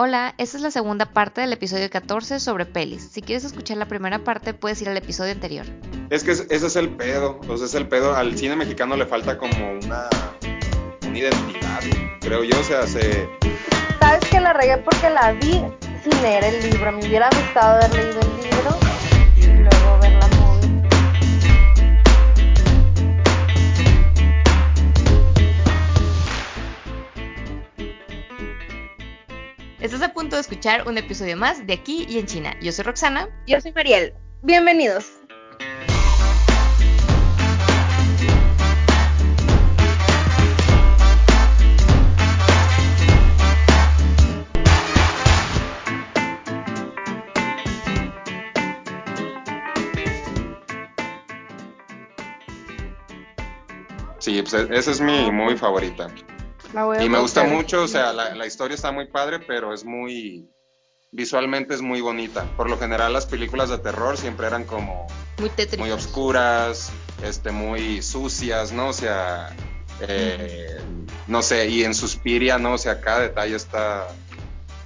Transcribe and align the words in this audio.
Hola, 0.00 0.32
esta 0.38 0.58
es 0.58 0.62
la 0.62 0.70
segunda 0.70 1.06
parte 1.06 1.40
del 1.40 1.52
episodio 1.52 1.90
14 1.90 2.38
sobre 2.38 2.66
pelis. 2.66 3.08
Si 3.10 3.20
quieres 3.20 3.42
escuchar 3.42 3.78
la 3.78 3.88
primera 3.88 4.22
parte, 4.22 4.54
puedes 4.54 4.80
ir 4.80 4.88
al 4.88 4.96
episodio 4.96 5.32
anterior. 5.32 5.66
Es 6.10 6.22
que 6.22 6.30
ese 6.30 6.54
es 6.54 6.76
el 6.76 6.90
pedo, 6.90 7.40
o 7.48 7.56
sea, 7.56 7.66
es 7.66 7.74
el 7.74 7.88
pedo. 7.88 8.14
Al 8.14 8.38
cine 8.38 8.54
mexicano 8.54 8.96
le 8.96 9.06
falta 9.06 9.36
como 9.36 9.72
una, 9.72 10.08
una 11.04 11.18
identidad, 11.18 11.80
creo 12.20 12.44
yo, 12.44 12.60
o 12.60 12.62
sea, 12.62 12.86
se... 12.86 13.28
¿Sabes 13.98 14.24
que 14.30 14.38
la 14.38 14.52
regué 14.52 14.76
porque 14.78 15.10
la 15.10 15.32
vi 15.32 15.64
sin 16.04 16.22
leer 16.22 16.44
el 16.44 16.70
libro? 16.70 16.92
Me 16.92 17.04
hubiera 17.04 17.28
gustado 17.30 17.78
haber 17.78 17.92
leído 17.96 18.20
el 18.20 18.42
libro 18.44 18.87
de 30.38 30.42
escuchar 30.42 30.86
un 30.86 30.96
episodio 30.98 31.36
más 31.36 31.66
de 31.66 31.72
Aquí 31.74 32.06
y 32.08 32.18
en 32.18 32.26
China. 32.26 32.54
Yo 32.62 32.72
soy 32.72 32.84
Roxana. 32.84 33.28
Yo 33.46 33.60
soy 33.60 33.72
Mariel. 33.72 34.14
Bienvenidos. 34.42 35.06
Sí, 54.18 54.42
pues 54.42 54.54
e- 54.54 54.68
esa 54.76 54.90
es 54.90 55.00
mi 55.00 55.30
muy 55.30 55.56
favorita. 55.56 56.08
La 56.72 56.84
voy 56.84 56.98
a 56.98 57.02
Y 57.02 57.08
me 57.08 57.18
gusta 57.18 57.44
mucho, 57.44 57.82
o 57.82 57.88
sea, 57.88 58.12
la, 58.12 58.34
la 58.34 58.46
historia 58.46 58.74
está 58.74 58.92
muy 58.92 59.06
padre, 59.06 59.40
pero 59.40 59.72
es 59.72 59.84
muy... 59.84 60.50
Visualmente 61.10 61.72
es 61.74 61.80
muy 61.80 62.02
bonita. 62.02 62.44
Por 62.56 62.68
lo 62.68 62.78
general 62.78 63.14
las 63.14 63.24
películas 63.24 63.70
de 63.70 63.78
terror 63.78 64.18
siempre 64.18 64.46
eran 64.46 64.64
como 64.64 65.06
Muy 65.38 65.48
tétrico. 65.48 65.82
muy 65.82 65.90
oscuras, 65.90 66.90
este, 67.22 67.50
muy 67.50 68.02
sucias, 68.02 68.72
¿no? 68.72 68.88
O 68.88 68.92
sea, 68.92 69.56
eh, 70.00 70.78
no 71.26 71.40
sé, 71.40 71.66
y 71.68 71.84
en 71.84 71.94
Suspiria, 71.94 72.58
¿no? 72.58 72.74
O 72.74 72.78
sea, 72.78 73.00
cada 73.00 73.20
detalle 73.20 73.56
está 73.56 74.06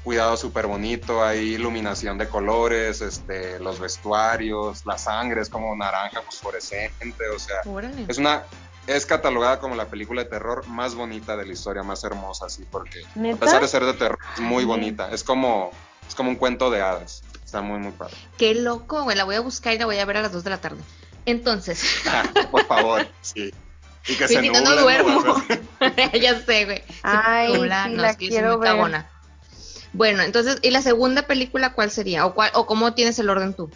cuidado 0.05 0.37
súper 0.37 0.67
bonito, 0.69 1.25
hay 1.25 1.55
iluminación 1.55 2.19
de 2.19 2.29
colores, 2.29 3.01
este, 3.01 3.59
los 3.61 3.79
vestuarios, 3.81 4.85
la 4.87 4.99
sangre 4.99 5.41
es 5.41 5.49
como 5.49 5.75
naranja 5.77 6.23
fosforescente, 6.23 7.29
o 7.35 7.39
sea, 7.39 7.57
Órale. 7.67 8.05
es 8.09 8.19
una, 8.19 8.45
es 8.87 9.07
catalogada 9.07 9.61
como 9.61 9.77
la 9.77 9.87
película 9.87 10.25
de 10.25 10.31
terror 10.31 10.67
más 10.67 10.95
bonita 10.95 11.37
de 11.37 11.47
la 11.47 11.53
historia, 11.53 11.83
más 11.83 12.03
hermosa, 12.05 12.47
así, 12.47 12.65
porque 12.71 13.03
a 13.03 13.37
pesar 13.37 13.63
de 13.63 13.69
ser 13.69 13.85
de 13.85 13.95
terror, 13.95 14.19
es 14.35 14.41
muy 14.41 14.65
bonita, 14.65 15.11
es 15.13 15.23
como, 15.23 15.71
es 16.09 16.15
como 16.15 16.31
un 16.31 16.37
cuento 16.37 16.71
de 16.71 16.83
hadas, 16.83 17.23
está 17.45 17.61
muy, 17.63 17.79
muy 17.79 17.93
padre. 17.93 18.15
Qué 18.39 18.55
loco, 18.55 19.05
güey. 19.05 19.17
La 19.17 19.25
voy 19.25 19.37
a 19.37 19.41
buscar 19.41 19.75
y 19.75 19.79
la 19.79 19.87
voy 19.87 19.99
a 19.99 20.05
ver 20.05 20.17
a 20.17 20.23
las 20.23 20.33
2 20.33 20.45
de 20.45 20.51
la 20.51 20.59
tarde. 20.59 20.81
Entonces, 21.27 21.85
Por 22.51 22.65
favor, 22.67 23.07
sí. 23.21 23.53
Y 24.09 24.17
que 24.17 24.27
Sí, 24.27 24.35
se 24.35 24.41
si 24.41 24.49
no, 24.49 24.77
duermo. 24.77 25.23
ya 26.21 26.41
sé, 26.41 26.65
güey. 26.65 26.83
Ay, 27.03 27.53
nubla, 27.53 27.85
sí, 27.85 27.91
no, 27.93 28.03
la 28.03 28.11
es 28.11 28.17
que 28.17 28.29
quiero 28.29 28.59
ver. 28.59 29.05
Bueno, 29.93 30.23
entonces, 30.23 30.59
¿y 30.63 30.71
la 30.71 30.81
segunda 30.81 31.27
película 31.27 31.75
cuál 31.75 31.91
sería? 31.91 32.25
¿O, 32.27 32.35
cuál, 32.35 32.51
o 32.55 32.67
cómo 32.67 32.95
tienes 32.95 33.19
el 33.19 33.29
orden 33.29 33.55
tú? 33.55 33.71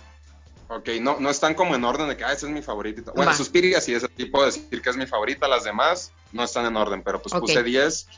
Ok, 0.69 0.89
no, 1.01 1.21
no 1.21 1.31
están 1.31 1.55
como 1.55 1.75
en 1.75 1.85
orden 1.85 2.09
de 2.09 2.17
que, 2.17 2.25
ah, 2.25 2.33
esa 2.33 2.47
es 2.47 2.53
mi 2.53 2.63
favorita. 2.63 3.13
Bueno, 3.15 3.31
Va. 3.31 3.37
Suspiria 3.37 3.81
sí, 3.81 3.95
ese 3.95 4.09
tipo 4.09 4.41
de 4.41 4.47
decir 4.47 4.83
que 4.83 4.91
es 4.91 4.97
mi 4.97 5.07
favorita, 5.07 5.47
las 5.47 5.65
demás 5.65 6.13
no 6.33 6.43
están 6.43 6.67
en 6.67 6.77
orden, 6.77 7.03
pero 7.03 7.23
pues 7.23 7.35
puse 7.35 7.63
10 7.63 8.09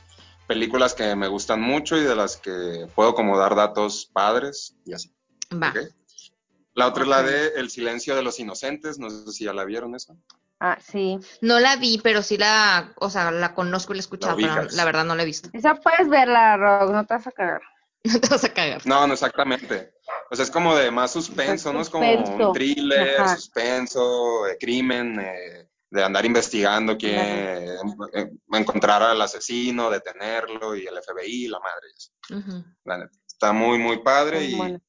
películas 0.47 0.95
que 0.95 1.15
me 1.15 1.29
gustan 1.29 1.61
mucho 1.61 1.97
y 1.97 2.05
de 2.05 2.17
las 2.17 2.37
que 2.37 2.89
puedo 2.95 3.15
como 3.15 3.39
dar 3.39 3.55
datos 3.55 4.09
padres 4.13 4.75
y 4.87 4.95
así. 4.95 5.13
Va. 5.53 5.75
La 6.75 6.87
otra 6.87 7.03
es 7.03 7.09
la 7.09 7.23
de 7.23 7.49
El 7.57 7.71
silencio 7.71 8.15
de 8.17 8.23
los 8.23 8.39
inocentes, 8.39 8.99
no 8.99 9.11
sé 9.11 9.33
si 9.33 9.45
ya 9.45 9.53
la 9.53 9.65
vieron 9.65 9.95
esa. 9.95 10.15
Ah, 10.61 10.79
sí. 10.81 11.19
No 11.41 11.61
la 11.61 11.77
vi, 11.77 12.01
pero 12.03 12.23
sí 12.23 12.37
la, 12.37 12.93
o 12.97 13.11
sea, 13.11 13.31
la 13.31 13.55
conozco 13.55 13.93
y 13.93 13.97
la 13.97 13.99
he 13.99 14.01
escuchado, 14.01 14.39
La 14.39 14.55
pero 14.55 14.69
la 14.71 14.85
verdad 14.85 15.05
no 15.05 15.15
la 15.15 15.23
he 15.23 15.27
visto. 15.27 15.51
Esa 15.53 15.75
puedes 15.77 16.09
verla, 16.09 16.57
Rock, 16.57 16.93
no 16.93 17.05
te 17.05 17.15
vas 17.15 17.27
a 17.27 17.33
cagar. 17.33 17.63
No 18.05 18.21
te 18.21 18.29
vas 18.29 18.45
a 18.45 18.55
cagar. 18.55 18.87
No, 18.87 19.07
no 19.07 19.13
exactamente. 19.13 19.93
O 20.31 20.37
sea, 20.37 20.45
es 20.45 20.51
como 20.51 20.75
de 20.77 20.91
más 20.91 21.11
suspenso, 21.13 21.73
¿no? 21.73 21.81
Es 21.81 21.89
como 21.91 22.11
un 22.11 22.53
thriller, 22.53 23.21
Ajá. 23.21 23.37
suspenso, 23.37 24.45
de 24.45 24.59
crimen, 24.59 25.19
eh, 25.21 25.69
de 25.91 26.05
andar 26.05 26.27
investigando 26.27 26.99
quién, 26.99 27.17
eh, 27.19 28.31
encontrar 28.53 29.03
al 29.03 29.21
asesino, 29.23 29.89
detenerlo 29.91 30.77
y 30.77 30.87
el 30.87 30.99
FBI, 30.99 31.49
la 31.49 31.59
madre. 31.61 31.89
y. 31.97 32.65
La 32.85 32.99
neta. 32.99 33.11
Está 33.27 33.53
muy, 33.53 33.79
muy 33.79 34.03
padre 34.03 34.45
y 34.45 34.55
Bueno. 34.57 34.81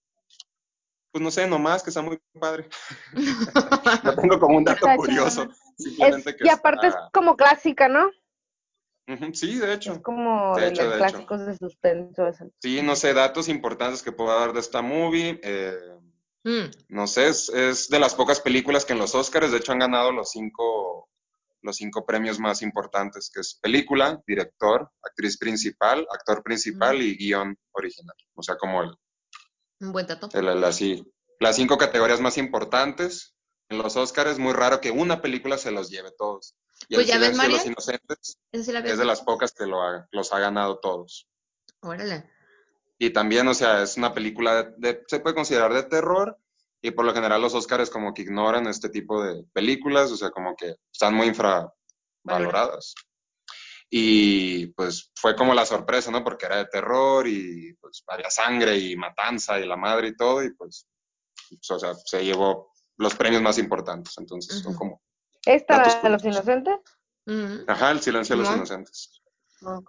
pues 1.11 1.21
no 1.23 1.31
sé, 1.31 1.47
nomás 1.47 1.83
que 1.83 1.89
está 1.91 2.01
muy 2.01 2.19
padre. 2.39 2.67
No 4.03 4.15
tengo 4.15 4.39
como 4.39 4.57
un 4.57 4.63
dato 4.63 4.87
curioso. 4.97 5.47
Es- 5.77 6.25
que 6.25 6.35
y 6.43 6.49
aparte 6.49 6.87
es 6.87 6.95
como 7.13 7.35
clásica, 7.37 7.87
¿no? 7.87 8.09
Sí, 9.33 9.57
de 9.57 9.73
hecho. 9.73 9.93
Es 9.93 9.99
como 9.99 10.55
De 10.55 10.63
de, 10.63 10.67
hecho, 10.69 10.83
los 10.83 10.91
de 10.91 10.97
hecho. 10.97 11.07
clásicos 11.11 11.45
de 11.45 11.57
suspenso. 11.57 12.27
eso. 12.27 12.45
Sí, 12.61 12.81
no 12.81 12.95
sé, 12.95 13.13
datos 13.13 13.47
importantes 13.49 14.03
que 14.03 14.11
puedo 14.11 14.37
dar 14.37 14.53
de 14.53 14.59
esta 14.59 14.81
movie. 14.81 15.39
eh, 15.43 15.75
Mm, 16.45 16.71
No 16.87 17.05
sé, 17.05 17.27
es, 17.27 17.49
es 17.49 17.89
de 17.89 17.99
las 17.99 18.15
pocas 18.15 18.39
películas 18.39 18.85
que 18.85 18.93
en 18.93 18.99
los 18.99 19.13
Oscars, 19.13 19.51
de 19.51 19.57
hecho, 19.57 19.73
han 19.73 19.79
ganado 19.79 20.13
los 20.13 20.31
cinco, 20.31 21.09
los 21.61 21.75
cinco 21.75 22.05
premios 22.05 22.39
más 22.39 22.61
importantes, 22.61 23.29
que 23.33 23.41
es 23.41 23.55
película, 23.61 24.21
director, 24.25 24.89
actriz 25.03 25.37
principal, 25.37 26.07
actor 26.13 26.41
principal 26.41 27.01
y 27.01 27.17
guion 27.17 27.57
original. 27.71 28.15
O 28.35 28.41
sea, 28.41 28.55
como 28.55 28.83
el, 28.83 28.95
un 29.81 29.91
buen 29.91 30.07
dato. 30.07 30.29
el- 30.33 30.47
el 30.47 30.63
así, 30.63 31.03
las 31.41 31.57
cinco 31.57 31.77
categorías 31.77 32.21
más 32.21 32.37
importantes. 32.37 33.35
En 33.67 33.77
los 33.77 33.97
Oscars 33.97 34.31
es 34.31 34.39
muy 34.39 34.53
raro 34.53 34.79
que 34.79 34.91
una 34.91 35.21
película 35.21 35.57
se 35.57 35.71
los 35.71 35.89
lleve 35.89 36.11
todos. 36.17 36.55
Y 36.87 36.95
Pues 36.95 37.07
El 37.07 37.13
ya 37.13 37.19
ves, 37.19 37.37
de 37.37 37.49
los 37.49 37.65
inocentes 37.65 38.37
sí 38.53 38.71
la 38.71 38.79
es 38.79 38.97
de 38.97 39.05
las 39.05 39.21
pocas 39.21 39.51
que 39.51 39.65
lo 39.65 39.81
ha- 39.81 40.07
los 40.11 40.31
ha 40.33 40.39
ganado 40.39 40.79
todos. 40.79 41.27
Órale. 41.81 42.29
Y 42.97 43.11
también, 43.11 43.47
o 43.47 43.53
sea, 43.53 43.83
es 43.83 43.97
una 43.97 44.13
película, 44.13 44.63
de, 44.63 44.73
de- 44.77 45.03
se 45.07 45.19
puede 45.19 45.35
considerar 45.35 45.73
de 45.73 45.83
terror, 45.83 46.37
y 46.81 46.91
por 46.91 47.05
lo 47.05 47.13
general 47.13 47.41
los 47.41 47.53
Oscars 47.53 47.89
como 47.89 48.13
que 48.13 48.21
ignoran 48.23 48.65
este 48.67 48.89
tipo 48.89 49.21
de 49.23 49.43
películas, 49.53 50.11
o 50.11 50.17
sea, 50.17 50.31
como 50.31 50.55
que 50.55 50.75
están 50.91 51.13
muy 51.13 51.27
infravaloradas. 51.27 52.95
Y 53.89 54.67
pues 54.67 55.11
fue 55.15 55.35
como 55.35 55.53
la 55.53 55.65
sorpresa, 55.65 56.11
¿no? 56.11 56.23
Porque 56.23 56.45
era 56.45 56.57
de 56.57 56.65
terror 56.65 57.27
y 57.27 57.73
pues 57.81 58.03
había 58.07 58.29
sangre 58.29 58.77
y 58.77 58.95
matanza 58.95 59.59
y 59.59 59.65
la 59.67 59.75
madre 59.75 60.09
y 60.09 60.15
todo, 60.15 60.43
y 60.43 60.53
pues, 60.53 60.87
pues, 61.49 61.71
o 61.71 61.79
sea, 61.79 61.93
se 61.95 62.23
llevó 62.23 62.71
los 62.97 63.15
premios 63.15 63.41
más 63.41 63.57
importantes, 63.57 64.13
entonces 64.17 64.59
son 64.59 64.71
Ujú. 64.71 64.77
como, 64.79 65.01
¿Esta, 65.45 65.77
Datos 65.77 66.01
de 66.03 66.09
los 66.09 66.23
inocentes? 66.25 66.75
Mm, 67.25 67.59
Ah. 67.67 67.73
ajá, 67.73 67.91
el 67.91 68.01
silencio 68.01 68.35
de 68.35 68.43
los 68.43 68.51
inocentes. 68.55 69.21
No. 69.61 69.83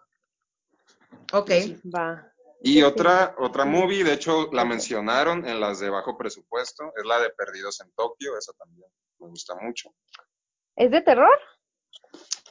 ok. 1.33 1.51
Va. 1.95 2.27
Y 2.63 2.75
Sí, 2.75 2.83
otra, 2.83 3.35
otra 3.39 3.65
movie, 3.65 4.05
de 4.05 4.13
hecho, 4.13 4.51
la 4.53 4.65
mencionaron 4.65 5.47
en 5.49 5.61
las 5.61 5.81
de 5.81 5.89
bajo 5.89 6.17
presupuesto, 6.19 6.93
es 6.97 7.05
la 7.07 7.19
de 7.21 7.31
Perdidos 7.31 7.81
en 7.81 7.91
Tokio, 7.93 8.37
esa 8.37 8.53
también 8.53 8.91
me 9.19 9.29
gusta 9.29 9.55
mucho. 9.57 9.95
¿Es 10.77 10.91
de 10.91 11.01
terror? 11.01 11.39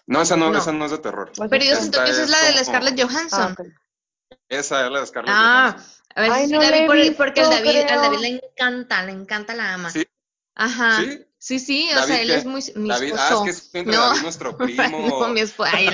No, 0.07 0.21
esa 0.21 0.35
no, 0.35 0.49
No. 0.49 0.57
esa 0.57 0.71
no 0.71 0.85
es 0.85 0.91
de 0.91 0.97
terror. 0.97 1.31
Pues 1.35 1.49
Perdidos 1.49 1.83
en 1.85 1.91
Tokio 1.91 2.11
esa 2.11 2.23
es 2.23 2.29
es 2.29 2.29
la 2.31 2.47
de 2.47 2.55
la 2.55 2.63
Scarlett 2.63 2.99
Ah, 2.99 3.03
Johansson. 3.07 3.51
ok. 3.51 4.37
Esa 4.49 4.85
es 4.85 4.91
la 4.91 4.99
de 5.01 5.05
Scarlett 5.07 5.33
Ah, 5.37 5.71
Johansson. 5.75 6.03
a 6.15 6.21
ver 6.21 6.31
Ay, 6.31 6.47
si 6.47 6.53
no 6.53 6.61
la 6.61 6.71
vi 6.71 6.77
he 6.79 6.85
por- 6.87 6.95
visto, 6.95 7.17
porque 7.17 7.41
al 7.41 7.49
David, 7.51 7.77
al. 7.89 8.01
David 8.01 8.19
le 8.19 8.27
encanta, 8.29 9.03
le 9.03 9.11
encanta, 9.11 9.53
la 9.53 9.73
ama. 9.75 9.89
¿Sí? 9.91 10.07
Ajá. 10.55 10.97
¿Sí? 11.01 11.25
Sí, 11.41 11.57
sí, 11.57 11.89
o 11.91 11.95
David, 11.95 12.07
sea, 12.07 12.21
él 12.21 12.27
¿qué? 12.27 12.35
es 12.35 12.45
muy 12.45 12.61
mi 12.75 12.89
David, 12.89 13.13
ah, 13.17 13.27
esposo. 13.29 13.45
es 13.45 13.61
que 13.61 13.67
es 13.69 13.75
entre 13.75 13.95
No. 13.95 14.01
David, 14.09 14.21
nuestro 14.23 14.57
primo. 14.57 15.19
no, 15.21 15.27
mi 15.29 15.39
esposo. 15.39 15.71
Ay, 15.73 15.89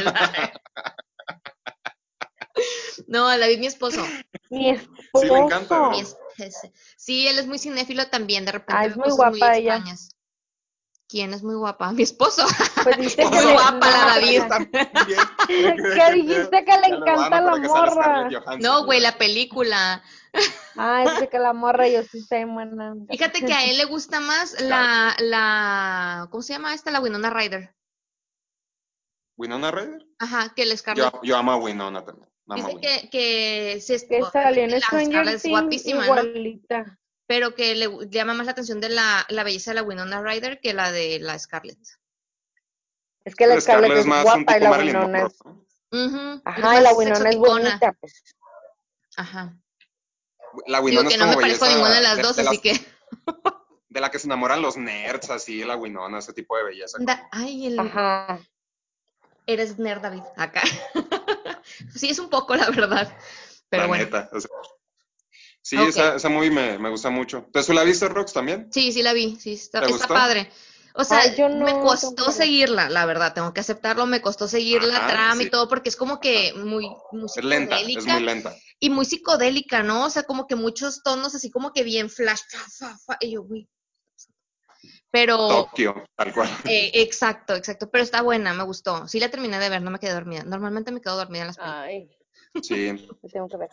no, 3.08 3.28
David, 3.38 3.60
mi 3.60 3.68
esposo. 3.68 4.04
Mi 4.50 4.72
esposo. 4.72 4.90
Sí, 5.22 5.28
le 5.28 5.38
encanta. 5.38 5.92
Sí, 6.98 7.28
él 7.28 7.38
es 7.40 7.48
muy 7.48 7.60
cinéfilo 7.60 8.08
también, 8.10 8.44
de 8.46 8.54
repente 8.54 8.74
Ah, 8.76 8.86
es 8.86 8.98
muy 8.98 9.10
guapa 9.12 9.56
ella. 9.56 9.76
extrañas. 9.76 10.15
¿Quién 11.08 11.34
es 11.34 11.44
muy 11.44 11.56
guapa? 11.56 11.92
Mi 11.92 12.04
esposo. 12.04 12.44
Pues 12.84 12.98
dice 12.98 13.18
que 13.30 13.30
Muy 13.30 13.46
le, 13.46 13.54
guapa 13.54 13.92
la 13.92 14.06
David. 14.06 14.42
¿Qué 15.48 16.14
dijiste 16.14 16.66
que 16.66 16.78
le 16.80 16.96
encanta 16.96 17.42
la 17.42 17.56
morra? 17.58 18.30
No, 18.60 18.86
güey, 18.86 19.00
la 19.00 19.18
película. 19.18 20.04
Ah, 20.76 21.06
dice 21.08 21.30
que 21.30 21.40
la 21.40 21.54
morra 21.54 21.88
yo 21.88 22.04
sí 22.04 22.22
sé, 22.22 22.46
buena. 22.46 22.96
Fíjate 23.10 23.46
que 23.46 23.54
a 23.54 23.66
él 23.66 23.78
le 23.78 23.86
gusta 23.86 24.20
más 24.20 24.60
la, 24.62 25.16
la, 25.20 26.28
¿cómo 26.32 26.42
se 26.42 26.54
llama 26.54 26.74
esta? 26.74 26.92
La 26.92 27.00
Winona 27.00 27.30
Ryder. 27.30 27.76
¿Winona 29.38 29.72
Ryder? 29.72 30.06
Ajá, 30.20 30.54
que 30.56 30.64
el 30.64 30.78
Scarlett. 30.78 31.14
Yo, 31.14 31.22
yo 31.24 31.38
amo 31.38 31.52
a 31.52 31.58
Winona 31.58 32.04
también. 32.04 32.30
Dice 32.48 32.78
que, 32.80 33.10
que 33.10 33.82
se 33.82 34.08
Que 34.08 34.22
salió 34.24 34.64
en 34.64 34.72
la 34.72 34.80
Stranger 34.80 35.28
es 35.28 35.42
Things 35.42 35.60
guapísima, 35.60 36.06
¿no? 36.08 36.16
Pero 37.28 37.56
que 37.56 37.74
le 37.76 37.90
llama 38.10 38.34
más 38.34 38.46
la 38.46 38.52
atención 38.52 38.80
de 38.80 38.90
la, 38.90 39.26
la 39.30 39.44
belleza 39.44 39.72
de 39.72 39.76
la 39.76 39.84
Winona 39.84 40.22
Ryder 40.22 40.60
que 40.60 40.74
la 40.74 40.92
de 40.92 41.20
la 41.20 41.38
Scarlett. 41.40 41.80
Es 43.24 43.36
que 43.36 43.48
la 43.48 43.60
Scarlett 43.60 43.92
es 43.94 44.06
más 44.06 44.24
guapa 44.24 44.58
y 44.58 44.60
la 44.62 44.70
Marilyn 44.70 44.96
Winona 44.98 45.20
Monroe, 45.20 45.28
es... 45.34 45.46
¿no? 45.46 45.66
Ujú, 46.06 46.42
Ajá, 46.46 46.62
más 46.62 46.80
y 46.80 46.84
la 46.84 46.94
Winona 46.94 47.30
es 47.30 47.36
bonita, 47.38 47.94
pues. 47.94 48.24
Ajá. 49.18 49.58
La 50.68 50.78
Digo 50.80 50.86
Winona 50.86 51.08
que 51.10 51.16
es 51.16 51.20
no 51.20 51.26
me 51.28 51.32
como 51.34 51.42
parezco 51.42 51.66
a 51.66 51.70
ninguna 51.70 51.96
de 51.96 52.02
las 52.02 52.22
dos, 52.22 52.36
de, 52.36 52.42
así 52.44 52.52
las- 52.52 52.62
que. 52.62 52.86
de 53.90 54.02
la 54.02 54.12
que 54.12 54.20
se 54.20 54.28
enamoran 54.28 54.62
los 54.62 54.78
nerds, 54.78 55.30
así, 55.32 55.64
la 55.64 55.76
Winona, 55.78 56.20
ese 56.20 56.34
tipo 56.34 56.56
de 56.58 56.64
belleza. 56.66 56.98
Da- 57.02 57.28
Ay, 57.32 57.68
el... 57.68 57.80
Ajá. 57.80 58.40
eres 59.48 59.80
nerd, 59.80 60.02
David, 60.02 60.22
acá. 60.38 60.62
sí, 61.96 62.10
es 62.10 62.20
un 62.20 62.30
poco, 62.30 62.56
la 62.56 62.70
verdad. 62.70 63.12
Pero 63.70 63.84
la 63.84 63.88
bueno. 63.88 64.04
neta. 64.04 64.30
o 64.32 64.40
sea. 64.40 64.52
Sí, 65.66 65.76
esa, 65.78 66.16
esa 66.16 66.30
movie 66.30 66.52
me, 66.52 66.78
me 66.80 66.90
gusta 66.90 67.10
mucho. 67.10 67.38
¿Entonces 67.46 67.68
tú 67.68 67.74
la 67.74 67.84
viste, 67.84 68.08
Rox, 68.08 68.34
también? 68.34 68.68
Sí, 68.72 68.92
sí 68.92 69.04
la 69.04 69.14
vi, 69.14 69.38
sí, 69.40 69.54
está, 69.54 69.80
¿Te 69.80 69.86
está 69.86 69.98
gustó? 69.98 70.14
padre. 70.14 70.50
O 70.98 71.04
sea, 71.04 71.20
Ay, 71.20 71.36
yo 71.38 71.50
no, 71.50 71.66
me 71.66 71.74
costó 71.74 72.32
seguirla, 72.32 72.90
la 72.90 73.06
verdad, 73.06 73.34
tengo 73.34 73.54
que 73.54 73.60
aceptarlo, 73.60 74.06
me 74.06 74.22
costó 74.22 74.48
seguir 74.48 74.82
la 74.82 75.06
trama 75.08 75.44
y 75.44 75.50
todo, 75.50 75.68
porque 75.68 75.90
es 75.90 75.98
como 75.98 76.22
que 76.22 76.54
muy, 76.54 76.88
muy 77.12 77.26
Es 77.36 77.44
lenta, 77.44 77.76
es 77.76 77.88
psicodélica 77.88 78.14
muy 78.14 78.24
lenta. 78.24 78.56
y 78.80 78.90
muy 78.90 79.06
psicodélica, 79.06 79.84
¿no? 79.84 80.06
O 80.06 80.10
sea, 80.10 80.24
como 80.24 80.48
que 80.48 80.56
muchos 80.56 81.04
tonos 81.04 81.36
así 81.36 81.52
como 81.52 81.74
que 81.74 81.84
bien 81.84 82.10
flash, 82.10 82.40
fa, 82.50 82.60
fa, 82.70 82.98
fa, 82.98 83.18
y 83.20 83.32
yo, 83.32 83.42
uy. 83.42 83.68
Pero, 85.12 85.38
Tokio, 85.48 86.04
tal 86.16 86.34
cual. 86.34 86.50
eh, 86.70 86.92
exacto, 86.94 87.56
exacto, 87.56 87.90
pero 87.90 88.04
está 88.04 88.22
buena, 88.22 88.54
me 88.54 88.64
gustó. 88.64 89.08
Sí 89.08 89.20
la 89.20 89.30
terminé 89.30 89.60
de 89.60 89.70
ver, 89.70 89.82
no 89.82 89.92
me 89.92 90.00
quedé 90.00 90.14
dormida. 90.14 90.44
Normalmente 90.44 90.92
me 90.92 91.02
quedo 91.02 91.18
dormida 91.18 91.42
en 91.42 91.48
las 91.48 91.58
películas. 91.58 91.86
Ay, 91.86 92.10
Sí, 92.62 92.92
me 93.22 93.30
tengo 93.30 93.50
que 93.50 93.58
ver. 93.58 93.70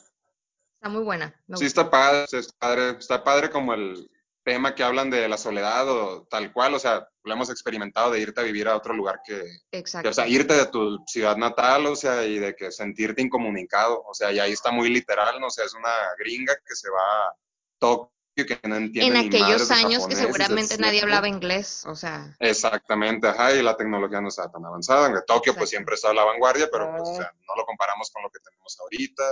Está 0.83 0.89
muy 0.89 1.05
buena. 1.05 1.33
sí 1.55 1.65
está 1.65 1.89
padre, 1.89 2.27
está 2.33 2.59
padre, 2.59 2.91
está 2.99 3.23
padre 3.23 3.51
como 3.51 3.73
el 3.73 4.11
tema 4.45 4.75
que 4.75 4.83
hablan 4.83 5.11
de 5.11 5.29
la 5.29 5.39
soledad 5.39 5.89
o 5.89 6.27
tal 6.29 6.53
cual, 6.53 6.75
o 6.75 6.81
sea, 6.81 7.09
lo 7.23 7.33
hemos 7.33 7.51
experimentado 7.51 8.11
de 8.11 8.19
irte 8.19 8.41
a 8.41 8.43
vivir 8.43 8.67
a 8.67 8.75
otro 8.75 8.93
lugar 8.93 9.21
que, 9.25 9.45
que, 9.71 9.79
Exacto. 9.79 10.09
o 10.09 10.13
sea, 10.13 10.27
irte 10.27 10.55
de 10.55 10.67
tu 10.67 10.99
ciudad 11.07 11.37
natal, 11.37 11.87
o 11.87 11.95
sea, 11.95 12.25
y 12.25 12.41
de 12.41 12.57
que 12.57 12.73
sentirte 12.73 13.23
incomunicado, 13.23 14.03
o 14.05 14.13
sea, 14.13 14.33
y 14.33 14.41
ahí 14.41 14.51
está 14.51 14.73
muy 14.73 14.89
literal, 14.89 15.41
no 15.41 15.51
sé, 15.51 15.63
es 15.63 15.73
una 15.73 15.95
gringa 16.19 16.53
que 16.67 16.75
se 16.75 16.91
va 16.91 17.27
a 17.29 17.37
Tokio 17.79 18.11
que 18.35 18.59
no 18.65 18.75
entiende 18.75 19.21
en 19.21 19.27
aquellos 19.29 19.71
años 19.71 20.09
que 20.09 20.17
japonés 20.17 20.19
seguramente 20.19 20.79
nadie 20.79 21.03
hablaba 21.03 21.29
inglés, 21.29 21.85
o 21.87 21.95
sea, 21.95 22.35
Exactamente, 22.41 23.29
ajá, 23.29 23.53
y 23.53 23.63
la 23.63 23.77
tecnología 23.77 24.21
no 24.21 24.31
está 24.31 24.51
tan 24.51 24.65
avanzada. 24.65 25.07
En 25.07 25.15
Tokio 25.15 25.53
Exacto. 25.53 25.59
pues 25.59 25.71
siempre 25.71 25.95
está 25.95 26.11
a 26.11 26.15
la 26.15 26.25
vanguardia, 26.25 26.69
pero 26.73 26.91
pues, 26.91 27.09
o 27.09 27.15
sea, 27.15 27.31
no 27.47 27.55
lo 27.55 27.65
comparamos 27.67 28.11
con 28.11 28.25
lo 28.25 28.31
que 28.31 28.41
tenemos 28.41 28.77
ahorita. 28.81 29.23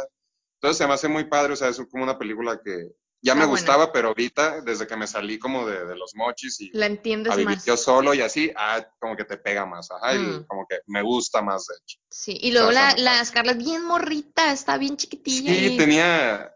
Entonces 0.61 0.77
se 0.77 0.87
me 0.87 0.93
hace 0.93 1.09
muy 1.09 1.25
padre, 1.25 1.55
o 1.55 1.57
sea, 1.57 1.69
es 1.69 1.81
como 1.91 2.05
una 2.05 2.19
película 2.19 2.61
que 2.62 2.89
ya 3.23 3.35
me 3.35 3.47
gustaba, 3.47 3.93
pero 3.93 4.09
ahorita, 4.09 4.61
desde 4.61 4.87
que 4.87 4.97
me 4.97 5.07
salí 5.07 5.39
como 5.39 5.67
de, 5.67 5.87
de 5.87 5.97
los 5.97 6.15
mochis 6.15 6.61
y 6.61 6.71
la 6.73 6.85
entiendes 6.87 7.33
a 7.33 7.37
vivir 7.37 7.57
más. 7.57 7.65
yo 7.65 7.77
solo 7.79 8.12
y 8.15 8.21
así, 8.21 8.51
ah, 8.57 8.87
como 8.99 9.17
que 9.17 9.25
te 9.25 9.37
pega 9.39 9.65
más, 9.67 9.91
ajá, 9.91 10.15
y 10.15 10.19
Mm. 10.19 10.47
como 10.47 10.67
que 10.67 10.79
me 10.87 11.03
gusta 11.03 11.41
más, 11.43 11.67
de 11.67 11.75
hecho. 11.83 11.99
Sí, 12.11 12.39
y 12.41 12.53
luego 12.53 12.71
la, 12.73 12.95
la. 12.99 13.25
Scarlett 13.25 13.57
bien 13.59 13.85
morrita, 13.85 14.53
está 14.53 14.77
bien 14.79 14.97
chiquitilla. 14.99 15.53
Sí, 15.53 15.67
y 15.67 15.77
tenía 15.79 16.55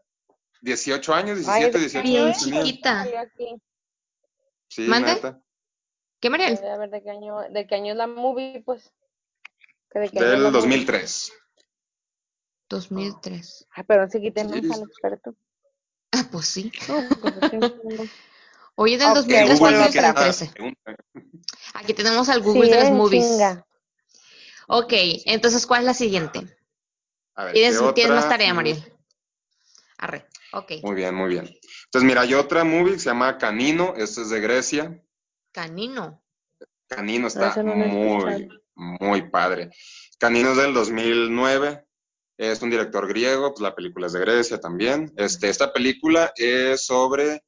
18 0.62 1.14
años, 1.14 1.38
17, 1.38 1.76
Ay, 1.76 1.80
18 1.84 2.02
bien 2.08 2.24
años 2.26 2.38
tenía. 2.44 2.62
chiquita. 2.64 3.06
Sí, 4.68 4.82
¿Mande? 4.82 5.14
neta. 5.14 5.40
¿Qué, 6.20 6.30
Mariel? 6.30 6.58
Voy 6.60 6.68
a 6.70 6.76
ver 6.78 6.90
de 6.90 7.02
qué 7.02 7.10
año, 7.10 7.38
de 7.50 7.66
qué 7.66 7.74
año 7.74 7.92
es 7.92 7.98
la 7.98 8.06
movie, 8.06 8.62
pues. 8.64 8.90
De 9.92 10.08
qué 10.08 10.18
año 10.18 10.28
Del 10.30 10.38
movie. 10.40 10.52
2003. 10.52 11.32
2003. 12.68 13.66
Ay, 13.70 13.84
pero 13.86 14.08
sí 14.08 14.20
quitemos 14.20 14.54
al 14.70 14.82
experto. 14.82 15.34
Ah, 16.12 16.26
pues 16.30 16.46
sí. 16.46 16.72
No, 16.88 17.08
pues 17.20 17.34
es 17.52 17.52
un- 17.82 18.10
Oye, 18.76 18.98
del 18.98 19.08
Ok, 19.10 19.14
2003 19.16 19.58
¿cuál 19.60 19.74
fue 19.74 19.84
el 19.84 19.88
otra? 19.90 20.12
2013. 20.12 20.52
Pregunta. 20.52 20.96
Aquí 21.74 21.94
tenemos 21.94 22.28
al 22.28 22.40
Google 22.42 22.64
Sí, 22.66 22.70
de 22.70 22.76
las 22.78 22.90
movies. 22.90 23.24
chinga. 23.28 23.66
Ok, 24.66 24.92
entonces, 25.26 25.66
¿cuál 25.66 25.80
es 25.80 25.86
la 25.86 25.94
siguiente? 25.94 26.56
A 27.34 27.44
ver, 27.44 27.54
¿Tienes, 27.54 27.78
¿qué 27.80 27.92
tienes 27.92 28.14
más 28.14 28.28
tarea, 28.28 28.52
Mm, 28.52 28.56
Mariel? 28.56 28.92
Arre, 29.98 30.26
ok. 30.52 30.72
Muy 30.82 30.94
bien, 30.94 31.14
muy 31.14 31.28
bien. 31.28 31.44
Entonces, 31.46 32.06
mira, 32.06 32.22
hay 32.22 32.34
otra 32.34 32.64
movie 32.64 32.94
que 32.94 32.98
se 32.98 33.06
llama 33.06 33.38
Canino, 33.38 33.94
esto 33.96 34.22
es 34.22 34.30
de 34.30 34.40
Grecia. 34.40 35.02
Canino. 35.52 36.22
Canino 36.88 37.28
está 37.28 37.62
no 37.62 37.74
muy, 37.74 38.48
muy 38.74 39.30
padre. 39.30 39.70
Canino 40.18 40.50
es 40.52 40.56
del 40.56 40.74
2009, 40.74 41.83
es 42.36 42.62
un 42.62 42.70
director 42.70 43.06
griego, 43.06 43.50
pues 43.50 43.60
la 43.60 43.74
película 43.74 44.06
es 44.06 44.12
de 44.12 44.20
Grecia 44.20 44.60
también. 44.60 45.12
Este, 45.16 45.48
esta 45.48 45.72
película 45.72 46.32
es 46.36 46.86
sobre, 46.86 47.42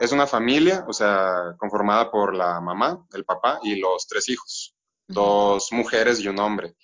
es 0.00 0.12
una 0.12 0.26
familia, 0.26 0.84
o 0.88 0.92
sea, 0.92 1.54
conformada 1.58 2.10
por 2.10 2.34
la 2.34 2.60
mamá, 2.60 3.06
el 3.12 3.24
papá 3.24 3.60
y 3.62 3.76
los 3.76 4.06
tres 4.06 4.28
hijos, 4.28 4.74
dos 5.06 5.72
mujeres 5.72 6.20
y 6.20 6.28
un 6.28 6.38
hombre. 6.40 6.74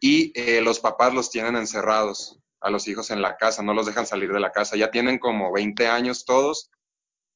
Y 0.00 0.32
eh, 0.38 0.60
los 0.60 0.80
papás 0.80 1.14
los 1.14 1.30
tienen 1.30 1.56
encerrados 1.56 2.38
a 2.60 2.70
los 2.70 2.86
hijos 2.88 3.10
en 3.10 3.22
la 3.22 3.36
casa, 3.36 3.62
no 3.62 3.74
los 3.74 3.86
dejan 3.86 4.06
salir 4.06 4.32
de 4.32 4.40
la 4.40 4.52
casa. 4.52 4.76
Ya 4.76 4.90
tienen 4.90 5.18
como 5.18 5.52
20 5.52 5.88
años 5.88 6.24
todos 6.24 6.70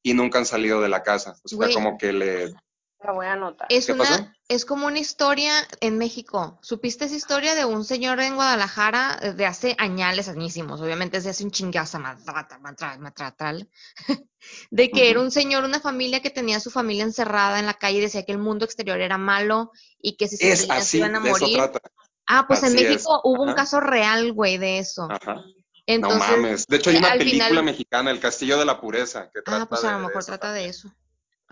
y 0.02 0.14
nunca 0.14 0.38
han 0.38 0.46
salido 0.46 0.80
de 0.80 0.88
la 0.88 1.02
casa. 1.02 1.36
O 1.44 1.48
sea, 1.48 1.72
como 1.72 1.96
que 1.96 2.12
le... 2.12 2.54
La 3.04 3.12
voy 3.12 3.26
a 3.26 3.32
anotar. 3.32 3.66
Es 3.70 3.86
¿Qué 3.86 3.92
una, 3.92 4.04
pasó? 4.04 4.26
es 4.48 4.64
como 4.64 4.86
una 4.86 4.98
historia 4.98 5.52
en 5.80 5.98
México. 5.98 6.58
¿Supiste 6.62 7.06
esa 7.06 7.16
historia 7.16 7.54
de 7.54 7.64
un 7.64 7.84
señor 7.84 8.20
en 8.20 8.36
Guadalajara 8.36 9.18
eh, 9.22 9.32
de 9.32 9.44
hace 9.46 9.74
añales, 9.78 10.28
añísimos? 10.28 10.80
Obviamente 10.80 11.16
es 11.16 11.24
de 11.24 11.30
hace 11.30 11.42
un 11.44 11.50
chingazo, 11.50 11.98
matrata, 11.98 12.58
matra- 12.60 12.98
matratral. 12.98 13.68
De 14.72 14.90
que 14.90 15.08
era 15.10 15.20
un 15.20 15.30
señor, 15.30 15.62
una 15.64 15.78
familia 15.80 16.20
que 16.20 16.30
tenía 16.30 16.56
a 16.56 16.60
su 16.60 16.70
familia 16.70 17.04
encerrada 17.04 17.60
en 17.60 17.66
la 17.66 17.74
calle 17.74 17.98
y 17.98 18.00
decía 18.02 18.24
que 18.24 18.32
el 18.32 18.38
mundo 18.38 18.64
exterior 18.64 19.00
era 19.00 19.16
malo 19.16 19.70
y 20.00 20.16
que 20.16 20.26
si 20.28 20.36
se 20.36 20.50
Es 20.50 20.60
salían 20.62 20.76
se 20.78 20.82
así, 20.82 20.98
iban 20.98 21.14
a 21.16 21.20
de 21.20 21.30
eso 21.30 21.38
morir. 21.40 21.56
trata. 21.58 21.80
Ah, 22.26 22.44
pues 22.48 22.62
en 22.64 22.76
es. 22.76 22.82
México 22.82 23.20
hubo 23.24 23.42
un 23.42 23.54
caso 23.54 23.78
real, 23.80 24.32
güey, 24.32 24.58
de 24.58 24.78
eso. 24.78 25.06
Ajá. 25.10 25.42
Entonces, 25.86 26.20
no 26.30 26.36
mames. 26.36 26.66
De 26.66 26.76
hecho, 26.76 26.90
hay 26.90 26.96
una 26.96 27.12
al 27.12 27.18
película 27.18 27.48
final- 27.48 27.64
mexicana, 27.64 28.10
El 28.10 28.20
Castillo 28.20 28.58
de 28.58 28.64
la 28.64 28.80
Pureza, 28.80 29.30
que 29.32 29.42
trata 29.42 29.62
ah, 29.62 29.66
pues 29.68 29.82
a 29.84 29.86
de- 29.88 29.92
lo 29.94 29.98
de 30.00 30.06
mejor 30.06 30.22
eso 30.22 30.26
trata 30.32 30.52
de 30.52 30.66
eso. 30.66 30.92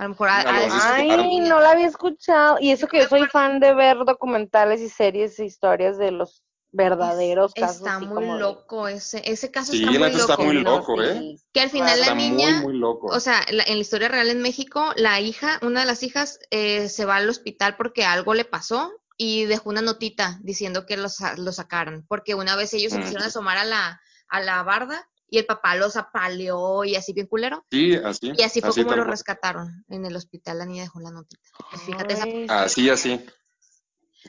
A 0.00 0.04
lo 0.04 0.08
mejor 0.10 0.28
Disculparon. 0.30 1.20
Ay, 1.20 1.40
no 1.40 1.60
la 1.60 1.70
había 1.72 1.86
escuchado. 1.86 2.56
Y 2.60 2.70
eso 2.70 2.88
que 2.88 3.00
yo 3.00 3.08
soy 3.08 3.26
fan 3.26 3.60
de 3.60 3.74
ver 3.74 3.98
documentales 4.06 4.80
y 4.80 4.88
series 4.88 5.38
e 5.38 5.44
historias 5.44 5.98
de 5.98 6.10
los 6.10 6.42
verdaderos 6.72 7.52
Es- 7.54 7.60
casos. 7.62 7.76
Está 7.78 7.96
así 7.96 8.06
muy 8.06 8.14
como 8.14 8.38
loco 8.38 8.88
ese, 8.88 9.22
ese 9.30 9.50
caso 9.50 9.72
Sí, 9.72 9.80
está 9.80 9.90
muy 9.90 9.98
neta 9.98 10.16
está 10.18 10.32
loco. 10.32 10.44
muy 10.44 10.62
no, 10.62 10.76
loco, 10.78 11.02
¿eh? 11.02 11.18
sí. 11.18 11.36
Que 11.52 11.60
al 11.60 11.70
final 11.70 11.98
Está 11.98 12.10
la 12.10 12.14
niña, 12.14 12.50
muy, 12.58 12.62
muy 12.72 12.78
loco. 12.78 13.08
o 13.08 13.20
sea, 13.20 13.40
la- 13.50 13.64
en 13.64 13.74
la 13.74 13.80
historia 13.80 14.08
real 14.08 14.28
en 14.30 14.40
México, 14.40 14.92
la 14.96 15.20
hija, 15.20 15.58
una 15.62 15.80
de 15.80 15.86
las 15.86 16.02
hijas, 16.02 16.38
eh, 16.50 16.88
se 16.88 17.04
va 17.04 17.16
al 17.16 17.28
hospital 17.28 17.76
porque 17.76 18.04
algo 18.04 18.34
le 18.34 18.44
pasó 18.44 18.92
y 19.16 19.44
dejó 19.44 19.68
una 19.68 19.82
notita 19.82 20.38
diciendo 20.42 20.86
que 20.86 20.96
lo, 20.96 21.08
sa- 21.10 21.36
lo 21.36 21.52
sacaran, 21.52 22.06
porque 22.08 22.34
una 22.34 22.56
vez 22.56 22.72
ellos 22.72 22.92
se 22.92 22.98
Mm. 22.98 23.02
quisieron 23.02 23.26
asomar 23.26 23.58
a 23.58 23.64
la, 23.64 24.00
a 24.28 24.40
la 24.40 24.62
barda 24.62 25.06
y 25.30 25.38
el 25.38 25.46
papá 25.46 25.76
los 25.76 25.96
apaleó 25.96 26.84
y 26.84 26.96
así 26.96 27.12
bien 27.12 27.26
culero. 27.28 27.64
sí, 27.70 27.94
así. 27.94 28.32
Y 28.36 28.42
así 28.42 28.60
fue 28.60 28.70
como 28.74 28.96
lo 28.96 29.04
rescataron 29.04 29.84
en 29.88 30.04
el 30.04 30.16
hospital, 30.16 30.58
la 30.58 30.66
niña 30.66 30.82
dejó 30.82 31.00
la 31.00 31.10
notita. 31.10 31.40
Pues 31.70 31.82
fíjate 31.82 32.14
esa... 32.14 32.62
Así, 32.62 32.90
así. 32.90 33.24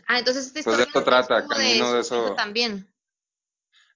Ah, 0.08 0.20
entonces 0.20 0.48
esta 0.48 0.62
Pues 0.64 0.78
de 0.78 0.84
historia 0.84 1.02
eso 1.02 1.04
trata, 1.04 1.38
es 1.40 1.44
como 1.46 1.56
Camino 1.56 1.94
de 1.94 2.02
eso. 2.02 2.36
también. 2.36 2.88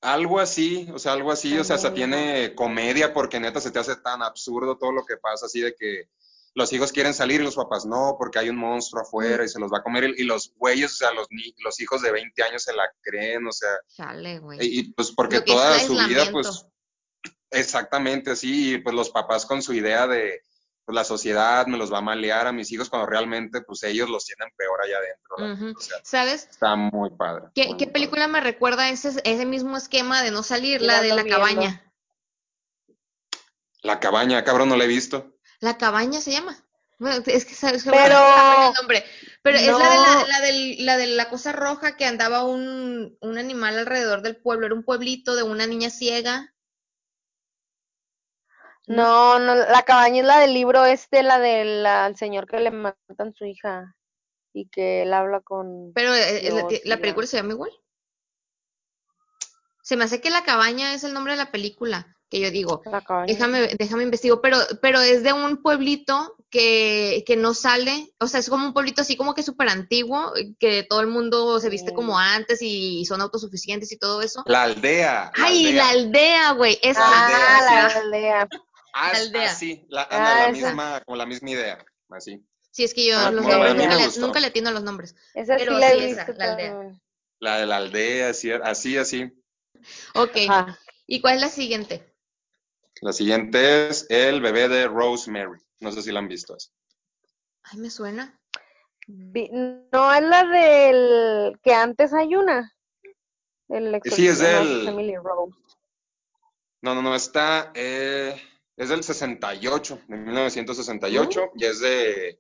Algo 0.02 0.40
así, 0.40 0.88
o 0.94 1.00
sea, 1.00 1.14
algo 1.14 1.32
así, 1.32 1.58
o 1.58 1.64
sea, 1.64 1.78
hasta 1.78 1.88
También, 1.88 2.12
tiene 2.12 2.56
comedia 2.56 3.14
porque 3.14 3.40
neta 3.40 3.60
se 3.62 3.72
te 3.72 3.80
hace 3.80 3.96
tan 3.96 4.22
absurdo 4.22 4.78
todo 4.78 4.92
lo 4.92 5.06
que 5.06 5.18
pasa, 5.18 5.46
así 5.48 5.62
de 5.62 5.74
que 5.74 6.10
los 6.54 6.72
hijos 6.74 6.92
quieren 6.92 7.14
salir 7.14 7.42
y 7.42 7.44
los 7.44 7.56
papás 7.56 7.86
no, 7.86 8.16
porque 8.18 8.40
hay 8.40 8.50
un 8.50 8.56
monstruo 8.58 9.02
afuera 9.02 9.44
y 9.44 9.50
se 9.50 9.60
los 9.60 9.72
va 9.72 9.80
a 9.80 9.84
comer 9.84 10.14
y, 10.18 10.24
los 10.24 10.54
güeyes, 10.58 10.94
o 10.94 10.96
sea, 10.98 11.12
los, 11.12 11.28
ni- 11.32 11.56
los 11.64 11.80
hijos 11.82 12.02
de 12.02 12.12
20 12.12 12.44
años 12.44 12.64
se 12.64 12.74
la 12.74 12.84
creen, 13.02 13.48
o 13.48 13.52
sea, 13.52 13.70
Chale, 13.96 14.40
güey. 14.40 14.60
y, 14.62 14.94
pues 14.94 15.12
porque 15.12 15.42
toda 15.42 15.80
su 15.80 15.94
vida, 16.08 16.30
pues, 16.32 16.66
exactamente 17.52 18.32
así, 18.32 18.74
y 18.74 18.78
pues 18.80 18.96
los 18.96 19.10
papás 19.10 19.46
con 19.46 19.62
su 19.62 19.74
idea 19.74 20.08
de, 20.08 20.42
pues 20.86 20.96
la 20.96 21.04
sociedad 21.04 21.66
me 21.68 21.78
los 21.78 21.92
va 21.92 22.00
a 22.00 22.02
malear 22.02 22.48
a 22.48 22.52
mis 22.52 22.72
hijos 22.72 22.90
cuando 22.90 23.08
realmente, 23.08 23.62
pues 23.62 23.84
ellos 23.84 24.10
los 24.10 24.26
tienen 24.26 24.54
peor 24.56 24.80
allá 24.84 24.98
adentro, 24.98 25.76
o 25.78 25.82
sea, 25.82 25.98
¿Sabes? 26.04 26.48
está 26.52 26.76
muy 26.76 27.10
padre. 27.12 27.46
¿Qué, 27.56 27.68
muy, 27.68 27.78
qué 27.78 27.86
muy 27.86 27.94
película 27.94 28.28
me 28.28 28.42
recuerda 28.42 28.90
ese, 28.90 29.10
ese 29.24 29.46
mismo 29.46 29.78
esquema 29.78 30.22
de 30.22 30.32
no 30.32 30.44
salir? 30.44 30.80
Sí, 30.82 30.86
La 30.86 31.02
de 31.02 31.10
la 31.10 31.24
viendo. 31.24 31.36
cabaña. 31.38 31.82
La 33.82 34.00
cabaña, 34.00 34.44
cabrón, 34.44 34.70
no 34.70 34.76
la 34.78 34.86
he 34.86 34.88
visto. 34.88 35.38
La 35.60 35.78
cabaña 35.78 36.20
se 36.22 36.32
llama. 36.32 36.58
Bueno, 36.98 37.22
es 37.26 37.46
que 37.46 37.54
sabes 37.54 37.84
Pero- 37.84 38.68
el 38.70 38.74
nombre. 38.74 39.06
Pero 39.44 39.58
es 39.60 39.68
la 39.68 39.74
de 39.90 39.96
la, 39.98 40.14
No. 40.16 40.28
la, 40.28 40.42
del- 40.42 40.86
la 40.86 40.98
de 40.98 41.08
la 41.08 41.30
cosa 41.30 41.52
roja 41.52 41.96
que 41.98 42.06
andaba 42.06 42.44
un, 42.46 43.16
un 43.22 43.38
animal 43.38 43.78
alrededor 43.78 44.22
del 44.24 44.38
pueblo. 44.38 44.66
Era 44.66 44.74
un 44.76 44.84
pueblito 44.84 45.36
de 45.36 45.44
una 45.44 45.68
niña 45.68 45.92
ciega. 45.92 46.55
No, 48.88 49.40
no, 49.40 49.56
la 49.56 49.84
cabaña 49.84 50.22
es 50.22 50.26
la 50.28 50.40
del 50.40 50.54
libro 50.54 50.86
este, 50.86 51.24
la 51.24 51.40
del 51.40 52.16
señor 52.18 52.46
que 52.48 52.60
le 52.60 52.72
matan 52.72 53.34
su 53.36 53.46
hija 53.46 53.96
y 54.54 54.68
que 54.70 55.02
él 55.04 55.14
habla 55.14 55.42
con... 55.42 55.92
Pero 55.94 56.14
eh, 56.14 56.50
la, 56.52 56.68
Dios, 56.68 56.82
la 56.86 56.96
ya. 56.96 57.02
película 57.02 57.28
se 57.28 57.38
llama 57.38 57.54
igual. 57.54 57.72
Se 59.82 59.96
me 59.98 60.04
hace 60.06 60.22
que 60.22 60.30
la 60.30 60.44
cabaña 60.44 60.94
es 60.94 61.04
el 61.04 61.14
nombre 61.14 61.34
de 61.34 61.38
la 61.38 61.52
película. 61.52 62.12
Que 62.28 62.40
yo 62.40 62.50
digo, 62.50 62.82
La 62.86 63.02
cabaña. 63.02 63.28
déjame, 63.32 63.68
déjame 63.78 64.02
investigo. 64.04 64.42
Pero, 64.42 64.58
pero 64.82 65.00
es 65.00 65.22
de 65.22 65.32
un 65.32 65.62
pueblito 65.62 66.36
que, 66.50 67.24
que 67.28 67.36
no 67.36 67.54
sale, 67.54 68.14
o 68.20 68.26
sea, 68.28 68.40
es 68.40 68.50
como 68.50 68.66
un 68.66 68.74
pueblito 68.74 69.02
así 69.04 69.16
como 69.16 69.36
que 69.36 69.44
súper 69.44 69.70
antiguo, 69.70 70.34
que 70.60 70.84
todo 70.90 71.02
el 71.02 71.08
mundo 71.08 71.60
se 71.60 71.70
viste 71.70 71.94
como 71.94 72.18
antes 72.18 72.62
y 72.64 73.06
son 73.06 73.22
autosuficientes 73.22 73.92
y 73.92 73.98
todo 74.00 74.22
eso. 74.24 74.42
La 74.48 74.64
aldea. 74.64 75.32
la 75.36 75.46
Ay, 75.46 75.68
aldea. 75.68 75.84
la 75.84 75.90
aldea, 75.90 76.52
güey, 76.54 76.80
esa. 76.82 77.02
Ah, 77.04 77.58
aldea, 77.60 77.90
la 77.90 78.00
aldea. 78.00 78.50
Ah, 78.98 79.12
aldea. 79.14 79.52
ah, 79.52 79.56
sí, 79.56 79.86
la, 79.90 80.04
Ah, 80.04 80.16
anda, 80.16 80.36
la 80.36 80.48
esa. 80.52 80.68
misma, 80.70 81.02
como 81.02 81.18
la 81.18 81.26
misma 81.26 81.50
idea, 81.52 81.86
así. 82.10 82.42
Sí, 82.72 82.84
es 82.84 82.94
que 82.94 83.08
yo 83.08 83.18
Ah, 83.18 83.30
los 83.32 83.46
nombres 83.46 83.76
nunca 83.76 83.96
le, 83.96 84.20
nunca 84.20 84.40
le 84.40 84.48
atiendo 84.48 84.70
a 84.70 84.74
los 84.74 84.84
nombres. 84.84 85.16
Esa 85.34 85.58
Pero 85.58 85.74
sí 85.74 85.80
la 85.80 85.92
sí, 85.92 86.00
he 86.00 86.12
esa, 86.12 86.28
la 86.34 86.52
aldea. 86.52 87.00
La 87.40 87.58
de 87.60 87.66
la 87.66 87.78
aldea, 87.78 88.30
así, 88.30 88.52
así, 88.52 88.98
así. 88.98 89.32
Ok, 90.16 90.38
Ajá. 90.48 90.80
¿y 91.08 91.22
cuál 91.22 91.36
es 91.36 91.42
la 91.42 91.50
siguiente? 91.50 92.16
La 93.02 93.12
siguiente 93.14 93.90
es 93.90 94.08
El 94.10 94.42
bebé 94.42 94.70
de 94.70 94.88
Rosemary. 94.88 95.60
No 95.82 95.92
sé 95.92 96.02
si 96.02 96.12
la 96.12 96.20
han 96.20 96.28
visto. 96.30 96.56
esa. 96.56 96.72
Ay, 97.64 97.80
me 97.80 97.90
suena. 97.90 98.40
Vi- 99.08 99.50
No 99.52 100.14
es 100.14 100.22
la 100.22 100.44
del 100.46 101.60
que 101.62 101.74
antes 101.74 102.14
hay 102.14 102.36
una. 102.36 102.74
El 103.68 104.00
Sí, 104.04 104.28
es 104.28 104.40
del- 104.40 104.88
Emily 104.88 105.16
Rose. 105.18 105.58
No, 106.82 106.94
no, 106.96 107.02
no, 107.02 107.16
está. 107.16 107.72
eh, 107.74 108.40
es 108.78 108.90
del 108.90 109.04
68, 109.04 110.02
de 110.08 110.18
1968, 110.18 111.52
y 111.56 111.66
es 111.66 111.80
de. 111.80 112.40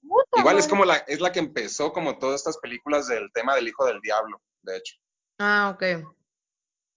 Puta 0.00 0.40
Igual 0.40 0.58
es 0.58 0.66
como 0.68 0.84
la, 0.84 0.96
es 0.96 1.20
la 1.20 1.30
que 1.32 1.38
empezó 1.38 1.92
como 1.92 2.18
todas 2.18 2.40
estas 2.40 2.58
películas 2.58 3.06
del 3.08 3.30
tema 3.32 3.54
del 3.54 3.68
hijo 3.68 3.84
del 3.86 4.00
diablo, 4.00 4.40
de 4.62 4.76
hecho. 4.76 4.96
Ah, 5.38 5.72
ok. 5.74 6.06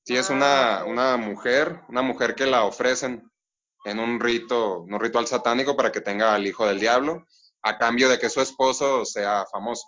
Sí, 0.06 0.16
es 0.16 0.30
Ah, 0.30 0.34
una, 0.34 0.86
una 0.86 1.18
mujer, 1.18 1.82
una 1.90 2.02
mujer 2.02 2.36
que 2.36 2.46
la 2.46 2.64
ofrecen 2.64 3.30
en 3.86 4.00
un 4.00 4.20
rito, 4.20 4.82
un 4.82 5.00
ritual 5.00 5.28
satánico 5.28 5.76
para 5.76 5.92
que 5.92 6.02
tenga 6.02 6.34
al 6.34 6.46
hijo 6.46 6.66
del 6.66 6.80
diablo, 6.80 7.26
a 7.62 7.78
cambio 7.78 8.10
de 8.10 8.18
que 8.20 8.30
su 8.30 8.42
esposo 8.42 9.06
sea 9.06 9.46
famoso. 9.52 9.88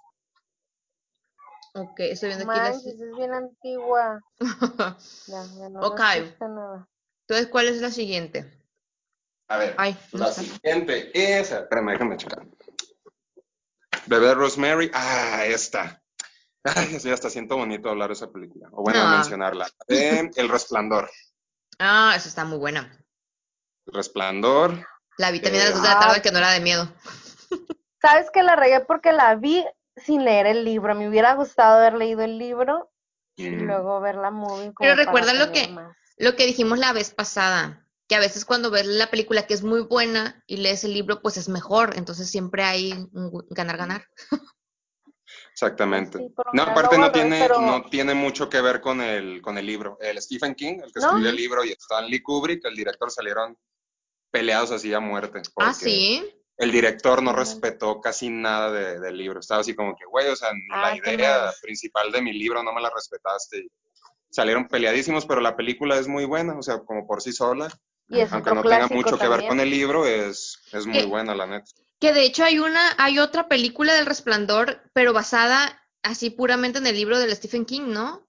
Ok, 1.74 2.00
estoy 2.00 2.30
viendo 2.30 2.52
aquí 2.52 2.60
la 2.60 2.70
Manches, 2.72 3.00
es 3.00 3.16
bien 3.16 3.34
antigua. 3.34 4.20
Ya, 5.28 5.44
ya 5.60 5.70
no 5.70 5.80
Ok. 5.82 6.00
nada. 6.00 6.88
Entonces, 7.22 7.48
¿cuál 7.52 7.68
es 7.68 7.82
la 7.82 7.92
siguiente? 7.92 8.57
A 9.50 9.58
ver, 9.58 9.76
Ay, 9.78 9.98
no 10.14 10.20
la 10.20 10.30
está. 10.30 10.42
siguiente 10.42 11.12
es. 11.14 11.52
Espérame, 11.52 11.92
déjame 11.92 12.18
checar. 12.18 12.46
Bebé 14.06 14.34
Rosemary. 14.34 14.92
Ah, 14.94 15.46
esta. 15.46 16.02
Ay, 16.64 17.00
sí, 17.00 17.10
hasta 17.12 17.30
siento 17.30 17.56
bonito 17.58 17.90
hablar 17.90 18.10
de 18.10 18.14
esa 18.14 18.30
película. 18.32 18.68
O 18.74 18.84
bueno, 18.84 19.00
Ah. 19.02 19.16
mencionarla. 19.16 19.68
Eh, 19.88 20.30
El 20.36 20.50
Resplandor. 20.50 21.10
Ah, 21.80 22.14
esa 22.16 22.28
está 22.28 22.44
muy 22.46 22.58
buena. 22.58 22.92
El 23.86 23.94
Resplandor. 23.94 24.86
La 25.18 25.32
vi 25.32 25.40
también 25.40 25.64
a 25.64 25.70
las 25.70 25.74
Eh, 25.74 25.76
2 25.76 25.84
de 25.84 25.90
la 25.90 25.96
ah. 25.96 26.00
tarde 26.00 26.22
que 26.22 26.32
no 26.32 26.38
era 26.40 26.52
de 26.52 26.60
miedo. 26.60 26.94
¿Sabes 28.02 28.30
que 28.32 28.44
la 28.44 28.56
regué 28.56 28.82
porque 28.82 29.12
la 29.14 29.36
vi 29.36 29.66
sin 29.96 30.24
leer 30.26 30.46
el 30.46 30.64
libro? 30.66 30.94
Me 30.94 31.08
hubiera 31.10 31.34
gustado 31.36 31.78
haber 31.78 31.94
leído 31.94 32.22
el 32.22 32.38
libro 32.38 32.92
y 33.36 33.50
mm, 33.50 33.62
luego 33.64 34.00
ver 34.02 34.16
la 34.16 34.30
movie. 34.32 34.74
Pero 34.78 34.96
recuerda 34.96 35.34
lo 35.34 35.52
que- 35.52 35.68
más. 35.70 35.96
Lo 36.18 36.36
que 36.36 36.46
dijimos 36.48 36.80
la 36.80 36.94
vez 36.94 37.14
pasada, 37.14 37.87
que 38.08 38.16
a 38.16 38.20
veces 38.20 38.46
cuando 38.46 38.72
ves 38.72 38.86
la 38.86 39.10
película 39.12 39.46
que 39.48 39.54
es 39.54 39.64
muy 39.64 39.82
buena 39.82 40.44
y 40.48 40.58
lees 40.58 40.84
el 40.84 40.94
libro, 40.94 41.22
pues 41.22 41.38
es 41.38 41.50
mejor. 41.50 41.98
Entonces 41.98 42.30
siempre 42.30 42.64
hay 42.64 42.94
un 42.94 43.32
ganar-ganar. 43.50 44.06
Exactamente. 45.52 46.20
Sí, 46.20 46.34
No, 46.54 46.64
aparte 46.64 46.98
no 46.98 47.12
tiene, 47.12 47.40
pero- 47.42 47.60
no 47.62 47.84
tiene 47.90 48.14
mucho 48.14 48.50
que 48.50 48.62
ver 48.62 48.80
con 48.80 49.02
el, 49.02 49.42
con 49.42 49.58
el 49.58 49.66
libro. 49.66 49.98
El 50.00 50.22
Stephen 50.22 50.56
King, 50.56 50.80
el 50.84 50.94
que 50.94 51.00
¿No? 51.00 51.08
escribió 51.08 51.30
el 51.30 51.36
libro, 51.36 51.64
y 51.66 51.72
Stanley 51.72 52.22
Kubrick, 52.22 52.64
el 52.66 52.76
director, 52.76 53.12
salieron 53.12 53.58
peleados 54.32 54.72
así 54.72 54.94
a 54.94 55.00
muerte. 55.00 55.42
Ah, 55.58 55.74
sí. 55.74 56.32
El 56.58 56.72
director 56.72 57.22
no 57.22 57.34
respetó 57.34 58.00
casi 58.02 58.30
nada 58.30 58.72
de- 58.72 59.00
del 59.00 59.18
libro. 59.18 59.40
Estaba 59.40 59.62
así 59.62 59.76
como 59.76 59.96
que, 59.96 60.06
güey, 60.06 60.28
o 60.30 60.36
sea, 60.36 60.50
Ah, 60.72 60.94
la 60.96 61.02
qué 61.02 61.14
idea 61.14 61.52
principal 61.62 62.12
de 62.12 62.22
mi 62.22 62.34
libro 62.34 62.64
no 62.64 62.74
me 62.74 62.82
la 62.82 62.90
respetaste. 62.94 63.68
Salieron 64.30 64.68
peleadísimos, 64.68 65.26
pero 65.26 65.40
la 65.42 65.56
película 65.56 65.98
es 65.98 66.08
muy 66.08 66.26
buena, 66.26 66.58
o 66.58 66.62
sea, 66.62 66.80
como 66.80 67.06
por 67.08 67.22
sí 67.22 67.32
sola. 67.32 67.68
Y 68.10 68.20
es 68.22 68.32
Aunque 68.32 68.52
otro 68.52 68.64
no 68.64 68.70
tenga 68.70 68.88
mucho 68.88 69.18
que 69.18 69.28
ver 69.28 69.48
con 69.48 69.60
el 69.60 69.70
libro, 69.70 70.06
es, 70.06 70.60
es 70.72 70.86
muy 70.86 71.04
buena, 71.06 71.36
la 71.36 71.46
neta. 71.46 71.66
Que 72.00 72.14
de 72.14 72.24
hecho 72.24 72.44
hay 72.44 72.60
una, 72.60 72.96
hay 72.98 73.20
otra 73.20 73.48
película 73.48 73.94
del 73.94 74.06
Resplandor, 74.06 74.82
pero 74.94 75.14
basada 75.14 75.82
así 76.04 76.30
puramente 76.30 76.80
en 76.80 76.88
el 76.88 76.96
libro 76.96 77.20
del 77.20 77.36
Stephen 77.36 77.66
King, 77.66 77.88
¿no? 77.88 78.28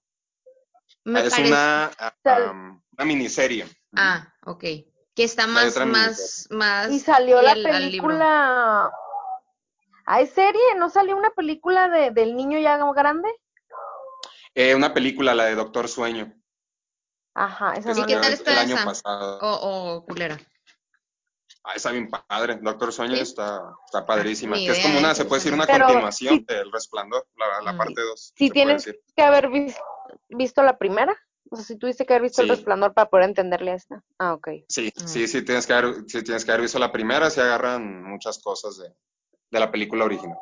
Me 1.05 1.21
es 1.21 1.29
parece. 1.29 1.49
una, 1.49 1.91
Sal- 2.23 2.49
um, 2.49 2.81
una 2.97 3.05
miniserie. 3.05 3.67
Ah, 3.95 4.33
ok. 4.45 4.63
Que 5.15 5.23
está 5.23 5.47
más, 5.47 5.75
más, 5.85 6.47
más. 6.49 6.91
Y 6.91 6.99
salió 6.99 7.41
la 7.41 7.53
película. 7.53 8.91
¿Hay 10.05 10.27
serie? 10.27 10.75
¿No 10.77 10.89
salió 10.89 11.15
una 11.15 11.29
película 11.29 11.87
de, 11.87 12.11
del 12.11 12.35
niño 12.35 12.59
ya 12.59 12.77
grande? 12.93 13.29
Eh, 14.55 14.73
una 14.75 14.93
película, 14.93 15.35
la 15.35 15.45
de 15.45 15.55
Doctor 15.55 15.87
Sueño, 15.87 16.33
Ajá, 17.41 17.73
esa 17.75 17.93
que 17.93 17.99
¿Y 17.99 18.01
no 18.01 18.07
qué 18.07 18.15
la 18.15 18.21
tal 18.21 18.37
salió 18.37 18.43
el 18.43 18.49
está 18.57 18.61
año 18.61 18.75
esa? 18.75 18.85
pasado. 18.85 19.39
O, 19.41 19.95
o 19.95 20.05
culera. 20.05 20.37
Ah, 21.63 21.73
está 21.75 21.91
bien 21.91 22.09
padre. 22.09 22.57
Doctor 22.61 22.91
Sueño 22.91 23.15
¿Sí? 23.15 23.21
está, 23.21 23.61
está 23.85 24.05
padrísima. 24.05 24.55
Que 24.57 24.71
es 24.71 24.79
como 24.79 24.97
una, 24.99 25.13
se 25.15 25.25
puede 25.25 25.39
decir 25.39 25.53
una 25.53 25.65
Pero 25.65 25.85
continuación 25.85 26.35
sí- 26.39 26.45
del 26.47 26.71
Resplandor, 26.71 27.27
la, 27.37 27.61
la 27.63 27.73
Mm. 27.73 27.77
parte 27.77 28.01
2. 28.01 28.33
Sí 28.35 28.49
tienes 28.49 28.85
que 29.15 29.21
haber 29.23 29.49
vis- 29.49 29.77
visto 30.29 30.63
la 30.63 30.77
primera. 30.77 31.15
O 31.51 31.55
sea, 31.55 31.65
si 31.65 31.77
tuviste 31.77 32.05
que 32.05 32.13
haber 32.13 32.23
visto 32.23 32.41
el 32.41 32.47
Sí. 32.49 32.55
resplandor 32.55 32.93
para 32.93 33.09
poder 33.09 33.25
entenderle 33.29 33.71
a 33.71 33.75
esta. 33.75 34.03
Ah, 34.17 34.33
ok. 34.33 34.47
Sí, 34.67 34.91
Mm. 34.95 35.07
sí, 35.07 35.27
sí 35.27 35.41
tienes 35.43 35.65
que 35.65 35.73
haber, 35.73 35.95
sí 36.07 36.23
tienes 36.23 36.43
que 36.45 36.51
haber 36.51 36.61
visto 36.63 36.77
la 36.79 36.91
primera, 36.91 37.29
se 37.29 37.41
agarran 37.41 38.03
muchas 38.03 38.39
cosas 38.39 38.77
de, 38.77 38.89
de 39.49 39.59
la 39.59 39.71
película 39.71 40.05
original. 40.05 40.37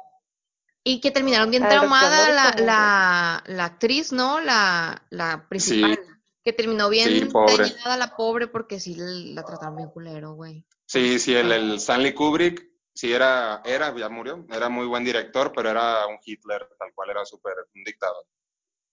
Y 0.84 1.00
que 1.02 1.12
terminaron 1.12 1.52
bien 1.52 1.64
el 1.64 1.70
traumada 1.70 2.30
la, 2.30 2.50
está 2.50 2.62
la, 2.62 3.44
la 3.46 3.66
actriz, 3.66 4.12
¿no? 4.14 4.40
La, 4.40 5.04
la 5.10 5.46
principal. 5.50 6.00
Que 6.48 6.54
terminó 6.54 6.88
bien 6.88 7.10
Sí, 7.10 7.26
pobre. 7.26 7.66
la 7.84 8.16
pobre 8.16 8.48
porque 8.48 8.80
sí 8.80 8.96
la 8.96 9.44
trataron 9.44 9.76
bien 9.76 9.90
culero, 9.90 10.32
güey. 10.32 10.64
Sí, 10.86 11.20
sí, 11.20 11.36
el, 11.36 11.52
el 11.52 11.74
Stanley 11.76 12.14
Kubrick, 12.14 12.66
sí 12.94 13.12
era, 13.12 13.62
era, 13.66 13.94
ya 13.94 14.08
murió, 14.08 14.46
era 14.50 14.70
muy 14.70 14.86
buen 14.88 15.04
director, 15.04 15.52
pero 15.54 15.70
era 15.72 16.08
un 16.08 16.18
Hitler, 16.24 16.66
tal 16.80 16.94
cual, 16.96 17.10
era 17.10 17.26
súper 17.26 17.52
un 17.76 17.84
dictador. 17.84 18.26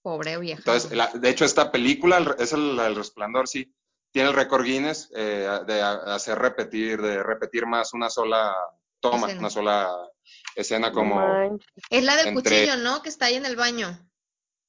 Pobre 0.01 0.37
vieja. 0.37 0.59
Entonces, 0.59 0.91
la- 0.91 1.11
de 1.13 1.29
hecho, 1.29 1.45
esta 1.45 1.71
película, 1.71 2.17
el- 2.17 2.35
es 2.39 2.51
el, 2.51 2.77
el 2.77 2.93
Resplandor, 2.93 3.47
sí, 3.47 3.73
tiene 4.11 4.27
el 4.31 4.35
récord 4.35 4.65
Guinness 4.65 5.09
eh, 5.15 5.47
de 5.65 5.81
hacer 5.81 6.37
repetir, 6.37 7.01
de 7.01 7.23
repetir 7.23 7.65
más 7.65 7.93
una 7.93 8.09
sola 8.09 8.53
toma, 8.99 9.27
Escena. 9.27 9.39
una 9.39 9.49
sola 9.49 10.09
escena 10.55 10.91
como... 10.91 11.57
es 11.89 12.03
la 12.03 12.17
del 12.17 12.27
entre- 12.27 12.65
cuchillo, 12.65 12.83
¿no? 12.83 13.01
Que 13.01 13.07
está 13.07 13.27
ahí 13.27 13.35
en 13.35 13.45
el 13.45 13.55
baño. 13.55 13.97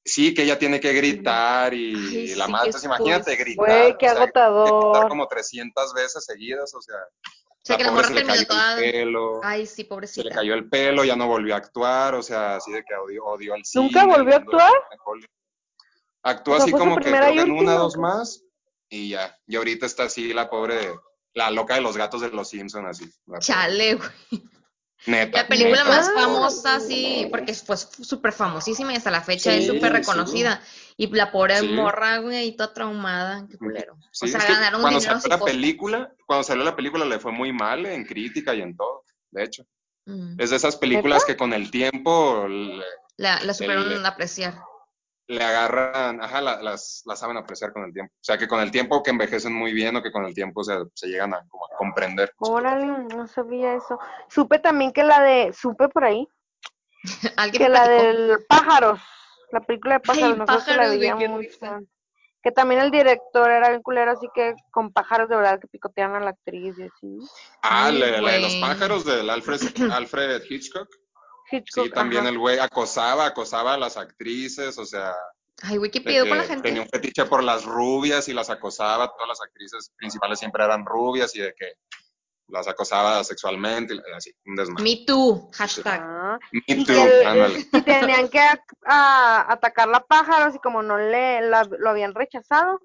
Sí, 0.07 0.33
que 0.33 0.43
ella 0.43 0.57
tiene 0.57 0.79
que 0.79 0.93
gritar 0.93 1.73
y 1.73 1.93
Ay, 1.93 2.35
la 2.35 2.45
sí, 2.45 2.51
madre, 2.51 2.63
qué 2.63 2.67
entonces 2.69 2.83
imagínate 2.85 3.33
expulso. 3.33 3.43
gritar. 3.43 3.65
Güey, 3.65 3.97
qué 3.97 4.05
o 4.07 4.09
sea, 4.15 4.19
gritar 4.25 5.07
como 5.09 5.27
300 5.27 5.93
veces 5.93 6.25
seguidas, 6.25 6.73
o 6.73 6.81
sea, 6.81 6.95
O 6.95 7.65
sea, 7.65 7.77
que 7.77 7.83
la 7.83 7.91
morra 7.91 8.07
se 8.07 8.13
le 8.13 8.21
terminó 8.21 8.33
cayó 8.35 8.47
toda. 8.47 8.75
el 8.85 8.91
pelo, 8.91 9.39
Ay, 9.43 9.65
sí, 9.65 9.75
se 9.75 9.81
le 9.83 9.87
pobrecita. 9.89 10.29
cayó 10.35 10.53
el 10.53 10.69
pelo, 10.69 11.03
ya 11.03 11.15
no 11.17 11.27
volvió 11.27 11.53
a 11.55 11.57
actuar, 11.57 12.15
o 12.15 12.23
sea, 12.23 12.55
así 12.55 12.71
de 12.71 12.83
que 12.83 12.95
odió, 12.95 13.25
odió 13.25 13.55
el 13.55 13.65
cine. 13.65 13.83
¿Nunca 13.85 14.05
volvió 14.05 14.33
a 14.35 14.37
actuar? 14.37 14.71
Actuó 16.23 16.53
O 16.53 16.55
sea, 16.55 16.63
así 16.63 16.71
como 16.71 16.95
que 16.97 17.09
creo 17.11 17.31
y 17.31 17.35
que 17.35 17.41
en 17.41 17.51
una, 17.51 17.73
dos 17.73 17.97
más, 17.97 18.43
y 18.89 19.09
ya. 19.09 19.37
Y 19.45 19.55
ahorita 19.57 19.85
está 19.85 20.03
así 20.03 20.33
la 20.33 20.49
pobre, 20.49 20.95
la 21.33 21.51
loca 21.51 21.75
de 21.75 21.81
los 21.81 21.97
gatos 21.97 22.21
de 22.21 22.29
los 22.29 22.49
Simpsons, 22.49 22.87
así. 22.87 23.09
Chale, 23.39 23.95
güey. 23.95 24.09
Neta. 25.05 25.43
La 25.43 25.47
película 25.47 25.83
neta, 25.83 25.89
más 25.89 26.11
famosa, 26.13 26.79
sí, 26.79 27.27
porque 27.29 27.53
fue 27.53 27.77
súper 27.77 28.33
famosísima 28.33 28.93
y 28.93 28.95
hasta 28.97 29.11
la 29.11 29.21
fecha 29.21 29.53
es 29.53 29.67
súper 29.67 29.91
sí. 29.91 29.97
reconocida. 29.97 30.61
Y 30.97 31.07
la 31.15 31.31
pobre 31.31 31.59
Sí. 31.59 31.67
morra, 31.67 32.17
güey, 32.17 32.55
toda 32.55 32.73
traumada, 32.73 33.45
qué 33.49 33.57
culero. 33.57 33.95
Sí, 34.11 34.25
o 34.25 34.27
sea, 34.29 34.39
es 34.39 34.45
que 34.45 34.53
ganaron 34.53 34.81
cuando 34.81 34.99
dinero 34.99 35.19
salió 35.21 35.37
la 35.37 35.45
película, 35.45 36.11
cuando 36.25 36.43
salió 36.43 36.63
la 36.63 36.75
película 36.75 37.05
le 37.05 37.19
fue 37.19 37.31
muy 37.31 37.53
mal 37.53 37.85
en 37.85 38.03
crítica 38.05 38.55
y 38.55 38.61
en 38.61 38.75
todo, 38.75 39.03
de 39.31 39.43
hecho. 39.43 39.63
Mm. 40.05 40.41
Es 40.41 40.49
de 40.49 40.55
esas 40.55 40.75
películas 40.77 41.23
que 41.25 41.37
con 41.37 41.53
el 41.53 41.69
tiempo 41.69 42.47
le, 42.47 42.81
La, 43.17 43.39
la 43.43 43.53
supieron 43.53 43.91
El- 43.91 44.05
apreciar. 44.05 44.59
Le 45.27 45.43
agarran, 45.43 46.21
ajá, 46.21 46.41
la- 46.41 46.61
las, 46.61 47.03
las 47.05 47.19
saben 47.19 47.37
apreciar 47.37 47.73
con 47.73 47.83
el 47.83 47.93
tiempo. 47.93 48.13
O 48.15 48.23
sea, 48.23 48.37
que 48.37 48.47
con 48.47 48.59
el 48.61 48.71
tiempo 48.71 49.03
que 49.03 49.11
envejecen 49.11 49.53
muy 49.53 49.73
bien 49.73 49.95
o 49.95 50.01
que 50.03 50.11
con 50.11 50.25
el 50.25 50.33
tiempo 50.33 50.63
se, 50.63 50.73
se 50.93 51.07
llegan 51.07 51.33
a, 51.33 51.45
como 51.49 51.65
a 51.65 51.77
comprender. 51.77 52.31
Órale, 52.37 52.85
no 53.15 53.27
sabía 53.27 53.73
eso. 53.75 53.99
Supe 54.29 54.59
también 54.59 54.91
que 54.93 55.03
la 55.03 55.21
de, 55.21 55.53
supe 55.53 55.89
por 55.89 56.05
ahí, 56.05 56.27
Alguien 57.37 57.63
que 57.63 57.69
la 57.69 57.83
platicó. 57.85 58.03
del 58.03 58.45
pájaros, 58.47 58.99
la 59.51 59.59
película 59.61 59.95
de 59.95 59.99
pájaros, 60.01 60.31
Ay, 60.31 60.37
la 60.37 60.45
pájaros, 60.45 60.89
veía 60.91 61.13
güey, 61.15 61.25
qué 61.25 61.29
mucho. 61.29 61.49
risa. 61.49 61.81
Que 62.43 62.51
también 62.51 62.79
el 62.79 62.91
director 62.91 63.51
era 63.51 63.69
bien 63.69 63.81
culero, 63.81 64.11
así 64.11 64.27
que 64.33 64.53
con 64.71 64.93
pájaros 64.93 65.27
de 65.27 65.35
verdad 65.35 65.59
que 65.59 65.67
picotean 65.67 66.15
a 66.15 66.19
la 66.21 66.29
actriz 66.29 66.77
y 66.77 66.83
así. 66.83 67.17
Ah, 67.61 67.87
Ay, 67.87 67.97
la, 67.99 68.21
la 68.21 68.31
de 68.31 68.39
los 68.39 68.55
pájaros 68.57 69.03
del 69.03 69.29
Alfred, 69.29 69.59
Alfred 69.91 70.41
Hitchcock. 70.49 70.87
Hitchcock, 71.51 71.85
Sí, 71.85 71.91
también 71.91 72.21
ajá. 72.21 72.29
el 72.29 72.37
güey 72.39 72.59
acosaba, 72.59 73.25
acosaba 73.25 73.73
a 73.73 73.77
las 73.77 73.97
actrices, 73.97 74.77
o 74.77 74.85
sea, 74.85 75.13
Ay, 75.63 75.77
güey, 75.77 75.89
¿qué 75.89 76.01
con 76.27 76.37
la 76.37 76.43
gente? 76.43 76.61
tenía 76.63 76.81
un 76.83 76.87
fetiche 76.89 77.25
por 77.25 77.43
las 77.43 77.65
rubias 77.65 78.27
y 78.27 78.33
las 78.33 78.49
acosaba, 78.49 79.07
todas 79.11 79.27
las 79.27 79.41
actrices 79.41 79.91
principales 79.97 80.39
siempre 80.39 80.63
eran 80.63 80.85
rubias 80.85 81.35
y 81.35 81.39
de 81.39 81.53
que 81.57 81.73
las 82.49 82.67
acosaba 82.67 83.23
sexualmente, 83.23 83.93
y 83.95 84.01
así, 84.15 84.31
un 84.45 84.55
desmadre. 84.55 84.83
Me 84.83 85.05
too, 85.05 85.49
hashtag. 85.53 85.99
Ah, 86.01 86.39
Me 86.51 86.85
too, 86.85 86.93
ándale. 87.27 87.59
y 87.73 87.81
tenían 87.81 88.29
que 88.29 88.39
a- 88.39 88.63
a- 88.85 89.51
atacar 89.51 89.87
la 89.89 89.99
pájaros 90.05 90.55
y 90.55 90.59
como 90.59 90.81
no 90.81 90.97
le 90.97 91.41
la- 91.41 91.67
lo 91.79 91.89
habían 91.89 92.13
rechazado, 92.15 92.79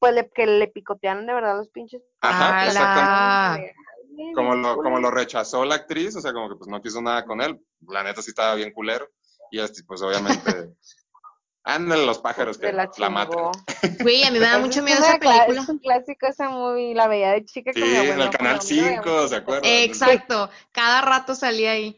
pues 0.00 0.14
le, 0.14 0.28
que 0.30 0.46
le 0.46 0.66
picotearon 0.68 1.26
de 1.26 1.32
verdad 1.34 1.56
los 1.56 1.68
pinches. 1.68 2.02
Ajá, 2.22 2.66
exactamente. 2.66 3.74
Ay, 4.18 4.32
Como 4.34 4.54
lo, 4.54 4.76
culo. 4.76 4.82
como 4.82 5.00
lo 5.00 5.10
rechazó 5.10 5.64
la 5.64 5.76
actriz, 5.76 6.16
o 6.16 6.20
sea, 6.20 6.32
como 6.32 6.48
que 6.48 6.56
pues 6.56 6.68
no 6.68 6.80
quiso 6.80 7.00
nada 7.02 7.24
con 7.24 7.40
él. 7.40 7.60
La 7.88 8.02
neta 8.02 8.22
sí 8.22 8.30
estaba 8.30 8.54
bien 8.54 8.72
culero. 8.72 9.08
Y 9.50 9.60
este, 9.60 9.82
pues 9.84 10.02
obviamente, 10.02 10.74
ándale 11.64 12.04
los 12.06 12.18
pájaros 12.18 12.58
que 12.58 12.66
Se 12.68 12.72
la 12.72 12.90
la, 12.96 13.10
matan. 13.10 13.52
Güey, 14.00 14.24
a 14.24 14.30
mí 14.30 14.38
me 14.38 14.46
da 14.46 14.58
mucho 14.58 14.80
es 14.80 14.84
miedo 14.84 14.98
una 14.98 15.08
esa 15.10 15.18
película. 15.18 15.62
Es 15.62 15.68
un 15.68 15.78
clásico 15.78 16.26
esa 16.26 16.48
movie, 16.48 16.94
la 16.94 17.08
veía 17.08 17.32
de 17.32 17.44
chica 17.44 17.72
Sí, 17.72 17.80
en 17.82 18.20
el 18.20 18.30
Canal 18.30 18.32
pero 18.32 18.60
a 18.60 18.62
mí 18.64 18.80
me 18.80 18.90
da 18.90 18.96
5, 19.02 19.10
mucho 19.10 19.28
¿se 19.28 19.36
acuerdan? 19.36 19.70
Exacto, 19.70 20.50
cada 20.72 21.00
rato 21.02 21.34
salía 21.34 21.72
ahí. 21.72 21.96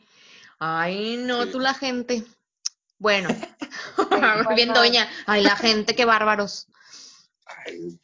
Ay, 0.59 1.17
no, 1.19 1.45
Sí. 1.45 1.51
tú 1.53 1.61
la 1.61 1.75
gente. 1.75 2.25
Bueno, 2.99 3.29
¿cuál 3.95 4.47
bien 4.57 4.73
doña. 4.73 5.09
Ay, 5.27 5.43
la 5.43 5.55
gente, 5.57 5.95
qué 5.95 6.05
bárbaros. 6.07 6.67
Ay, 7.47 7.99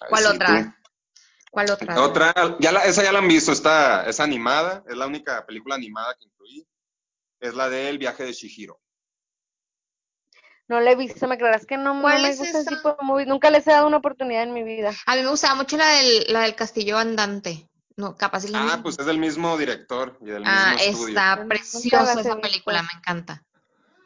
ay, 0.00 0.08
¿Cuál 0.08 0.22
sí, 0.24 0.28
otra? 0.30 0.77
¿Cuál 1.50 1.70
otra? 1.70 2.00
Otra, 2.02 2.34
ya 2.60 2.72
la, 2.72 2.80
esa 2.84 3.02
ya 3.02 3.12
la 3.12 3.20
han 3.20 3.28
visto, 3.28 3.52
está, 3.52 4.06
es 4.06 4.20
animada, 4.20 4.84
es 4.88 4.96
la 4.96 5.06
única 5.06 5.44
película 5.46 5.74
animada 5.74 6.14
que 6.18 6.24
incluí. 6.26 6.66
Es 7.40 7.54
la 7.54 7.68
de 7.70 7.88
El 7.88 7.98
viaje 7.98 8.24
de 8.24 8.32
Shihiro. 8.32 8.80
No 10.68 10.80
la 10.80 10.90
he 10.90 10.96
visto, 10.96 11.26
me 11.26 11.38
creerás 11.38 11.64
que 11.64 11.78
no, 11.78 11.94
no 11.94 12.02
¿Cuál 12.02 12.22
me 12.22 12.28
es 12.30 12.38
gusta 12.38 12.60
ese 12.60 12.68
tipo 12.76 12.90
de 12.90 13.02
movies. 13.02 13.26
Nunca 13.26 13.50
les 13.50 13.66
he 13.66 13.70
dado 13.70 13.86
una 13.86 13.96
oportunidad 13.96 14.42
en 14.42 14.52
mi 14.52 14.62
vida. 14.64 14.92
A 15.06 15.14
mí 15.16 15.22
me 15.22 15.30
gustaba 15.30 15.54
mucho 15.54 15.76
la 15.78 15.88
del, 15.88 16.24
la 16.32 16.40
del 16.42 16.54
castillo 16.54 16.98
andante. 16.98 17.66
No, 17.96 18.16
capaz 18.16 18.44
es 18.44 18.50
la 18.50 18.60
Ah, 18.60 18.64
misma. 18.64 18.82
pues 18.82 18.98
es 18.98 19.06
del 19.06 19.18
mismo 19.18 19.56
director 19.56 20.18
y 20.20 20.26
del 20.26 20.42
Ah, 20.46 20.74
mismo 20.74 20.90
estudio, 20.90 21.08
está 21.08 21.44
preciosa 21.48 22.20
esa 22.20 22.36
película, 22.36 22.82
me 22.82 22.98
encanta. 22.98 23.42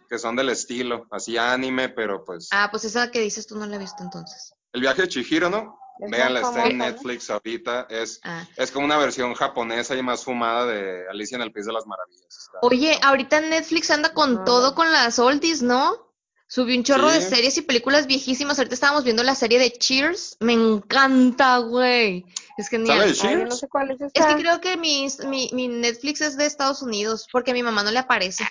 que 0.09 0.19
son 0.19 0.37
del 0.37 0.51
estilo, 0.51 1.07
así 1.11 1.37
anime, 1.39 1.89
pero 1.89 2.23
pues... 2.25 2.49
Ah, 2.53 2.69
pues 2.71 2.85
esa 2.85 3.11
que 3.11 3.21
dices 3.21 3.47
tú 3.47 3.57
no 3.59 3.67
la 3.67 3.77
he 3.77 3.79
visto 3.79 4.03
entonces. 4.03 4.55
El 4.73 4.83
viaje 4.83 5.03
de 5.03 5.09
Chihiro, 5.09 5.49
¿no? 5.51 5.79
Véanla, 5.99 6.41
está 6.41 6.67
en. 6.67 6.79
Netflix 6.79 7.31
ahorita. 7.31 7.87
Es, 7.91 8.21
Ah. 8.25 8.47
es 8.57 8.71
como 8.71 8.85
una 8.87 8.99
versión 8.99 9.35
japonesa 9.35 9.95
y 9.95 10.03
más 10.03 10.25
fumada 10.25 10.67
de 10.67 11.09
Alicia 11.11 11.37
en 11.37 11.43
el 11.43 11.53
País 11.53 11.67
de 11.67 11.73
las 11.73 11.87
Maravillas. 11.87 12.27
Está- 12.29 12.59
Oye, 12.63 12.99
ahorita 13.03 13.41
Netflix 13.41 13.91
anda 13.91 14.13
con 14.13 14.45
todo 14.45 14.75
con 14.75 14.91
las 14.91 15.19
oldies, 15.19 15.63
¿no? 15.63 16.11
Subió 16.49 16.77
un 16.77 16.85
chorro 16.85 17.11
de 17.11 17.23
series 17.23 17.57
y 17.57 17.63
películas 17.63 18.07
viejísimas. 18.07 18.59
Ahorita 18.59 18.75
estábamos 18.75 19.05
viendo 19.05 19.23
la 19.23 19.35
serie 19.35 19.59
de 19.59 19.71
Cheers. 19.73 20.37
Me 20.41 20.53
encanta, 20.53 21.57
güey. 21.59 22.27
Es 22.59 22.69
genial. 22.69 22.99
¿Sale 22.99 23.07
de 23.07 23.13
Ay, 23.13 23.17
yo 23.17 23.25
no 23.31 23.39
Cheers? 23.47 23.59
sé 23.61 23.69
cuál 23.69 23.91
es 23.93 24.01
esa. 24.03 24.11
Es 24.13 24.27
que 24.27 24.43
creo 24.43 24.61
que 24.61 24.77
mi, 24.77 25.07
mi, 25.29 25.49
mi 25.55 25.69
Netflix 25.69 26.21
es 26.21 26.37
de 26.37 26.45
Estados 26.45 26.83
Unidos, 26.83 27.27
porque 27.33 27.53
a 27.53 27.55
mi 27.55 27.63
mamá 27.63 27.83
no 27.83 27.91
le 27.91 27.99
aparece. 28.01 28.47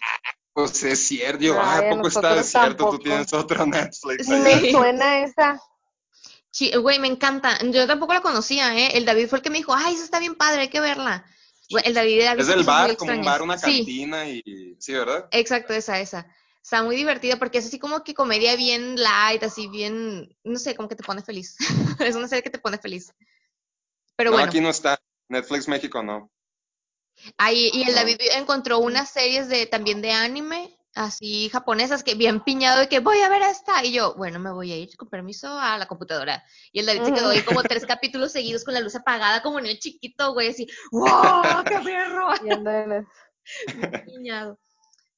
Pues 0.53 0.83
es 0.83 1.07
cierto. 1.07 1.45
Ah, 1.60 1.77
Ay, 1.77 1.86
¿a 1.86 1.91
a 1.91 1.95
poco 1.95 2.07
está 2.07 2.33
de 2.36 2.43
cierto? 2.43 2.89
Tú 2.89 3.00
tienes 3.00 3.31
otro 3.33 3.65
Netflix. 3.67 4.25
Sí. 4.25 4.31
Me 4.33 4.71
suena 4.71 5.19
esa. 5.24 5.62
Güey, 6.81 7.00
me 7.00 7.08
encanta. 7.08 7.58
Yo 7.63 7.88
tampoco 7.88 8.13
la 8.13 8.22
conocía, 8.22 8.77
¿eh? 8.77 8.98
El 8.98 9.05
David 9.05 9.27
fue 9.27 9.39
el 9.39 9.43
que 9.43 9.50
me 9.50 9.58
dijo, 9.58 9.74
ay, 9.74 9.96
esa 9.96 10.03
está 10.03 10.20
bien 10.20 10.36
padre, 10.36 10.62
hay 10.62 10.70
que 10.70 10.81
verla. 10.81 11.25
El 11.84 11.93
David 11.93 12.22
ha 12.22 12.34
Es 12.34 12.48
del 12.48 12.63
bar, 12.63 12.98
como 12.98 13.13
un 13.13 13.24
bar, 13.24 13.41
una 13.41 13.58
Sí, 13.58 13.77
cantina 13.77 14.27
y... 14.27 14.75
Sí, 14.79 14.93
¿verdad? 14.93 15.27
exacto, 15.31 15.74
esa, 15.74 16.00
esa. 16.00 16.27
Está 16.62 16.84
muy 16.84 16.96
divertida 16.96 17.38
porque 17.38 17.58
es 17.58 17.65
así 17.65 17.79
como 17.79 18.03
que 18.03 18.13
comedia 18.13 18.55
bien 18.55 18.96
light, 18.96 19.41
así 19.43 19.67
bien, 19.67 20.38
no 20.43 20.60
sé, 20.60 20.75
como 20.75 20.89
que 20.89 20.96
te 20.96 21.03
pone 21.03 21.24
feliz. 21.24 21.55
es 22.00 22.15
una 22.15 22.27
serie 22.27 22.43
que 22.43 22.50
te 22.50 22.60
pone 22.60 22.77
feliz. 22.77 23.13
Pero 24.15 24.31
no, 24.31 24.36
bueno, 24.36 24.50
aquí 24.50 24.62
no 24.62 24.70
está. 24.70 25.00
Netflix 25.29 25.67
México 25.67 26.03
no. 26.03 26.29
ahí, 27.38 27.72
y 27.74 27.84
el 27.84 27.89
no. 27.89 27.96
David 27.96 28.17
encontró 28.36 28.79
unas 28.79 29.10
series 29.10 29.48
de 29.48 29.65
también 29.65 30.01
de 30.01 30.12
anime, 30.12 30.77
así 30.95 31.50
japonesas, 31.50 32.03
que 32.03 32.15
bien 32.15 32.41
piñado 32.43 32.79
de 32.79 32.89
que 32.89 33.00
voy 33.00 33.19
a 33.21 33.29
ver 33.29 33.41
esta. 33.43 33.83
Y 33.86 33.91
yo, 33.93 34.13
bueno, 34.15 34.39
me 34.39 34.51
voy 34.51 34.71
a 34.71 34.77
ir 34.77 34.95
con 34.98 35.10
permiso 35.10 35.48
a 35.57 35.77
la 35.77 35.88
computadora. 35.88 36.43
Y 36.71 36.79
el 36.79 36.86
David 36.86 37.03
se 37.03 37.13
quedó 37.13 37.29
ahí 37.29 37.41
como 37.43 37.63
tres 37.63 37.86
capítulos 37.86 38.31
seguidos 38.31 38.63
con 38.63 38.74
la 38.74 38.79
luz 38.79 38.95
apagada, 38.95 39.41
como 39.41 39.60
en 39.60 39.65
el 39.67 39.79
chiquito, 39.79 40.33
güey, 40.33 40.50
así, 40.50 40.67
¡wow! 40.91 41.63
¡Qué 41.67 41.79
perro! 41.79 42.27
Bien 42.43 43.07
piñado. 44.05 44.59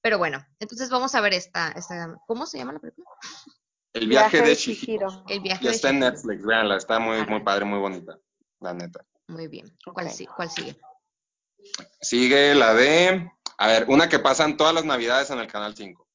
Pero 0.01 0.17
bueno, 0.17 0.45
entonces 0.59 0.89
vamos 0.89 1.15
a 1.15 1.21
ver 1.21 1.33
esta, 1.33 1.71
esta 1.71 2.15
¿cómo 2.27 2.45
se 2.45 2.57
llama 2.57 2.73
la 2.73 2.79
película? 2.79 3.07
El 3.93 4.07
viaje, 4.07 4.41
de 4.41 4.55
Chihiro. 4.55 5.23
El 5.29 5.39
viaje 5.41 5.63
Ya 5.63 5.69
de 5.69 5.75
está 5.75 5.89
en. 5.91 5.99
Netflix, 5.99 6.43
véanla. 6.43 6.77
Está 6.77 6.99
muy, 6.99 7.25
muy 7.27 7.41
padre, 7.43 7.63
muy 7.65 7.79
bonita. 7.79 8.17
La 8.59 8.73
neta. 8.73 9.05
Muy 9.27 9.47
bien. 9.47 9.77
¿Cuál, 9.93 10.09
si- 10.09 10.25
cuál 10.25 10.49
sigue? 10.49 10.77
Sigue 12.01 12.55
la 12.55 12.73
de... 12.73 13.31
A 13.63 13.67
ver, 13.67 13.85
una 13.87 14.09
que 14.09 14.19
pasan 14.19 14.57
todas 14.57 14.73
las 14.73 14.83
navidades 14.83 15.29
en 15.29 15.39
el 15.39 15.47
Canal 15.47 15.73
5. 15.73 16.05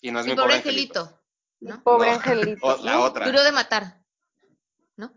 Y 0.00 0.10
no 0.10 0.18
es 0.18 0.26
Mi 0.26 0.32
mi, 0.32 0.36
pobre 0.36 0.54
angelito. 0.56 1.22
¿No? 1.60 1.80
Pobre 1.84 2.08
No. 2.10 2.14
angelito. 2.16 2.58
O- 2.66 2.76
la 2.84 2.92
¿no? 2.94 3.02
otra. 3.04 3.26
Duro 3.26 3.42
de 3.44 3.52
matar. 3.52 4.00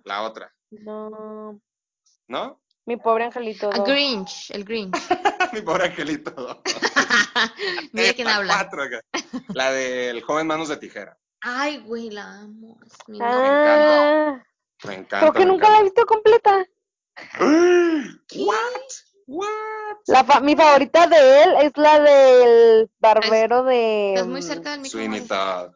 La 0.03 0.21
otra. 0.21 0.53
No. 0.69 1.59
¿No? 2.27 2.61
Mi 2.85 2.97
pobre 2.97 3.23
angelito. 3.25 3.69
Grinch, 3.71 4.51
el 4.51 4.65
Grinch. 4.65 4.95
mi 5.53 5.61
pobre 5.61 5.85
angelito. 5.85 6.61
Mira 7.91 8.13
quién 8.13 8.27
habla. 8.27 8.53
cuatro. 8.53 8.83
La 9.55 9.71
del 9.71 10.21
joven 10.21 10.45
manos 10.45 10.67
de 10.69 10.77
tijera. 10.77 11.17
Ay, 11.41 11.79
güey, 11.79 12.11
la 12.11 12.41
amo. 12.41 12.79
Es 12.85 12.93
mi 13.07 13.17
Ah, 13.21 14.43
Me 14.83 14.93
encanta. 14.93 15.19
creo 15.21 15.33
que 15.33 15.39
me 15.39 15.45
nunca 15.45 15.69
la 15.69 15.77
he 15.77 15.79
encanta. 15.79 15.83
visto 15.85 16.05
completa. 16.05 16.67
What? 17.39 18.45
What? 18.45 18.91
La 20.07 20.23
fa- 20.23 20.39
mi 20.39 20.55
favorita 20.55 21.07
de 21.07 21.43
él 21.43 21.49
es 21.61 21.71
la 21.75 21.99
del 21.99 22.89
barbero 22.99 23.63
de 23.63 24.13
Estás 24.15 24.27
muy 24.27 24.39
mm, 24.41 24.43
cerca 24.43 24.71
del 24.77 24.85
Sweeney 24.85 25.21
micrófono. 25.21 25.65
Todd. 25.65 25.73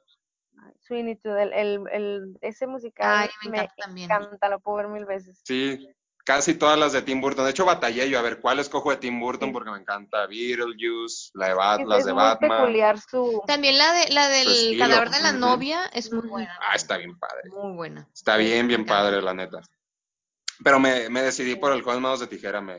Sweeney 0.88 1.16
Todd, 1.18 1.38
el, 1.40 1.54
el, 1.54 1.82
el- 1.92 2.38
ese 2.42 2.68
musical 2.68 3.30
Ay, 3.44 3.50
me 3.50 3.58
encanta 3.58 3.74
también. 3.78 4.12
encanta, 4.12 4.50
lo 4.50 4.60
puedo 4.60 4.78
ver 4.78 4.88
mil 4.88 5.06
veces. 5.06 5.40
Sí, 5.44 5.88
casi 6.26 6.56
todas 6.56 6.78
las 6.80 6.94
de 6.94 7.02
Tim 7.04 7.22
Burton. 7.22 7.46
De 7.46 7.52
hecho, 7.52 7.66
batallé 7.66 8.10
yo 8.10 8.18
a 8.18 8.22
ver 8.24 8.40
cuál 8.42 8.60
escojo 8.60 8.90
de 8.90 8.98
Tim 8.98 9.20
Burton 9.20 9.50
Sí. 9.50 9.54
porque 9.54 9.72
me 9.72 9.78
encanta 9.80 10.26
Beetlejuice, 10.26 11.32
la 11.36 11.48
de 11.50 11.54
Bat, 11.54 11.82
las 11.86 12.00
es 12.00 12.06
de 12.06 12.14
muy 12.14 12.22
Batman. 12.24 12.50
peculiar 12.62 13.00
su 13.00 13.44
También 13.46 13.78
la 13.78 13.94
de 13.94 14.10
la 14.14 14.30
del 14.30 14.78
cadáver 14.80 15.10
de 15.12 15.20
la 15.22 15.32
novia 15.34 15.86
es 15.94 16.12
muy 16.12 16.28
buena. 16.28 16.58
Ah, 16.60 16.76
está 16.76 16.98
bien 16.98 17.18
padre. 17.20 17.50
Muy 17.52 17.76
buena. 17.76 18.08
Está 18.14 18.36
bien, 18.38 18.62
Me 18.68 18.70
bien 18.76 18.86
padre, 18.86 19.22
la 19.22 19.34
neta. 19.34 19.62
Pero 20.64 20.80
me, 20.80 21.10
me 21.10 21.22
decidí 21.22 21.56
por 21.56 21.72
el 21.74 21.82
joven 21.82 22.02
manos 22.02 22.20
de 22.20 22.28
tijera. 22.28 22.62
Me, 22.62 22.78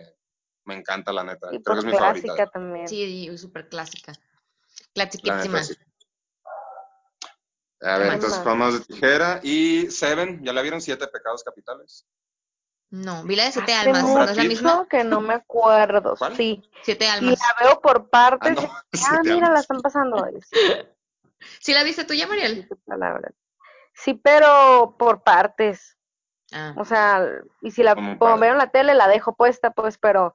me 0.64 0.74
encanta, 0.74 1.12
la 1.12 1.24
neta. 1.24 1.48
y 1.52 1.62
Creo 1.62 1.62
por 1.62 1.74
que 1.74 1.78
es 1.80 1.84
mi 1.86 1.90
clásica 1.92 2.28
favorita. 2.28 2.50
también. 2.50 2.88
Sí, 2.88 3.38
súper 3.38 3.68
clásica. 3.68 4.12
La 4.94 5.04
Clasiquísima. 5.08 5.62
sí. 5.62 5.74
A 7.82 7.98
ver, 7.98 8.14
entonces 8.14 8.42
manos 8.44 8.78
de 8.78 8.84
tijera. 8.94 9.40
Y 9.42 9.90
Seven, 9.90 10.42
¿ya 10.42 10.52
la 10.52 10.62
vieron? 10.62 10.80
Siete 10.80 11.06
pecados 11.08 11.44
capitales. 11.44 12.06
No, 12.90 13.24
vi 13.24 13.34
la 13.36 13.44
de 13.46 13.52
siete 13.52 13.74
Hace 13.74 13.90
almas. 13.90 14.02
¿No 14.04 14.24
es 14.24 14.36
la 14.36 14.44
misma? 14.44 14.86
que 14.88 15.04
no 15.04 15.20
me 15.20 15.34
acuerdo, 15.34 16.14
¿Cuál? 16.16 16.36
sí. 16.36 16.62
Siete 16.82 17.04
Y 17.06 17.08
almas. 17.08 17.38
la 17.40 17.66
veo 17.66 17.80
por 17.80 18.08
partes. 18.08 18.56
Ah, 18.58 18.62
no, 18.62 18.72
Ah, 19.18 19.20
mira, 19.24 19.50
la 19.50 19.60
están 19.60 19.80
pasando. 19.80 20.24
Ay, 20.24 20.34
sí, 20.42 20.56
¿Sí 21.60 21.74
la 21.74 21.82
viste 21.82 22.04
tú 22.04 22.14
ya, 22.14 22.26
Mariel? 22.26 22.68
Sí, 23.92 24.14
pero 24.14 24.96
por 24.98 25.22
partes. 25.22 25.98
Ah. 26.52 26.72
O 26.76 26.84
sea, 26.84 27.26
y 27.62 27.70
si 27.72 27.82
la 27.82 27.94
Como 27.96 28.44
en 28.44 28.58
la 28.58 28.70
tele, 28.70 28.94
la 28.94 29.08
dejo 29.08 29.34
puesta, 29.34 29.72
pues, 29.72 29.98
pero 29.98 30.34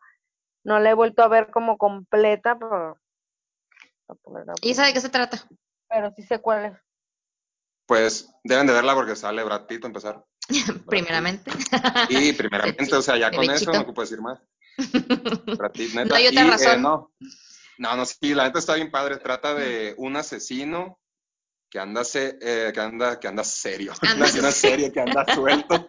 no 0.64 0.80
la 0.80 0.92
he 0.92 0.94
vuelto 0.94 1.24
a 1.24 1.28
ver 1.28 1.52
como 1.52 1.78
completa. 1.78 2.58
Poder 2.58 4.46
¿Y 4.62 4.72
esa 4.72 4.86
de 4.86 4.94
qué 4.94 5.02
se 5.02 5.10
trata? 5.10 5.48
Pero 5.88 6.12
sí 6.16 6.24
sé 6.24 6.40
cuál 6.40 6.66
es. 6.66 6.74
Pues 7.86 8.30
deben 8.44 8.68
de 8.68 8.74
verla 8.74 8.94
porque 8.94 9.16
sale 9.16 9.44
Brad 9.44 9.66
Pitt 9.66 9.84
a 9.84 9.88
empezar. 9.88 10.24
Primeramente. 10.88 11.52
Y 12.10 12.34
primeramente, 12.34 12.96
o 12.96 13.02
sea, 13.02 13.18
ya 13.18 13.32
con 13.36 13.50
eso 13.50 13.72
no 13.72 13.82
ocupo 13.82 14.02
decir 14.02 14.22
más. 14.22 14.40
Brad 15.58 15.72
Pitt, 15.72 15.94
neta. 15.96 16.10
No 16.10 16.16
hay 16.16 16.28
otra 16.28 16.44
Y, 16.44 16.48
eh, 16.48 16.78
no. 16.78 17.12
no, 17.78 17.96
no, 17.96 18.06
sí, 18.06 18.34
la 18.34 18.46
neta 18.46 18.60
está 18.60 18.76
bien 18.76 18.92
padre. 18.92 19.18
Trata 19.18 19.54
de 19.54 19.96
un 19.98 20.16
asesino 20.16 20.99
que 21.70 21.80
anda, 21.80 22.04
se- 22.04 22.38
eh, 22.42 22.72
que 22.74 22.80
anda, 22.80 23.20
que 23.20 23.28
anda 23.28 23.44
serio. 23.44 23.94
Anda 24.02 24.26
serio 24.52 24.92
que 24.92 25.00
anda 25.02 25.26
suelto. 25.34 25.88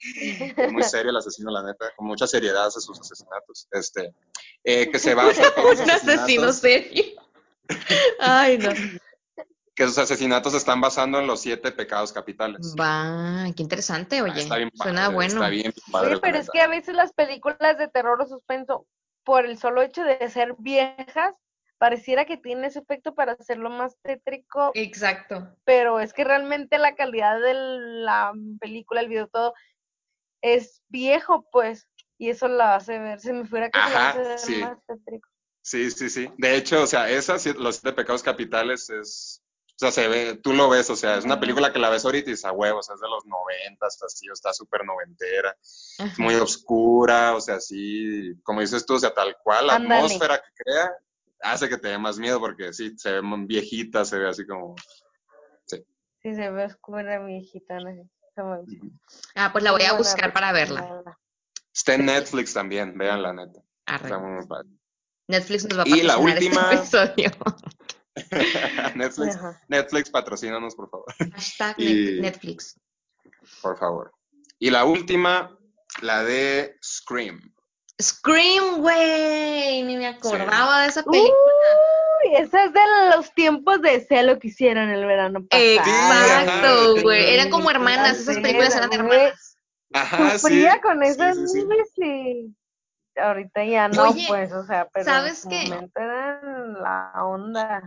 es 0.00 0.72
muy 0.72 0.82
serio 0.82 1.10
el 1.10 1.16
asesino, 1.16 1.50
la 1.50 1.62
neta. 1.62 1.90
Con 1.96 2.06
mucha 2.06 2.26
seriedad 2.26 2.66
hace 2.66 2.80
sus 2.80 3.00
asesinatos. 3.00 3.66
Este, 3.70 4.14
eh, 4.64 4.90
que 4.90 4.98
se 4.98 5.14
basa 5.14 5.42
los 5.56 5.80
Un 5.80 5.90
asesino 5.90 6.52
serio. 6.52 7.04
Ay, 8.20 8.58
no. 8.58 8.70
que 9.74 9.86
sus 9.86 9.98
asesinatos 9.98 10.52
se 10.52 10.58
están 10.58 10.80
basando 10.80 11.18
en 11.20 11.26
los 11.26 11.40
siete 11.40 11.70
pecados 11.72 12.12
capitales. 12.12 12.74
Va, 12.78 13.44
qué 13.56 13.62
interesante, 13.62 14.18
Ah, 14.18 14.24
oye. 14.24 14.40
está 14.42 14.56
bien 14.56 14.70
padre, 14.70 14.92
Suena 14.92 15.08
bueno. 15.10 15.34
Está 15.34 15.48
bien 15.48 15.72
padre. 15.92 16.14
La 16.16 16.20
pero 16.20 16.36
es 16.38 16.42
neta. 16.44 16.52
que 16.52 16.60
a 16.60 16.68
veces 16.68 16.94
las 16.94 17.12
películas 17.12 17.78
de 17.78 17.88
terror 17.88 18.20
o 18.20 18.26
suspenso, 18.26 18.86
por 19.24 19.44
el 19.46 19.58
solo 19.58 19.82
hecho 19.82 20.02
de 20.04 20.28
ser 20.30 20.54
viejas, 20.58 21.34
pareciera 21.78 22.24
que 22.24 22.36
tiene 22.36 22.66
ese 22.66 22.80
efecto 22.80 23.14
para 23.14 23.32
hacerlo 23.32 23.70
más 23.70 23.96
tétrico, 24.02 24.72
Exacto. 24.74 25.56
pero 25.64 26.00
es 26.00 26.12
que 26.12 26.24
realmente 26.24 26.78
la 26.78 26.94
calidad 26.94 27.40
de 27.40 27.54
la 27.54 28.32
película, 28.60 29.00
el 29.00 29.08
video, 29.08 29.28
todo, 29.28 29.54
es 30.42 30.82
viejo, 30.88 31.48
pues. 31.50 31.88
y 32.18 32.30
eso 32.30 32.48
la 32.48 32.74
hace 32.74 32.98
ver, 32.98 33.20
se 33.20 33.32
me 33.32 33.46
fuera 33.46 33.70
que 33.70 33.78
se 33.78 33.84
Ajá, 33.86 34.10
hace 34.10 34.22
ver 34.22 34.38
sí. 34.38 34.56
más 34.56 34.78
tétrico. 34.86 35.28
Sí, 35.62 35.90
sí, 35.90 36.08
sí. 36.10 36.30
De 36.38 36.56
hecho, 36.56 36.82
o 36.82 36.86
sea, 36.86 37.08
esa, 37.10 37.38
sí, 37.38 37.52
los 37.52 37.76
siete 37.76 37.94
pecados 37.94 38.22
capitales 38.22 38.90
es, 38.90 39.42
o 39.66 39.78
sea, 39.78 39.90
se 39.92 40.08
ve, 40.08 40.34
tú 40.42 40.52
lo 40.52 40.68
ves, 40.68 40.90
o 40.90 40.96
sea, 40.96 41.18
es 41.18 41.24
una 41.24 41.38
película 41.38 41.72
que 41.72 41.78
la 41.78 41.90
ves 41.90 42.04
ahorita 42.04 42.30
y 42.30 42.32
es 42.32 42.44
a 42.44 42.52
huevo, 42.52 42.78
o 42.78 42.82
sea, 42.82 42.96
es 42.96 43.00
de 43.00 43.08
los 43.08 43.24
noventas, 43.26 44.02
así, 44.02 44.26
está 44.32 44.52
súper 44.52 44.84
noventera, 44.84 45.56
es 45.60 45.96
Ajá. 45.98 46.14
muy 46.22 46.34
oscura, 46.34 47.36
o 47.36 47.40
sea, 47.40 47.56
así, 47.56 48.34
como 48.42 48.60
dices 48.62 48.84
tú, 48.84 48.94
o 48.94 48.98
sea, 48.98 49.14
tal 49.14 49.36
cual, 49.44 49.68
la 49.68 49.74
atmósfera 49.76 50.38
que 50.38 50.64
crea 50.64 50.90
hace 51.40 51.68
que 51.68 51.78
te 51.78 51.88
dé 51.88 51.98
más 51.98 52.18
miedo 52.18 52.40
porque 52.40 52.72
sí, 52.72 52.96
se 52.98 53.12
ve 53.12 53.20
viejita, 53.46 54.04
se 54.04 54.18
ve 54.18 54.28
así 54.28 54.46
como... 54.46 54.74
Sí, 56.20 56.34
se 56.34 56.50
ve 56.50 56.64
oscura 56.64 57.24
viejita, 57.24 57.78
no 57.78 58.08
Ah, 59.34 59.50
pues 59.52 59.62
la 59.64 59.70
voy 59.72 59.82
a 59.82 59.92
buscar 59.94 60.32
para 60.32 60.52
verla. 60.52 61.04
Está 61.72 61.94
en 61.94 62.06
Netflix 62.06 62.52
también, 62.54 62.96
vean 62.98 63.22
la 63.22 63.32
neta. 63.32 63.60
Arre. 63.86 64.04
Está 64.04 64.18
muy, 64.18 64.30
muy 64.32 64.46
padre. 64.46 64.68
Netflix 65.28 65.64
nos 65.68 65.78
va 65.78 65.82
a 65.82 65.88
Y 65.88 66.02
la 66.02 66.16
patrocinar 66.16 66.38
última- 66.38 66.72
este 66.72 67.02
episodio. 67.04 67.30
Netflix, 68.96 69.36
Ajá. 69.36 69.62
Netflix, 69.68 70.10
patrocínanos, 70.10 70.74
por 70.74 70.90
favor. 70.90 71.06
Hashtag 71.34 71.74
Y- 71.78 72.20
Netflix. 72.20 72.80
Por 73.62 73.78
favor. 73.78 74.12
Y 74.58 74.70
la 74.70 74.84
última, 74.84 75.56
la 76.02 76.24
de 76.24 76.76
Scream. 76.82 77.54
Scream, 78.00 78.80
güey. 78.80 79.82
Ni 79.82 79.96
me 79.96 80.06
acordaba 80.06 80.82
de 80.82 80.88
esa 80.88 81.02
película. 81.02 81.34
Uy, 82.24 82.34
esa 82.36 82.64
es 82.64 82.72
de 82.72 82.80
los 83.16 83.32
tiempos 83.34 83.80
de 83.82 84.04
sé 84.06 84.22
lo 84.22 84.38
que 84.38 84.48
hicieron 84.48 84.88
el 84.88 85.04
verano 85.04 85.40
pasado. 85.46 85.66
Exacto, 85.74 86.96
Sí, 86.96 87.02
güey. 87.02 87.22
ajá. 87.24 87.30
Eran 87.34 87.50
como 87.50 87.70
hermanas. 87.70 88.16
Sí, 88.16 88.22
Esas 88.22 88.38
películas 88.38 88.74
eran 88.76 88.90
de 88.90 88.96
hermanas. 88.96 89.56
Ajá, 89.92 90.38
Sufría 90.38 90.74
sí. 90.74 90.80
con 90.80 91.02
Sí, 91.02 91.08
esas 91.10 91.36
sí, 91.36 91.48
sí. 91.48 91.64
movies 91.64 91.88
y 91.96 92.54
ahorita 93.20 93.64
ya 93.64 93.88
no, 93.88 94.10
Oye, 94.10 94.24
pues, 94.28 94.52
o 94.52 94.64
sea, 94.66 94.86
pero 94.92 95.04
¿sabes 95.04 95.44
en 95.44 95.50
qué? 95.50 95.62
momento 95.68 96.00
eran 96.00 96.74
la 96.74 97.12
onda. 97.24 97.82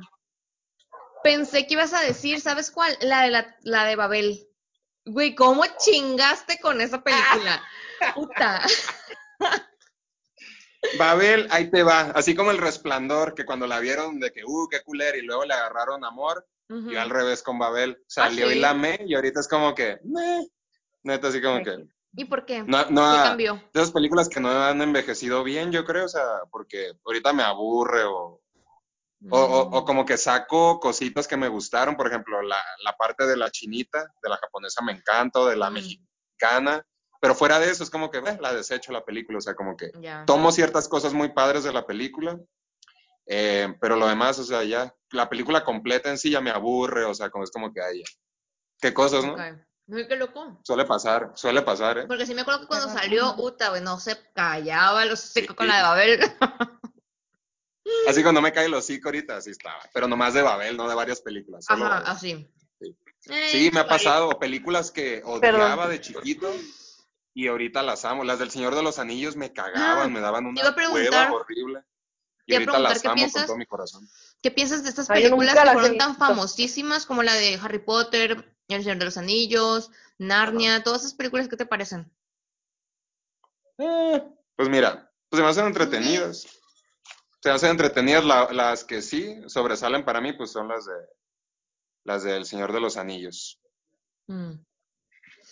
Pensé 1.23 1.67
que 1.67 1.73
ibas 1.75 1.93
a 1.93 2.01
decir, 2.01 2.41
¿sabes 2.41 2.71
cuál? 2.71 2.97
La 3.01 3.21
de 3.21 3.29
la, 3.29 3.55
la 3.61 3.85
de 3.85 3.95
Babel. 3.95 4.47
Güey, 5.05 5.35
¿cómo 5.35 5.63
chingaste 5.77 6.59
con 6.59 6.81
esa 6.81 7.01
película? 7.01 7.61
Puta. 8.15 8.61
Babel, 10.97 11.47
ahí 11.51 11.69
te 11.69 11.83
va. 11.83 12.11
Así 12.15 12.35
como 12.35 12.51
el 12.51 12.57
resplandor, 12.57 13.33
que 13.35 13.45
cuando 13.45 13.67
la 13.67 13.79
vieron 13.79 14.19
de 14.19 14.31
que, 14.31 14.43
uh, 14.45 14.67
qué 14.69 14.81
culera, 14.81 15.15
y 15.17 15.21
luego 15.21 15.45
le 15.45 15.53
agarraron 15.53 16.03
amor, 16.03 16.45
Ujú. 16.69 16.91
y 16.91 16.95
al 16.95 17.09
revés 17.09 17.43
con 17.43 17.59
Babel. 17.59 18.01
Salió 18.07 18.49
¿sí? 18.49 18.57
y 18.57 18.59
la 18.59 18.71
amé, 18.71 18.99
y 19.05 19.13
ahorita 19.15 19.39
es 19.39 19.47
como 19.47 19.73
que, 19.75 19.99
meh. 20.03 20.47
Neta, 21.03 21.27
así 21.29 21.41
como 21.41 21.63
que. 21.63 21.85
¿Y 22.13 22.25
por 22.25 22.45
qué? 22.45 22.63
No, 22.63 22.83
no, 22.89 23.01
¿Qué 23.11 23.17
ha- 23.19 23.23
cambió? 23.23 23.53
de 23.73 23.79
esas 23.81 23.91
películas 23.91 24.27
que 24.29 24.39
no 24.39 24.49
han 24.49 24.81
envejecido 24.81 25.43
bien, 25.43 25.71
yo 25.71 25.85
creo, 25.85 26.05
o 26.05 26.09
sea, 26.09 26.41
porque 26.51 26.91
ahorita 27.05 27.31
me 27.33 27.43
aburre 27.43 28.03
o, 28.03 28.41
o, 29.29 29.39
o- 29.39 29.69
Mm. 29.69 29.73
o 29.75 29.85
como 29.85 30.05
que 30.05 30.17
saco 30.17 30.79
cositas 30.79 31.27
que 31.27 31.37
me 31.37 31.47
gustaron, 31.47 31.95
por 31.95 32.07
ejemplo, 32.07 32.41
la, 32.41 32.61
la 32.83 32.93
parte 32.97 33.25
de 33.27 33.37
la 33.37 33.49
chinita, 33.51 34.11
de 34.21 34.29
la 34.29 34.37
japonesa 34.37 34.81
me 34.81 34.91
encanta, 34.93 35.39
o 35.39 35.45
de 35.47 35.55
la 35.55 35.69
mexicana, 35.69 36.85
pero 37.21 37.33
fuera 37.35 37.57
de 37.59 37.69
eso 37.71 37.83
es 37.83 37.89
como 37.89 38.11
que 38.11 38.17
eh, 38.17 38.37
la 38.41 38.51
desecho 38.53 38.91
la 38.91 39.05
película, 39.05 39.37
o 39.37 39.41
sea, 39.41 39.53
como 39.55 39.77
que 39.77 39.91
tomo 40.25 40.51
ciertas 40.51 40.89
cosas 40.89 41.13
muy 41.13 41.29
padres 41.29 41.63
de 41.63 41.71
la 41.71 41.85
película, 41.85 42.37
eh, 43.27 43.73
pero 43.79 43.95
lo 43.95 44.07
demás, 44.07 44.37
o 44.39 44.43
sea, 44.43 44.63
ya, 44.65 44.93
la 45.11 45.29
película 45.29 45.63
completa 45.63 46.09
en 46.09 46.17
sí 46.17 46.31
ya 46.31 46.41
me 46.41 46.49
aburre, 46.51 47.05
o 47.05 47.13
sea, 47.13 47.29
como 47.29 47.43
es 47.45 47.51
como 47.51 47.71
que 47.71 47.81
hay, 47.81 48.03
qué 48.81 48.93
cosas, 48.93 49.23
¿no? 49.23 49.33
Ok. 49.33 49.39
Ay, 49.93 50.07
qué 50.07 50.15
loco. 50.15 50.59
Suele 50.63 50.85
pasar, 50.85 51.31
suele 51.35 51.61
pasar, 51.61 51.97
¿eh? 51.99 52.05
Porque 52.07 52.25
sí 52.25 52.33
me 52.33 52.41
acuerdo 52.41 52.61
que 52.61 52.67
cuando 52.67 52.89
salió, 52.89 53.35
puta, 53.35 53.69
güey, 53.69 53.81
no 53.81 53.99
se 53.99 54.17
callaba 54.33 55.05
los 55.05 55.23
hocico 55.23 55.53
Sí. 55.53 55.57
con 55.57 55.67
la 55.67 55.77
de 55.77 55.83
Babel. 55.83 56.19
Así 58.07 58.21
cuando 58.23 58.41
me 58.41 58.51
cae 58.51 58.65
el 58.65 58.73
hocico 58.73 59.09
ahorita, 59.09 59.37
así 59.37 59.49
estaba, 59.51 59.79
pero 59.93 60.07
nomás 60.07 60.33
de 60.33 60.41
Babel, 60.41 60.77
no 60.77 60.87
de 60.87 60.95
varias 60.95 61.19
películas. 61.21 61.65
solo 61.65 61.85
Ajá, 61.85 61.95
Babel. 61.95 62.11
así. 62.11 62.51
Sí. 62.79 62.95
Eh, 63.29 63.49
Sí, 63.51 63.69
me 63.73 63.79
ha 63.81 63.87
pasado 63.87 64.29
películas 64.39 64.91
que 64.91 65.21
odiaba 65.25 65.75
Perdón. 65.75 65.89
de 65.89 66.01
chiquito 66.01 66.51
y 67.33 67.47
ahorita 67.47 67.81
las 67.83 68.05
amo. 68.05 68.23
Las 68.23 68.39
del 68.39 68.51
Señor 68.51 68.75
de 68.75 68.83
los 68.83 68.99
Anillos 68.99 69.35
me 69.35 69.53
cagaban, 69.53 70.07
Ah, 70.07 70.09
me 70.09 70.19
daban 70.19 70.45
una 70.45 70.59
iba 70.61 70.69
a 70.69 70.75
preguntar- 70.75 71.29
hueva 71.29 71.31
horrible. 71.33 71.83
Y 72.45 72.53
ahorita 72.55 72.79
las 72.79 73.01
qué 73.01 73.07
amo 73.07 73.15
piensas. 73.15 73.41
con 73.43 73.47
todo 73.47 73.57
mi 73.57 73.65
corazón. 73.65 74.09
¿Qué 74.41 74.51
piensas 74.51 74.83
de 74.83 74.89
estas 74.89 75.07
películas 75.07 75.55
que 75.55 75.71
fueron 75.71 75.97
tan 75.97 76.17
famosísimas 76.17 77.05
como 77.05 77.23
la 77.23 77.33
de 77.35 77.55
Harry 77.61 77.79
Potter, 77.79 78.55
El 78.67 78.83
Señor 78.83 78.97
de 78.97 79.05
los 79.05 79.17
Anillos, 79.17 79.91
Narnia, 80.17 80.83
todas 80.83 81.01
esas 81.01 81.13
películas, 81.13 81.47
¿qué 81.47 81.57
te 81.57 81.65
parecen? 81.65 82.11
Eh, 83.77 84.23
pues 84.55 84.69
mira, 84.69 85.11
pues 85.29 85.39
se 85.39 85.43
me 85.43 85.49
hacen 85.49 85.65
entretenidas. 85.65 86.47
Se 87.41 87.49
me 87.49 87.55
hacen 87.55 87.71
entretenidas 87.71 88.23
la- 88.25 88.51
las 88.51 88.83
que 88.83 89.01
sí 89.01 89.35
sobresalen 89.47 90.05
para 90.05 90.21
mí, 90.21 90.33
pues 90.33 90.51
son 90.51 90.67
las 90.67 90.85
de 90.85 90.93
las 92.03 92.23
del 92.23 92.45
Señor 92.45 92.71
de 92.73 92.79
los 92.79 92.97
Anillos. 92.97 93.59
Mm. 94.27 94.53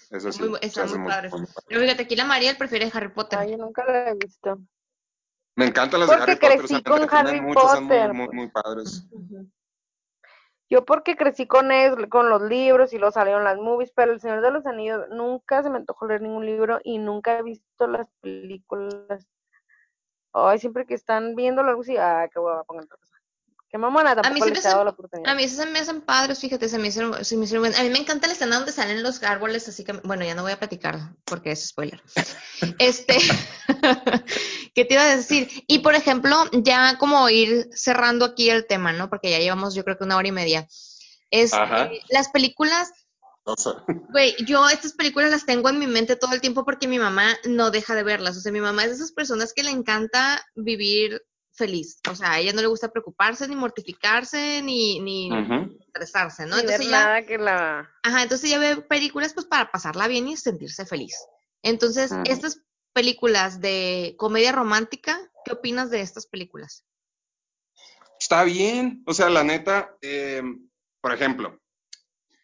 Eso 0.10 0.32
sí. 0.32 0.44
Muy 0.44 0.58
hacen 0.64 0.90
muy 0.90 1.00
muy- 1.00 1.10
padres. 1.10 1.32
muy. 1.34 1.48
Pero 1.68 1.82
fíjate, 1.82 2.04
aquí 2.04 2.16
la 2.16 2.26
Mariel 2.26 2.58
prefiere 2.58 2.90
Harry 2.94 3.10
Potter. 3.10 3.40
Ay, 3.40 3.52
yo 3.52 3.58
nunca 3.58 3.86
la 3.86 4.10
he 4.10 4.16
visto. 4.16 4.60
Me 5.56 5.66
encantan 5.66 6.00
las 6.00 6.10
de 6.10 6.18
Porque 6.18 6.32
Harry 6.32 6.40
Potter, 6.40 6.58
crecí 6.60 6.84
con 6.84 7.08
Harry 7.12 7.42
mucho, 7.42 7.60
son 7.60 7.84
muy, 7.86 7.96
Potter, 7.98 8.14
muy, 8.14 8.26
pues. 8.28 8.36
muy 8.36 8.48
padres. 8.50 9.08
Yo 10.72 10.86
porque 10.86 11.16
crecí 11.16 11.48
con 11.48 11.72
él, 11.72 12.10
con 12.10 12.30
los 12.30 12.44
libros 12.44 12.94
y 12.94 12.98
luego 13.00 13.12
salieron 13.12 13.44
las 13.44 13.58
movies, 13.58 13.92
pero 13.96 14.12
El 14.14 14.22
Señor 14.22 14.42
de 14.42 14.52
los 14.52 14.66
Anillos 14.68 15.08
nunca 15.10 15.64
se 15.64 15.70
me 15.70 15.78
antojó 15.78 16.06
leer 16.06 16.22
ningún 16.22 16.46
libro 16.46 16.80
y 16.84 17.00
nunca 17.00 17.40
he 17.40 17.44
visto 17.44 17.88
las 17.88 18.08
películas. 18.22 19.28
Ay, 20.32 20.60
siempre 20.60 20.86
que 20.86 20.94
están 20.94 21.36
viéndolo 21.36 21.70
algo 21.70 21.82
así, 21.82 21.98
ah, 21.98 22.30
qué 22.32 22.40
hueva, 22.40 22.64
pongan 22.66 22.88
Qué 23.72 23.78
mamona, 23.78 24.10
se 24.10 24.16
tampoco 24.22 24.46
me 24.46 24.52
les 24.52 24.66
he 24.66 24.68
hacen- 24.68 24.72
dado 24.80 24.96
la 25.24 25.32
A 25.32 25.36
mí 25.36 25.44
esas 25.44 25.58
se 25.66 25.66
me 25.72 25.78
hacen 25.80 26.02
padres, 26.02 26.40
fíjate, 26.40 26.68
se 26.68 26.80
me 26.80 26.88
hicieron, 26.88 27.24
se 27.24 27.38
me 27.38 27.46
hicieron 27.46 27.62
buenas. 27.62 27.80
A 27.80 27.84
mí 27.84 27.90
me 27.92 28.00
encanta 28.00 28.26
la 28.26 28.34
escena 28.34 28.56
donde 28.56 28.72
salen 28.72 29.04
los 29.04 29.22
árboles, 29.22 29.68
así 29.68 29.84
que, 29.84 29.92
bueno, 30.04 30.26
ya 30.26 30.34
no 30.34 30.42
voy 30.42 30.52
a 30.54 30.58
platicar 30.60 31.00
porque 31.24 31.52
es 31.52 31.68
spoiler. 31.68 32.02
Este, 32.80 33.18
¿qué 34.76 34.86
te 34.86 34.94
iba 34.96 35.04
a 35.04 35.16
decir? 35.16 35.50
Y 35.68 35.80
por 35.80 35.96
ejemplo, 35.96 36.36
ya 36.52 36.98
como 36.98 37.30
ir 37.30 37.70
cerrando 37.74 38.26
aquí 38.26 38.50
el 38.50 38.66
tema, 38.66 38.92
¿no? 38.92 39.10
Porque 39.10 39.30
ya 39.32 39.40
llevamos, 39.40 39.76
yo 39.76 39.84
creo 39.84 39.98
que 39.98 40.04
una 40.04 40.18
hora 40.18 40.28
y 40.28 40.32
media. 40.32 40.68
Es 41.32 41.54
Ajá. 41.54 41.90
las 42.10 42.30
películas, 42.30 42.92
güey, 44.12 44.36
yo 44.46 44.68
estas 44.70 44.94
películas 44.94 45.30
las 45.32 45.46
tengo 45.46 45.70
en 45.70 45.80
mi 45.80 45.88
mente 45.88 46.16
todo 46.16 46.34
el 46.34 46.42
tiempo 46.42 46.66
porque 46.66 46.88
mi 46.88 47.00
mamá 47.00 47.38
no 47.46 47.70
deja 47.72 47.94
de 47.96 48.04
verlas. 48.04 48.36
O 48.38 48.42
sea, 48.42 48.52
mi 48.52 48.62
mamá 48.62 48.84
es 48.84 48.90
de 48.90 48.96
esas 48.96 49.12
personas 49.12 49.54
que 49.54 49.64
le 49.64 49.72
encanta 49.72 50.44
vivir 50.56 51.22
feliz. 51.60 52.00
O 52.10 52.16
sea, 52.16 52.32
a 52.32 52.40
ella 52.40 52.54
no 52.54 52.62
le 52.62 52.68
gusta 52.68 52.92
preocuparse, 52.92 53.48
ni 53.48 53.56
mortificarse, 53.56 54.64
ni, 54.64 55.00
ni 55.00 55.30
estresarse, 55.86 56.48
¿no? 56.48 56.56
Ni 56.56 56.64
ver 56.64 56.72
Entonces 56.72 56.90
ya, 56.90 57.04
nada 57.04 57.26
que 57.26 57.38
la... 57.38 57.88
ajá, 58.02 58.24
entonces 58.24 58.50
ella 58.50 58.58
ve 58.60 58.82
películas 58.82 59.34
pues 59.36 59.46
para 59.46 59.72
pasarla 59.72 60.08
bien 60.08 60.28
y 60.28 60.38
sentirse 60.38 60.86
feliz. 60.88 61.16
Entonces, 61.62 62.12
estas 62.26 62.62
películas 62.94 63.62
de 63.62 64.16
comedia 64.18 64.52
romántica, 64.52 65.20
¿qué 65.46 65.52
opinas 65.52 65.92
de 65.92 66.02
estas 66.02 66.26
películas? 66.26 66.86
Está 68.20 68.44
bien, 68.44 69.04
o 69.06 69.14
sea, 69.14 69.30
la 69.30 69.44
neta, 69.44 69.96
eh, 70.02 70.42
por 71.02 71.14
ejemplo, 71.14 71.60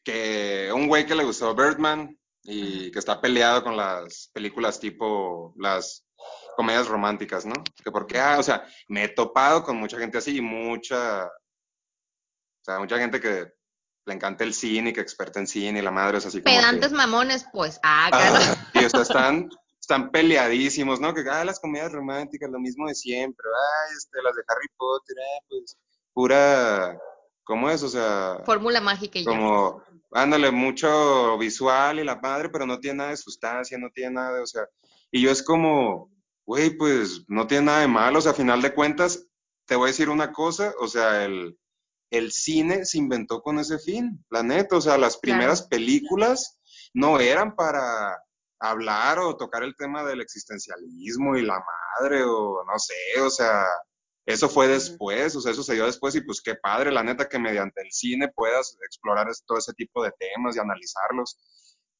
que 0.03 0.69
un 0.73 0.87
güey 0.87 1.05
que 1.05 1.15
le 1.15 1.23
gustó 1.23 1.55
Birdman 1.55 2.17
y 2.43 2.91
que 2.91 2.99
está 2.99 3.19
peleado 3.19 3.63
con 3.63 3.75
las 3.75 4.29
películas 4.33 4.79
tipo 4.79 5.53
las 5.57 6.04
comedias 6.55 6.87
románticas, 6.87 7.45
¿no? 7.45 7.55
Que 7.83 7.91
porque, 7.91 8.19
ah, 8.19 8.37
o 8.39 8.43
sea, 8.43 8.65
me 8.87 9.03
he 9.03 9.07
topado 9.09 9.63
con 9.63 9.77
mucha 9.77 9.97
gente 9.97 10.17
así 10.17 10.37
y 10.37 10.41
mucha, 10.41 11.25
o 11.25 11.31
sea, 12.63 12.79
mucha 12.79 12.97
gente 12.97 13.19
que 13.19 13.53
le 14.05 14.13
encanta 14.13 14.43
el 14.43 14.53
cine 14.53 14.91
y 14.91 14.93
que 14.93 15.01
experta 15.01 15.39
en 15.39 15.47
cine 15.47 15.79
y 15.79 15.81
la 15.81 15.91
madre 15.91 16.17
es 16.19 16.25
así 16.25 16.41
como 16.41 16.53
que- 16.55 16.59
Pedantes 16.61 16.91
mamones, 16.91 17.45
pues, 17.51 17.79
ah, 17.83 18.07
claro. 18.11 18.35
Ah, 18.39 18.69
y 18.73 18.85
o 18.85 18.89
sea, 18.89 19.01
están, 19.01 19.49
están 19.79 20.11
peleadísimos, 20.11 20.99
¿no? 20.99 21.13
Que, 21.13 21.23
ah, 21.29 21.43
las 21.43 21.59
comedias 21.59 21.91
románticas, 21.91 22.49
lo 22.49 22.59
mismo 22.59 22.87
de 22.87 22.95
siempre, 22.95 23.45
ay, 23.47 23.95
este, 23.97 24.21
las 24.23 24.35
de 24.35 24.43
Harry 24.47 24.67
Potter, 24.77 25.15
ah, 25.19 25.43
pues, 25.49 25.77
pura, 26.13 26.97
¿cómo 27.43 27.69
es? 27.69 27.83
O 27.83 27.89
sea, 27.89 28.39
Fórmula 28.45 28.79
mágica 28.79 29.19
y 29.19 29.25
ya. 29.25 29.29
como, 29.31 29.81
ándale, 30.11 30.51
mucho 30.51 31.37
visual 31.37 31.99
y 31.99 32.03
la 32.03 32.15
madre, 32.15 32.49
pero 32.49 32.65
no 32.65 32.79
tiene 32.79 32.97
nada 32.99 33.09
de 33.09 33.17
sustancia, 33.17 33.77
no 33.77 33.89
tiene 33.89 34.11
nada 34.11 34.35
de, 34.35 34.41
o 34.41 34.47
sea, 34.47 34.65
y 35.11 35.21
yo 35.21 35.31
es 35.31 35.41
como, 35.43 36.09
güey, 36.45 36.71
pues, 36.77 37.23
no 37.27 37.47
tiene 37.47 37.65
nada 37.65 37.79
de 37.81 37.87
malo, 37.87 38.19
o 38.19 38.21
sea, 38.21 38.31
a 38.31 38.35
final 38.35 38.61
de 38.61 38.73
cuentas, 38.73 39.27
te 39.65 39.75
voy 39.75 39.85
a 39.85 39.91
decir 39.91 40.09
una 40.09 40.31
cosa, 40.31 40.73
o 40.79 40.87
sea, 40.87 41.25
el, 41.25 41.57
el 42.11 42.31
cine 42.31 42.85
se 42.85 42.97
inventó 42.97 43.41
con 43.41 43.59
ese 43.59 43.79
fin, 43.79 44.23
la 44.29 44.43
neta, 44.43 44.77
o 44.77 44.81
sea, 44.81 44.97
las 44.97 45.17
primeras 45.17 45.63
películas 45.63 46.59
no 46.93 47.19
eran 47.19 47.55
para 47.55 48.17
hablar 48.59 49.19
o 49.19 49.35
tocar 49.35 49.63
el 49.63 49.75
tema 49.75 50.03
del 50.03 50.21
existencialismo 50.21 51.35
y 51.35 51.41
la 51.41 51.59
madre 51.99 52.23
o 52.23 52.63
no 52.63 52.79
sé, 52.79 53.21
o 53.21 53.29
sea, 53.29 53.65
eso 54.25 54.49
fue 54.49 54.67
después, 54.67 55.35
o 55.35 55.41
sea, 55.41 55.51
eso 55.51 55.63
se 55.63 55.75
dio 55.75 55.85
después 55.85 56.15
y 56.15 56.21
pues 56.21 56.41
qué 56.41 56.55
padre, 56.55 56.91
la 56.91 57.03
neta, 57.03 57.29
que 57.29 57.37
mediante 57.37 57.81
el 57.81 57.91
cine 57.91 58.31
puedas 58.35 58.75
explorar 58.83 59.27
todo 59.45 59.59
ese 59.59 59.73
tipo 59.73 60.03
de 60.03 60.11
temas 60.17 60.55
y 60.55 60.59
analizarlos. 60.59 61.37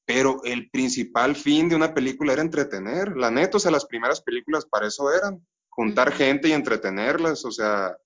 Pero 0.06 0.42
el 0.44 0.70
principal 0.70 1.36
fin 1.36 1.68
de 1.68 1.76
una 1.76 1.94
película 1.94 2.34
era 2.34 2.42
entretener. 2.42 3.18
La 3.18 3.32
neta, 3.32 3.58
o 3.58 3.60
sea, 3.60 3.72
las 3.72 3.86
primeras 3.86 4.22
películas 4.22 4.66
para 4.66 4.88
eso 4.88 5.12
eran, 5.12 5.46
juntar 5.70 6.14
gente 6.14 6.48
y 6.48 6.54
entretenerlas, 6.54 7.44
o 7.44 7.52
sea, 7.52 7.98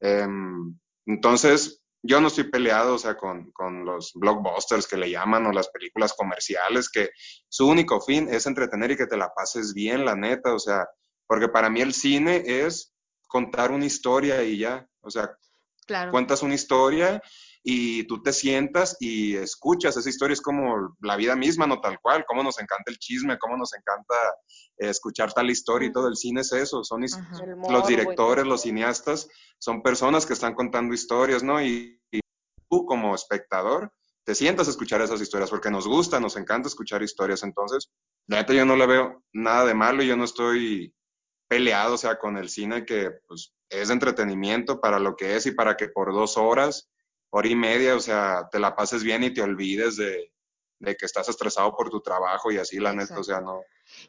em, 0.00 0.78
entonces 1.06 1.82
yo 2.02 2.20
no 2.20 2.28
estoy 2.28 2.44
peleado, 2.44 2.94
o 2.94 2.98
sea, 2.98 3.16
con, 3.16 3.50
con, 3.50 3.84
los 3.84 4.12
blockbusters 4.14 4.86
que 4.86 4.96
le 4.96 5.10
llaman 5.10 5.44
o 5.46 5.52
las 5.52 5.68
películas 5.70 6.12
comerciales, 6.12 6.88
que 6.88 7.10
su 7.48 7.66
único 7.66 8.00
fin 8.00 8.28
es 8.30 8.46
entretener 8.46 8.92
y 8.92 8.96
que 8.96 9.06
te 9.08 9.16
la 9.16 9.32
pases 9.34 9.74
bien, 9.74 10.04
la 10.04 10.14
neta, 10.14 10.54
o 10.54 10.58
sea, 10.58 10.86
porque 11.26 11.48
para 11.48 11.68
mí 11.68 11.80
el 11.80 11.94
cine 11.94 12.44
es 12.46 12.94
contar 13.26 13.72
una 13.72 13.86
historia 13.86 14.44
y 14.44 14.58
ya, 14.58 14.86
o 15.00 15.10
sea, 15.10 15.36
Claro. 15.86 16.10
cuentas 16.10 16.42
una 16.42 16.54
historia 16.54 17.22
y 17.68 18.04
tú 18.04 18.22
te 18.22 18.32
sientas 18.32 18.96
y 19.00 19.34
escuchas 19.34 19.96
esa 19.96 20.08
historia, 20.08 20.34
es 20.34 20.40
como 20.40 20.96
la 21.00 21.16
vida 21.16 21.34
misma, 21.34 21.66
no 21.66 21.80
tal 21.80 21.98
cual, 22.00 22.24
cómo 22.24 22.44
nos 22.44 22.60
encanta 22.60 22.92
el 22.92 22.98
chisme, 22.98 23.38
cómo 23.40 23.56
nos 23.56 23.74
encanta 23.74 24.14
eh, 24.78 24.90
escuchar 24.90 25.32
tal 25.32 25.50
historia 25.50 25.88
y 25.88 25.92
todo, 25.92 26.06
el 26.06 26.14
cine 26.14 26.42
es 26.42 26.52
eso, 26.52 26.84
son 26.84 27.02
Ajá. 27.02 27.44
Los 27.68 27.88
directores, 27.88 28.46
los 28.46 28.62
cineastas, 28.62 29.28
son 29.58 29.82
personas 29.82 30.26
que 30.26 30.34
están 30.34 30.54
contando 30.54 30.94
historias, 30.94 31.42
¿no? 31.42 31.60
Y, 31.60 32.00
y 32.12 32.20
tú 32.70 32.86
como 32.86 33.16
espectador 33.16 33.92
te 34.22 34.36
sientas 34.36 34.68
a 34.68 34.70
escuchar 34.70 35.00
esas 35.00 35.20
historias 35.20 35.50
porque 35.50 35.70
nos 35.70 35.88
gusta, 35.88 36.20
nos 36.20 36.36
encanta 36.36 36.68
escuchar 36.68 37.02
historias, 37.02 37.42
entonces, 37.42 37.90
la 38.28 38.36
neta 38.36 38.54
yo 38.54 38.64
no 38.64 38.76
le 38.76 38.86
veo 38.86 39.24
nada 39.32 39.64
de 39.64 39.74
malo 39.74 40.04
y 40.04 40.06
yo 40.06 40.16
no 40.16 40.22
estoy 40.22 40.94
peleado, 41.48 41.94
o 41.94 41.98
sea, 41.98 42.16
con 42.16 42.36
el 42.36 42.48
cine 42.48 42.84
que 42.84 43.10
pues 43.26 43.52
es 43.68 43.88
de 43.88 43.94
entretenimiento 43.94 44.80
para 44.80 45.00
lo 45.00 45.16
que 45.16 45.34
es 45.34 45.46
y 45.46 45.50
para 45.50 45.76
que 45.76 45.88
por 45.88 46.12
dos 46.12 46.36
horas, 46.36 46.88
hora 47.30 47.48
y 47.48 47.54
media, 47.54 47.94
o 47.96 48.00
sea, 48.00 48.48
te 48.50 48.58
la 48.58 48.74
pases 48.76 49.02
bien 49.02 49.22
y 49.24 49.32
te 49.32 49.42
olvides 49.42 49.96
de, 49.96 50.32
de 50.78 50.96
que 50.96 51.06
estás 51.06 51.28
estresado 51.28 51.74
por 51.76 51.90
tu 51.90 52.00
trabajo 52.00 52.50
y 52.50 52.58
así, 52.58 52.78
la 52.78 52.92
neta, 52.92 53.18
o 53.18 53.24
sea, 53.24 53.40
no, 53.40 53.60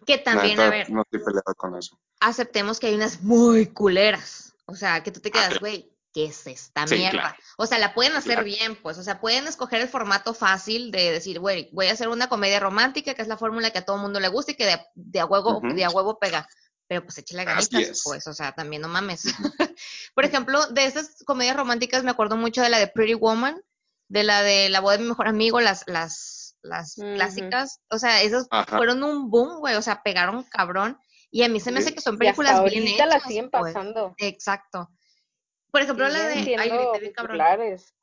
Que 0.05 0.17
también, 0.17 0.51
neta, 0.57 0.67
a 0.67 0.69
ver, 0.69 0.89
no 0.89 1.01
estoy 1.01 1.19
peleado 1.19 1.53
con 1.55 1.75
eso. 1.77 1.99
aceptemos 2.19 2.79
que 2.79 2.87
hay 2.87 2.95
unas 2.95 3.21
muy 3.21 3.67
culeras. 3.67 4.53
O 4.65 4.75
sea, 4.75 5.01
que 5.03 5.11
tú 5.11 5.19
te 5.21 5.29
Ah, 5.29 5.31
quedas, 5.31 5.59
güey, 5.61 5.93
¿qué 6.13 6.25
es 6.25 6.45
esta 6.47 6.85
Sí, 6.87 6.95
mierda? 6.95 7.11
claro. 7.19 7.37
O 7.57 7.65
sea, 7.65 7.79
la 7.79 7.93
pueden 7.93 8.13
hacer 8.13 8.33
Claro. 8.33 8.45
bien, 8.45 8.75
pues. 8.81 8.97
O 8.97 9.03
sea, 9.03 9.21
pueden 9.21 9.47
escoger 9.47 9.79
el 9.81 9.87
formato 9.87 10.33
fácil 10.33 10.91
de 10.91 11.11
decir, 11.13 11.39
güey, 11.39 11.69
voy 11.71 11.87
a 11.87 11.93
hacer 11.93 12.09
una 12.09 12.27
comedia 12.27 12.59
romántica, 12.59 13.13
que 13.13 13.21
es 13.21 13.27
la 13.29 13.37
fórmula 13.37 13.71
que 13.71 13.77
a 13.77 13.85
todo 13.85 13.97
mundo 13.97 14.19
le 14.19 14.27
gusta 14.27 14.51
y 14.51 14.55
que 14.55 14.65
de, 14.65 14.77
de 14.95 15.19
a 15.21 15.25
huevo, 15.25 15.61
de 15.63 15.85
a 15.85 15.89
huevo 15.89 16.19
pega. 16.19 16.47
Pero 16.87 17.03
pues 17.03 17.17
échale 17.17 17.43
ganitas, 17.43 17.81
es. 17.81 18.01
pues, 18.03 18.25
o 18.27 18.33
sea, 18.33 18.53
también 18.53 18.81
no 18.81 18.87
mames. 18.87 19.23
Por 20.15 20.23
ejemplo, 20.25 20.65
de 20.67 20.85
esas 20.85 21.23
comedias 21.25 21.57
románticas 21.57 22.03
me 22.03 22.11
acuerdo 22.11 22.37
mucho 22.37 22.61
de 22.61 22.69
la 22.69 22.79
de 22.79 22.87
Pretty 22.87 23.13
Woman, 23.13 23.61
de 24.07 24.23
la 24.23 24.41
de 24.41 24.69
La 24.69 24.79
boda 24.79 24.97
de 24.97 25.03
mi 25.03 25.09
mejor 25.09 25.27
amigo, 25.27 25.59
las, 25.59 25.83
las, 25.87 26.55
las 26.61 26.95
clásicas. 26.95 27.81
O 27.89 27.99
sea, 27.99 28.21
esas 28.21 28.47
Ajá. 28.51 28.77
fueron 28.77 29.03
un 29.03 29.29
boom, 29.29 29.59
güey, 29.59 29.75
o 29.75 29.81
sea, 29.81 30.01
pegaron 30.01 30.43
cabrón. 30.43 30.97
Y 31.29 31.43
a 31.43 31.49
mí 31.49 31.59
se 31.59 31.71
me 31.73 31.79
hace 31.79 31.93
que 31.93 31.99
son 31.99 32.13
Y 32.21 32.27
hasta 32.27 32.41
películas 32.43 32.71
bien 32.71 32.87
hechas. 32.87 33.07
la 33.07 33.19
siguen 33.19 33.49
pues. 33.49 33.73
pasando. 33.73 34.15
Exacto. 34.17 34.89
Por 35.71 35.81
ejemplo, 35.81 36.07
la 36.07 36.23
de. 36.27 36.35
Ay, 36.57 36.69
grité 36.69 36.99
bien 37.01 37.11
cabrón. 37.13 37.37
populares. 37.37 37.93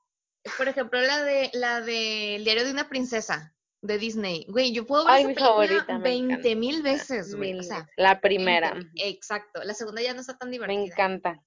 Por 0.59 0.69
ejemplo, 0.69 1.01
la 1.01 1.23
de 1.23 1.51
la 1.55 1.81
de 1.81 2.37
El 2.37 2.45
diario 2.45 2.65
de 2.67 2.71
una 2.71 2.91
princesa 2.91 3.54
de 3.87 3.99
Disney. 3.99 4.47
Güey, 4.49 4.73
yo 4.73 4.87
puedo 4.87 5.05
ver 5.05 5.15
Ay, 5.15 5.21
esa 5.23 5.29
mi 5.29 5.35
película 5.35 5.51
favorita, 5.53 5.99
me 5.99 6.05
20 6.05 6.33
encanta. 6.35 6.59
mil 6.59 6.83
veces, 6.83 7.35
güey. 7.35 7.53
Mil 7.53 7.61
O 7.61 7.63
sea, 7.63 7.89
la 7.97 8.21
primera. 8.21 8.73
20,000. 8.73 9.03
Exacto. 9.15 9.63
La 9.63 9.75
segunda 9.75 10.01
ya 10.03 10.15
no 10.15 10.21
está 10.21 10.37
tan 10.39 10.49
Me 10.49 10.55
divertida. 10.55 10.83
encanta. 10.85 11.43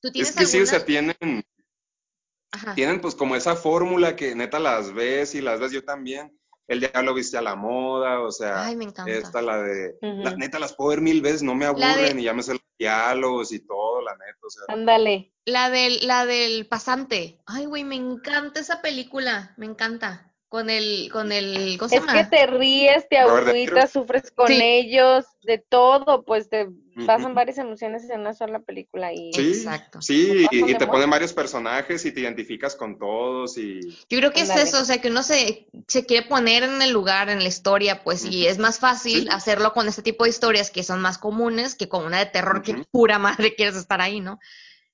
¿Tú 0.00 0.10
Es 0.14 0.34
que 0.34 0.46
sí, 0.46 0.60
o 0.60 0.66
sea, 0.66 0.84
tienen, 0.84 1.14
Ajá. 2.50 2.74
tienen 2.74 3.00
pues 3.00 3.14
como 3.14 3.36
esa 3.36 3.56
fórmula 3.56 4.16
que 4.16 4.34
neta 4.34 4.58
las 4.58 4.92
ves 4.92 5.34
y 5.34 5.40
las 5.40 5.60
ves 5.60 5.72
yo 5.72 5.84
también. 5.84 6.38
El 6.66 6.80
diablo 6.80 7.12
viste 7.12 7.36
a 7.36 7.42
la 7.42 7.56
moda, 7.56 8.20
o 8.22 8.32
sea, 8.32 8.64
Ay, 8.64 8.74
me 8.76 8.84
encanta. 8.84 9.12
esta 9.12 9.42
la 9.42 9.58
de, 9.62 9.98
la 10.00 10.34
neta 10.34 10.58
las 10.58 10.72
puedo 10.74 10.90
ver 10.90 11.02
mil 11.02 11.20
veces, 11.20 11.42
no 11.42 11.54
me 11.54 11.66
de- 11.66 11.70
aburren 11.72 12.18
y 12.18 12.22
ya 12.24 12.32
me 12.32 12.42
sé 12.42 12.52
los 12.52 12.62
diálogos 12.78 13.52
y 13.52 13.60
todo, 13.66 14.00
la 14.00 14.12
neta, 14.12 14.38
o 14.42 14.48
sea. 14.50 14.62
Ándale. 14.68 15.34
La 15.44 15.68
del, 15.68 16.06
la 16.06 16.24
del 16.24 16.66
pasante. 16.66 17.38
Ay, 17.44 17.66
güey, 17.66 17.84
me 17.84 17.96
encanta 17.96 18.60
esa 18.60 18.80
película. 18.80 19.52
Me 19.58 19.66
encanta. 19.66 20.33
Con 20.54 20.70
el, 20.70 21.10
con 21.10 21.32
el, 21.32 21.76
¿cómo 21.80 21.88
se 21.88 21.96
Es 21.96 22.06
llama? 22.06 22.30
que 22.30 22.36
te 22.36 22.46
ríes, 22.46 23.08
te 23.08 23.18
agüitas, 23.18 23.90
sufres 23.90 24.30
con 24.30 24.46
Sí. 24.46 24.60
ellos, 24.62 25.24
de 25.42 25.58
todo, 25.58 26.22
pues 26.22 26.48
te 26.48 26.68
pasan 27.08 27.34
varias 27.34 27.58
emociones 27.58 28.08
en 28.08 28.20
una 28.20 28.34
sola 28.34 28.60
película 28.60 29.12
y 29.12 29.32
Sí, 29.32 29.48
Exacto. 29.48 30.00
sí, 30.00 30.46
y, 30.52 30.74
te 30.76 30.86
ponen 30.86 31.10
varios 31.10 31.32
personajes 31.32 32.04
y 32.04 32.12
te 32.12 32.20
identificas 32.20 32.76
con 32.76 33.00
todos 33.00 33.58
y 33.58 33.80
Yo 34.08 34.18
creo 34.20 34.30
que 34.30 34.42
es 34.42 34.50
eso, 34.50 34.80
o 34.80 34.84
sea, 34.84 35.00
que 35.00 35.08
uno 35.08 35.24
se, 35.24 35.66
se 35.88 36.06
quiere 36.06 36.28
poner 36.28 36.62
en 36.62 36.80
el 36.80 36.92
lugar, 36.92 37.30
en 37.30 37.40
la 37.40 37.48
historia, 37.48 38.04
pues, 38.04 38.24
y 38.24 38.46
es 38.46 38.58
más 38.58 38.78
fácil 38.78 39.22
Sí. 39.22 39.28
hacerlo 39.32 39.72
con 39.72 39.88
este 39.88 40.02
tipo 40.02 40.22
de 40.22 40.30
historias 40.30 40.70
que 40.70 40.84
son 40.84 41.00
más 41.00 41.18
comunes 41.18 41.74
que 41.74 41.88
con 41.88 42.04
una 42.04 42.20
de 42.20 42.26
terror 42.26 42.62
que 42.62 42.76
pura 42.92 43.18
madre 43.18 43.56
quieres 43.56 43.74
estar 43.74 44.00
ahí, 44.00 44.20
¿no? 44.20 44.38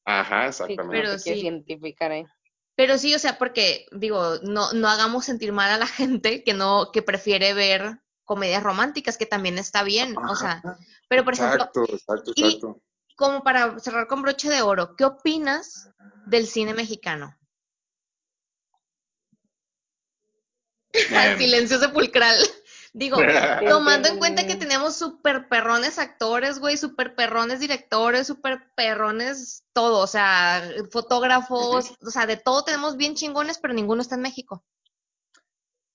ajá, 0.06 0.50
sí, 0.50 0.62
exactamente. 0.62 0.96
Pero 0.96 1.08
pero 1.10 1.18
sí. 1.18 1.32
identificar 1.32 2.12
ahí. 2.12 2.24
Pero 2.80 2.96
sí, 2.96 3.14
o 3.14 3.18
sea, 3.18 3.36
porque, 3.36 3.84
digo, 3.92 4.38
no, 4.42 4.72
no 4.72 4.88
hagamos 4.88 5.26
sentir 5.26 5.52
mal 5.52 5.70
a 5.70 5.76
la 5.76 5.86
gente 5.86 6.42
que 6.42 6.54
no, 6.54 6.90
que 6.92 7.02
prefiere 7.02 7.52
ver 7.52 8.00
comedias 8.24 8.62
románticas, 8.62 9.18
que 9.18 9.26
también 9.26 9.58
está 9.58 9.82
bien, 9.82 10.16
o 10.16 10.34
sea, 10.34 10.62
pero 11.06 11.22
por 11.22 11.34
ejemplo, 11.34 11.56
exacto, 11.56 11.84
exacto, 11.90 12.32
y- 12.36 12.44
exacto. 12.46 12.80
como 13.16 13.42
para 13.42 13.78
cerrar 13.80 14.06
con 14.06 14.22
broche 14.22 14.48
de 14.48 14.62
oro, 14.62 14.96
¿qué 14.96 15.04
opinas 15.04 15.90
del 16.24 16.46
cine 16.46 16.72
mexicano? 16.72 17.36
Silencio 21.36 21.78
sepulcral. 21.78 22.38
Digo, 22.92 23.16
tomando 23.68 24.08
en 24.08 24.18
cuenta 24.18 24.46
que 24.46 24.56
tenemos 24.56 24.96
super 24.96 25.48
perrones 25.48 25.98
actores, 25.98 26.58
güey, 26.58 26.76
super 26.76 27.14
perrones 27.14 27.60
directores, 27.60 28.26
super 28.26 28.72
perrones 28.74 29.64
todo, 29.72 29.98
o 30.00 30.06
sea, 30.06 30.62
fotógrafos, 30.90 31.92
o 32.00 32.10
sea, 32.10 32.26
de 32.26 32.36
todo 32.36 32.64
tenemos 32.64 32.96
bien 32.96 33.14
chingones, 33.14 33.58
pero 33.58 33.74
ninguno 33.74 34.02
está 34.02 34.16
en 34.16 34.22
México. 34.22 34.64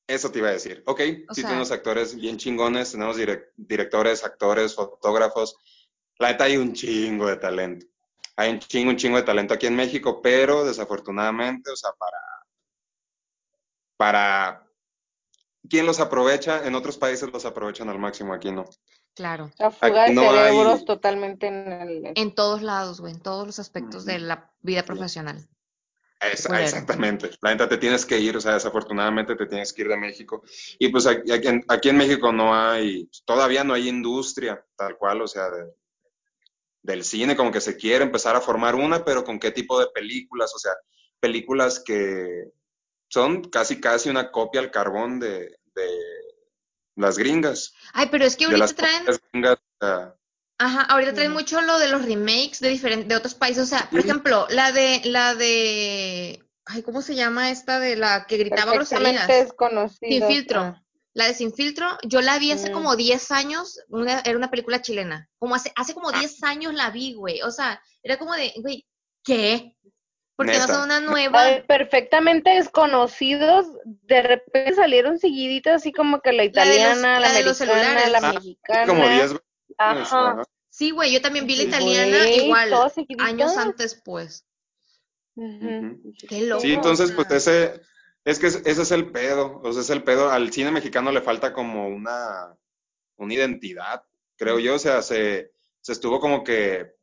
Eso 0.07 0.31
te 0.31 0.39
iba 0.39 0.49
a 0.49 0.53
decir. 0.53 0.83
Ok, 0.85 1.01
O 1.29 1.33
sí 1.33 1.41
sea- 1.41 1.49
tenemos 1.49 1.71
actores 1.71 2.15
bien 2.15 2.37
chingones, 2.37 2.91
tenemos 2.91 3.17
direc- 3.17 3.49
directores, 3.57 4.23
actores, 4.23 4.75
fotógrafos. 4.75 5.57
La 6.19 6.29
neta 6.31 6.43
hay 6.45 6.57
un 6.57 6.73
chingo 6.73 7.27
de 7.27 7.37
talento. 7.37 7.87
Hay 8.37 8.51
un 8.51 8.59
chingo, 8.59 8.91
un 8.91 8.97
chingo 8.97 9.17
de 9.17 9.23
talento 9.23 9.53
aquí 9.53 9.65
en 9.65 9.75
México, 9.75 10.21
pero 10.21 10.63
desafortunadamente, 10.63 11.71
o 11.71 11.75
sea, 11.75 11.91
para, 11.97 12.17
para 13.97 14.64
quien 15.69 15.85
los 15.85 15.99
aprovecha, 15.99 16.65
en 16.65 16.75
otros 16.75 16.97
países 16.97 17.31
los 17.31 17.45
aprovechan 17.45 17.89
al 17.89 17.99
máximo, 17.99 18.33
aquí 18.33 18.51
no. 18.51 18.65
Claro. 19.15 19.49
La 19.57 19.71
fuga 19.71 20.03
Aquí 20.03 20.09
de 20.11 20.15
no 20.15 20.29
hay- 20.31 20.49
cerebros 20.51 20.85
totalmente 20.85 21.47
en 21.47 21.71
el... 21.71 22.11
En 22.15 22.35
todos 22.35 22.61
lados, 22.61 22.99
güey, 22.99 23.13
en 23.13 23.21
todos 23.21 23.45
los 23.47 23.59
aspectos 23.59 24.05
de 24.05 24.19
la 24.19 24.51
vida 24.61 24.83
profesional. 24.83 25.47
Es- 26.19 26.45
exactamente. 26.49 27.29
La 27.41 27.51
neta 27.51 27.69
te 27.69 27.77
tienes 27.77 28.05
que 28.05 28.19
ir, 28.19 28.35
o 28.35 28.41
sea, 28.41 28.53
desafortunadamente 28.53 29.35
te 29.35 29.45
tienes 29.45 29.71
que 29.73 29.83
ir 29.83 29.87
de 29.89 29.97
México. 29.97 30.43
Y 30.79 30.89
pues 30.89 31.05
aquí, 31.07 31.31
aquí 31.31 31.47
en, 31.47 31.63
aquí 31.67 31.89
en 31.89 31.97
México 31.97 32.31
no 32.31 32.53
hay, 32.55 33.09
todavía 33.25 33.63
no 33.63 33.73
hay 33.73 33.87
industria 33.87 34.65
tal 34.75 34.97
cual, 34.97 35.21
o 35.21 35.27
sea, 35.27 35.49
de- 35.49 35.71
del 36.81 37.03
cine, 37.03 37.35
como 37.35 37.51
que 37.51 37.61
se 37.61 37.77
quiere 37.77 38.03
empezar 38.03 38.35
a 38.35 38.41
formar 38.41 38.75
una, 38.75 39.03
pero 39.03 39.23
con 39.23 39.39
qué 39.39 39.51
tipo 39.51 39.79
de 39.79 39.87
películas, 39.87 40.53
o 40.55 40.59
sea, 40.59 40.73
películas 41.19 41.79
que 41.83 42.51
son 43.15 43.45
casi 43.49 43.79
casi 43.79 44.09
una 44.09 44.29
copia 44.29 44.59
al 44.59 44.71
carbón 44.71 45.21
de, 45.21 45.57
de 45.73 45.89
las 46.97 47.17
gringas. 47.17 47.73
Ay, 47.93 48.07
pero 48.11 48.25
es 48.25 48.35
que 48.35 48.43
ahorita 48.43 48.67
traen, 48.73 49.05
gringas, 49.31 49.57
ajá, 50.57 50.81
ahorita 50.81 51.13
traen 51.13 51.31
Ujú. 51.31 51.39
mucho 51.39 51.61
lo 51.61 51.79
de 51.79 51.87
los 51.87 52.03
remakes 52.03 52.59
de 52.59 52.67
diferentes, 52.69 53.07
de 53.07 53.15
otros 53.15 53.33
países, 53.33 53.63
o 53.63 53.67
sea, 53.67 53.87
por 53.89 54.01
Sí. 54.01 54.07
ejemplo, 54.09 54.47
la 54.49 54.73
de, 54.73 54.99
la 55.05 55.33
de, 55.33 56.43
ay, 56.65 56.81
¿cómo 56.83 57.01
se 57.01 57.15
llama 57.15 57.51
esta 57.51 57.79
de 57.79 57.95
la 57.95 58.25
que 58.27 58.35
gritaba 58.35 58.73
groserías? 58.73 59.31
Sin 59.99 60.27
filtro. 60.27 60.59
ah. 60.59 60.81
La 61.17 61.27
de 61.27 61.33
Sin 61.33 61.53
Filtro, 61.53 61.87
yo 62.03 62.19
la 62.19 62.37
vi 62.39 62.51
hace 62.51 62.69
Mm. 62.69 62.73
como 62.73 62.97
10 62.97 63.31
años, 63.31 63.79
una, 63.87 64.19
era 64.19 64.37
una 64.37 64.51
película 64.51 64.81
chilena. 64.81 65.29
Como 65.39 65.55
hace, 65.55 65.71
hace 65.77 65.93
como 65.93 66.09
Ah. 66.09 66.19
10 66.19 66.43
años 66.43 66.73
la 66.73 66.89
vi, 66.89 67.13
güey. 67.13 67.41
O 67.43 67.51
sea, 67.51 67.81
era 68.03 68.17
como 68.19 68.33
de, 68.33 68.51
güey, 68.57 68.85
¿qué? 69.23 69.77
Porque 70.37 70.57
no 70.57 70.67
son 70.67 70.83
una 70.83 70.99
La 70.99 71.05
nueva. 71.09 71.43
perfectamente 71.67 72.49
desconocidos, 72.51 73.67
de 73.85 74.21
repente 74.21 74.73
salieron 74.75 75.17
seguiditas, 75.17 75.75
así 75.75 75.93
como 75.93 76.19
que 76.21 76.31
la 76.33 76.43
La 76.43 76.43
de 76.43 76.47
los- 76.49 76.53
italiana, 76.67 77.19
la, 77.19 77.27
la 77.29 77.33
de 77.33 77.43
los 77.43 77.61
americana, 77.61 78.09
la 78.09 78.17
Ah, 78.17 78.33
mexicana. 78.33 78.87
como 78.87 79.07
10 79.09 79.33
veces, 79.33 79.41
Ajá. 79.77 80.43
Sí, 80.69 80.91
güey, 80.91 81.13
yo 81.13 81.21
también 81.21 81.47
vi 81.47 81.55
la 81.55 81.63
italiana 81.63 82.17
güey, 82.17 82.45
igual, 82.45 82.73
años 83.19 83.55
antes, 83.57 84.01
pues. 84.03 84.45
Qué 85.35 86.41
loco. 86.41 86.61
Sí, 86.61 86.73
entonces, 86.73 87.11
pues 87.11 87.29
ese, 87.31 87.81
es 88.23 88.39
que 88.39 88.47
ese 88.47 88.69
es 88.69 88.91
el 88.91 89.11
pedo, 89.11 89.61
o 89.63 89.71
sea, 89.71 89.81
es 89.81 89.89
el 89.89 90.03
pedo. 90.03 90.29
Al 90.29 90.51
cine 90.51 90.71
mexicano 90.71 91.11
le 91.11 91.21
falta 91.21 91.53
como 91.53 91.87
una, 91.87 92.55
una 93.17 93.33
identidad, 93.33 94.03
creo 94.37 94.59
yo, 94.59 94.75
o 94.75 94.79
sea, 94.79 95.01
se, 95.01 95.51
se 95.81 95.91
estuvo 95.91 96.19
como 96.19 96.43
que 96.43 96.93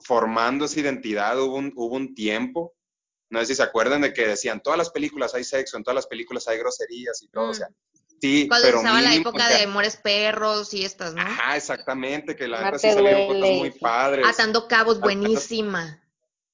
formando 0.00 0.64
esa 0.64 0.80
identidad, 0.80 1.38
hubo 1.40 1.56
un, 1.56 1.72
hubo 1.76 1.96
un 1.96 2.14
tiempo, 2.14 2.74
no 3.32 3.40
sé 3.40 3.46
si 3.46 3.54
se 3.56 3.62
acuerdan 3.62 4.02
de 4.02 4.12
que 4.12 4.26
decían, 4.28 4.62
todas 4.62 4.78
las 4.78 4.90
películas 4.90 5.34
hay 5.34 5.42
sexo, 5.42 5.76
en 5.76 5.82
todas 5.82 5.96
las 5.96 6.06
películas 6.06 6.46
hay 6.48 6.58
groserías 6.58 7.20
y 7.22 7.28
todo, 7.28 7.46
o 7.46 7.50
Mm. 7.50 7.54
sea, 7.54 7.68
Sí, 8.20 8.46
Cuando 8.46 8.66
pero 8.68 8.78
estaba 8.78 9.02
la 9.02 9.14
época 9.16 9.44
o 9.44 9.48
sea, 9.48 9.58
de 9.58 9.64
Amores 9.64 9.96
Perros 9.96 10.72
y 10.74 10.84
estas, 10.84 11.12
¿no? 11.12 11.22
Ajá, 11.22 11.56
exactamente, 11.56 12.36
que 12.36 12.46
la 12.46 12.62
neta 12.62 12.78
sí 12.78 12.92
salieron 12.92 13.26
cosas 13.26 13.50
muy 13.56 13.70
padres. 13.72 14.24
Atando 14.28 14.68
cabos, 14.68 15.00
buenísima. 15.00 16.00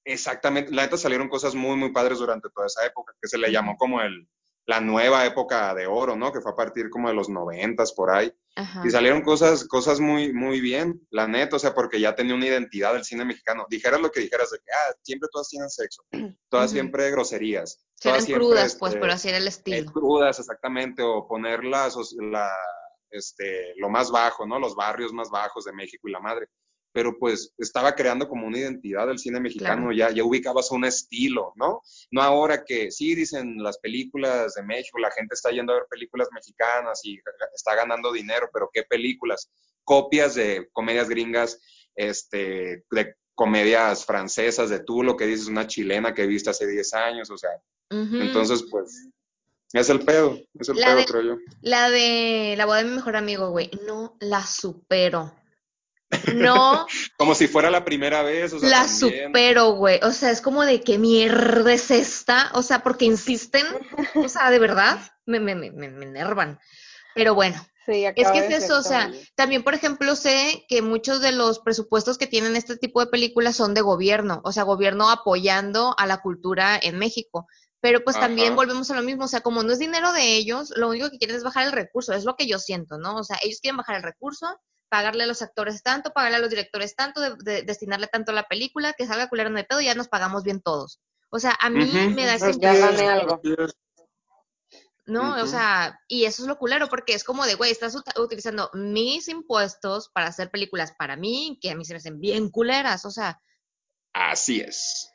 Exactamente, 0.02 0.72
la 0.72 0.82
neta 0.84 0.96
salieron 0.96 1.28
cosas 1.28 1.54
muy, 1.54 1.76
muy 1.76 1.92
padres 1.92 2.20
durante 2.20 2.48
toda 2.48 2.68
esa 2.68 2.86
época, 2.86 3.12
que 3.20 3.28
se 3.28 3.36
le 3.36 3.52
llamó 3.52 3.76
como 3.76 4.00
el, 4.00 4.26
la 4.68 4.82
nueva 4.82 5.24
época 5.24 5.74
de 5.74 5.86
oro, 5.86 6.14
¿no? 6.14 6.30
Que 6.30 6.42
fue 6.42 6.52
a 6.52 6.54
partir 6.54 6.90
como 6.90 7.08
de 7.08 7.14
los 7.14 7.30
noventas 7.30 7.94
por 7.94 8.10
ahí. 8.10 8.30
Ajá. 8.54 8.82
Y 8.84 8.90
salieron 8.90 9.22
cosas, 9.22 9.64
cosas 9.64 9.98
muy, 9.98 10.30
muy 10.34 10.60
bien, 10.60 11.00
la 11.10 11.26
neta, 11.26 11.56
o 11.56 11.58
sea, 11.58 11.74
porque 11.74 11.98
ya 11.98 12.14
tenía 12.14 12.34
una 12.34 12.46
identidad 12.46 12.92
del 12.92 13.04
cine 13.04 13.24
mexicano. 13.24 13.64
Dijeras 13.70 13.98
lo 13.98 14.10
que 14.10 14.20
dijeras 14.20 14.50
de 14.50 14.58
que, 14.58 14.70
ah, 14.70 14.94
siempre 15.02 15.30
todas 15.32 15.48
tienen 15.48 15.70
sexo, 15.70 16.02
todas 16.50 16.70
siempre 16.70 17.10
groserías, 17.10 17.82
todas 17.98 18.24
siempre, 18.24 18.44
crudas, 18.46 18.76
pues, 18.76 18.90
este, 18.92 19.00
pero 19.00 19.12
así 19.14 19.28
era 19.30 19.38
el 19.38 19.46
eh, 19.46 19.48
estilo. 19.48 19.90
crudas, 19.90 20.38
exactamente, 20.38 21.02
o 21.02 21.26
poner 21.26 21.64
la, 21.64 21.88
sos- 21.88 22.14
la, 22.20 22.50
este, 23.10 23.72
lo 23.76 23.88
más 23.88 24.10
bajo, 24.10 24.46
¿no? 24.46 24.58
Los 24.58 24.74
barrios 24.74 25.14
más 25.14 25.30
bajos 25.30 25.64
de 25.64 25.72
México 25.72 26.08
y 26.08 26.12
la 26.12 26.20
madre. 26.20 26.48
Pero 26.92 27.18
pues 27.18 27.52
estaba 27.58 27.94
creando 27.94 28.28
como 28.28 28.46
una 28.46 28.58
identidad 28.58 29.06
del 29.06 29.18
cine 29.18 29.40
mexicano, 29.40 29.88
Claro. 29.90 29.92
ya, 29.92 30.10
ya 30.10 30.24
ubicabas 30.24 30.70
un 30.70 30.84
estilo, 30.84 31.52
¿no? 31.56 31.82
No 32.10 32.22
ahora 32.22 32.64
que 32.64 32.90
sí 32.90 33.14
dicen 33.14 33.62
las 33.62 33.78
películas 33.78 34.54
de 34.54 34.62
México, 34.62 34.98
la 34.98 35.10
gente 35.10 35.34
está 35.34 35.50
yendo 35.50 35.72
a 35.72 35.76
ver 35.76 35.86
películas 35.90 36.28
mexicanas 36.32 37.00
y 37.04 37.18
está 37.54 37.74
ganando 37.74 38.10
dinero, 38.12 38.48
pero 38.52 38.70
¿qué 38.72 38.82
películas? 38.84 39.50
Copias 39.84 40.34
de 40.34 40.68
comedias 40.72 41.08
gringas, 41.08 41.60
este, 41.94 42.84
de 42.90 43.14
comedias 43.34 44.04
francesas, 44.04 44.70
de 44.70 44.80
tú, 44.80 45.02
lo 45.02 45.16
que 45.16 45.26
dices, 45.26 45.46
una 45.46 45.66
chilena 45.66 46.14
que 46.14 46.26
viste 46.26 46.50
hace 46.50 46.66
10 46.66 46.92
años, 46.94 47.30
o 47.30 47.36
sea, 47.38 47.50
entonces 47.90 48.64
pues 48.70 49.08
es 49.72 49.88
el 49.90 50.00
pedo, 50.00 50.38
es 50.58 50.68
el 50.70 50.76
La 50.76 50.86
pedo, 50.86 50.96
de- 50.96 51.04
creo 51.04 51.22
yo. 51.22 51.36
La 51.60 51.90
de 51.90 52.54
la 52.56 52.66
boda 52.66 52.78
de 52.78 52.84
mi 52.84 52.96
mejor 52.96 53.14
amigo, 53.16 53.50
güey. 53.50 53.70
No 53.86 54.16
la 54.20 54.42
supero. 54.44 55.32
No 56.34 56.86
Como 57.16 57.34
si 57.34 57.48
fuera 57.48 57.70
la 57.70 57.84
primera 57.84 58.22
vez, 58.22 58.52
o 58.52 58.60
sea, 58.60 58.68
la 58.68 58.86
también. 58.86 59.26
supero, 59.26 59.72
güey. 59.72 60.00
O 60.02 60.12
sea, 60.12 60.30
es 60.30 60.40
como 60.40 60.64
de 60.64 60.80
qué 60.80 60.98
mierda 60.98 61.72
es 61.72 61.90
esta. 61.90 62.50
O 62.54 62.62
sea, 62.62 62.82
porque 62.82 63.04
insisten. 63.04 63.66
O 64.14 64.28
sea, 64.28 64.50
de 64.50 64.58
verdad, 64.58 64.98
me, 65.26 65.40
me, 65.40 65.54
me, 65.54 65.70
me 65.70 65.88
me 65.88 66.06
enervan. 66.06 66.58
Pero 67.14 67.34
bueno, 67.34 67.64
Sí, 67.88 68.04
es 68.04 68.30
que 68.30 68.38
es 68.40 68.64
eso, 68.64 68.78
o 68.78 68.82
sea, 68.82 69.04
también. 69.04 69.24
también, 69.34 69.64
por 69.64 69.72
ejemplo, 69.72 70.14
sé 70.14 70.66
que 70.68 70.82
muchos 70.82 71.22
de 71.22 71.32
los 71.32 71.60
presupuestos 71.60 72.18
que 72.18 72.26
tienen 72.26 72.54
este 72.54 72.76
tipo 72.76 73.00
de 73.00 73.06
películas 73.06 73.56
son 73.56 73.72
de 73.72 73.80
gobierno, 73.80 74.42
o 74.44 74.52
sea, 74.52 74.64
gobierno 74.64 75.08
apoyando 75.08 75.94
a 75.96 76.06
la 76.06 76.20
cultura 76.20 76.78
en 76.82 76.98
México. 76.98 77.46
Pero 77.80 78.04
pues 78.04 78.20
también 78.20 78.56
volvemos 78.56 78.90
a 78.90 78.94
lo 78.94 79.02
mismo, 79.02 79.24
o 79.24 79.28
sea, 79.28 79.40
como 79.40 79.62
no 79.62 79.72
es 79.72 79.78
dinero 79.78 80.12
de 80.12 80.36
ellos, 80.36 80.70
lo 80.76 80.90
único 80.90 81.08
que 81.08 81.16
quieren 81.16 81.36
es 81.36 81.44
bajar 81.44 81.66
el 81.66 81.72
recurso, 81.72 82.12
es 82.12 82.24
lo 82.24 82.36
que 82.36 82.46
yo 82.46 82.58
siento, 82.58 82.98
¿no? 82.98 83.16
O 83.16 83.24
sea, 83.24 83.38
ellos 83.42 83.60
quieren 83.62 83.78
bajar 83.78 83.96
el 83.96 84.02
recurso, 84.02 84.46
pagarle 84.88 85.24
a 85.24 85.26
los 85.26 85.42
actores 85.42 85.82
tanto, 85.82 86.12
pagarle 86.12 86.36
a 86.36 86.40
los 86.40 86.50
directores 86.50 86.94
tanto, 86.96 87.20
de- 87.20 87.36
de- 87.38 87.62
destinarle 87.62 88.06
tanto 88.06 88.32
a 88.32 88.34
la 88.34 88.44
película, 88.44 88.92
que 88.92 89.06
salga 89.06 89.28
culero 89.28 89.50
no 89.50 89.56
de 89.56 89.64
pedo 89.64 89.80
y 89.80 89.86
ya 89.86 89.94
nos 89.94 90.08
pagamos 90.08 90.42
bien 90.44 90.60
todos. 90.60 91.00
O 91.30 91.38
sea, 91.38 91.56
a 91.60 91.68
mí 91.70 91.84
me 92.14 92.24
da 92.26 92.34
esa 92.34 92.46
Pues 92.46 92.58
algo. 93.08 93.40
¿no? 95.06 95.42
O 95.42 95.46
sea, 95.46 95.98
y 96.06 96.24
eso 96.26 96.42
es 96.42 96.48
lo 96.48 96.58
culero, 96.58 96.88
porque 96.88 97.14
es 97.14 97.24
como 97.24 97.46
de, 97.46 97.54
güey, 97.54 97.70
estás 97.70 97.94
ut- 97.96 98.18
utilizando 98.20 98.70
mis 98.74 99.28
impuestos 99.28 100.10
para 100.12 100.26
hacer 100.26 100.50
películas 100.50 100.92
para 100.98 101.16
mí, 101.16 101.58
que 101.62 101.70
a 101.70 101.74
mí 101.76 101.84
se 101.84 101.94
me 101.94 101.98
hacen 101.98 102.20
bien 102.20 102.50
culeras, 102.50 103.04
o 103.04 103.10
sea, 103.10 103.40
Así 104.14 104.60
es, 104.60 105.10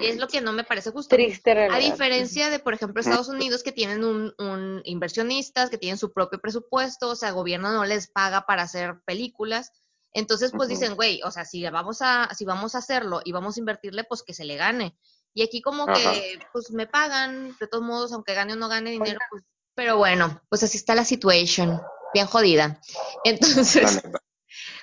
es 0.00 0.16
lo 0.16 0.28
que 0.28 0.40
no 0.40 0.52
me 0.52 0.64
parece 0.64 0.90
justo. 0.90 1.14
Triste 1.14 1.52
A 1.52 1.54
realidad. 1.54 1.92
diferencia 1.92 2.50
de, 2.50 2.58
por 2.58 2.74
ejemplo, 2.74 3.00
Estados 3.00 3.28
Unidos, 3.28 3.62
que 3.62 3.72
tienen 3.72 4.04
un, 4.04 4.34
un 4.38 4.82
inversionistas, 4.84 5.70
que 5.70 5.78
tienen 5.78 5.98
su 5.98 6.12
propio 6.12 6.40
presupuesto, 6.40 7.10
o 7.10 7.16
sea, 7.16 7.30
el 7.30 7.34
gobierno 7.34 7.72
no 7.72 7.84
les 7.84 8.08
paga 8.08 8.46
para 8.46 8.62
hacer 8.62 9.00
películas. 9.04 9.72
Entonces, 10.12 10.52
pues 10.56 10.68
dicen, 10.68 10.94
güey, 10.94 11.20
o 11.24 11.30
sea, 11.30 11.44
si 11.44 11.62
vamos 11.68 11.98
a, 12.00 12.28
si 12.34 12.44
vamos 12.44 12.74
a 12.74 12.78
hacerlo 12.78 13.20
y 13.24 13.32
vamos 13.32 13.56
a 13.56 13.60
invertirle, 13.60 14.04
pues 14.04 14.22
que 14.22 14.32
se 14.34 14.44
le 14.44 14.56
gane. 14.56 14.96
Y 15.34 15.42
aquí 15.42 15.60
como 15.60 15.88
Ajá. 15.88 16.12
que, 16.12 16.38
pues 16.52 16.70
me 16.70 16.86
pagan, 16.86 17.56
de 17.58 17.66
todos 17.66 17.82
modos, 17.82 18.12
aunque 18.12 18.34
gane 18.34 18.52
o 18.52 18.56
no 18.56 18.68
gane 18.68 18.92
dinero, 18.92 19.18
pues, 19.30 19.42
pero 19.74 19.96
bueno, 19.96 20.40
pues 20.48 20.62
así 20.62 20.76
está 20.76 20.94
la 20.94 21.04
situation, 21.04 21.80
bien 22.12 22.26
jodida. 22.26 22.80
Entonces, 23.24 24.02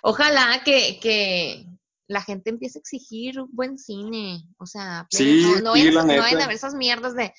ojalá 0.02 0.62
que, 0.66 1.00
que 1.00 1.66
la 2.12 2.22
gente 2.22 2.50
empiece 2.50 2.78
a 2.78 2.82
exigir 2.82 3.36
buen 3.52 3.78
cine. 3.78 4.44
O 4.58 4.66
sea, 4.66 5.08
Sí, 5.10 5.42
no, 5.44 5.62
no, 5.62 5.74
sí, 5.76 5.90
vayan, 5.92 6.08
no 6.18 6.24
a 6.44 6.48
ver 6.48 6.52
esas 6.56 6.74
mierdas 6.76 7.16
de, 7.16 7.34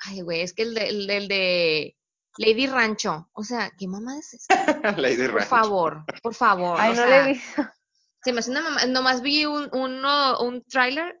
ay, 0.00 0.22
güey, 0.22 0.40
es 0.40 0.52
que 0.54 0.62
el 0.62 0.74
de, 0.74 0.88
el, 0.88 1.06
de- 1.06 1.16
el 1.16 1.28
de 1.28 1.96
Lady 2.38 2.66
Rancho, 2.66 3.28
o 3.32 3.42
sea, 3.44 3.70
¿qué 3.76 3.86
mamá 3.88 4.16
es 4.18 4.34
esa? 4.34 4.46
Lady 4.96 5.16
Por 5.26 5.34
Rancho. 5.34 5.48
favor, 5.48 6.04
por 6.22 6.34
favor. 6.34 6.76
Ay, 6.80 6.90
o 6.90 6.94
no 6.94 7.02
sea, 7.02 7.06
le 7.06 7.30
he 7.30 7.32
visto. 7.34 7.62
se 8.22 8.32
me 8.32 8.40
hace 8.40 8.50
una 8.50 8.62
mamá, 8.62 8.84
nomás 8.86 9.22
vi 9.22 9.44
un, 9.44 9.68
uno, 9.72 10.40
un 10.40 10.62
tráiler, 10.64 11.20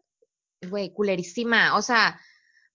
güey, 0.68 0.92
culerísima, 0.92 1.76
o 1.76 1.82
sea, 1.82 2.20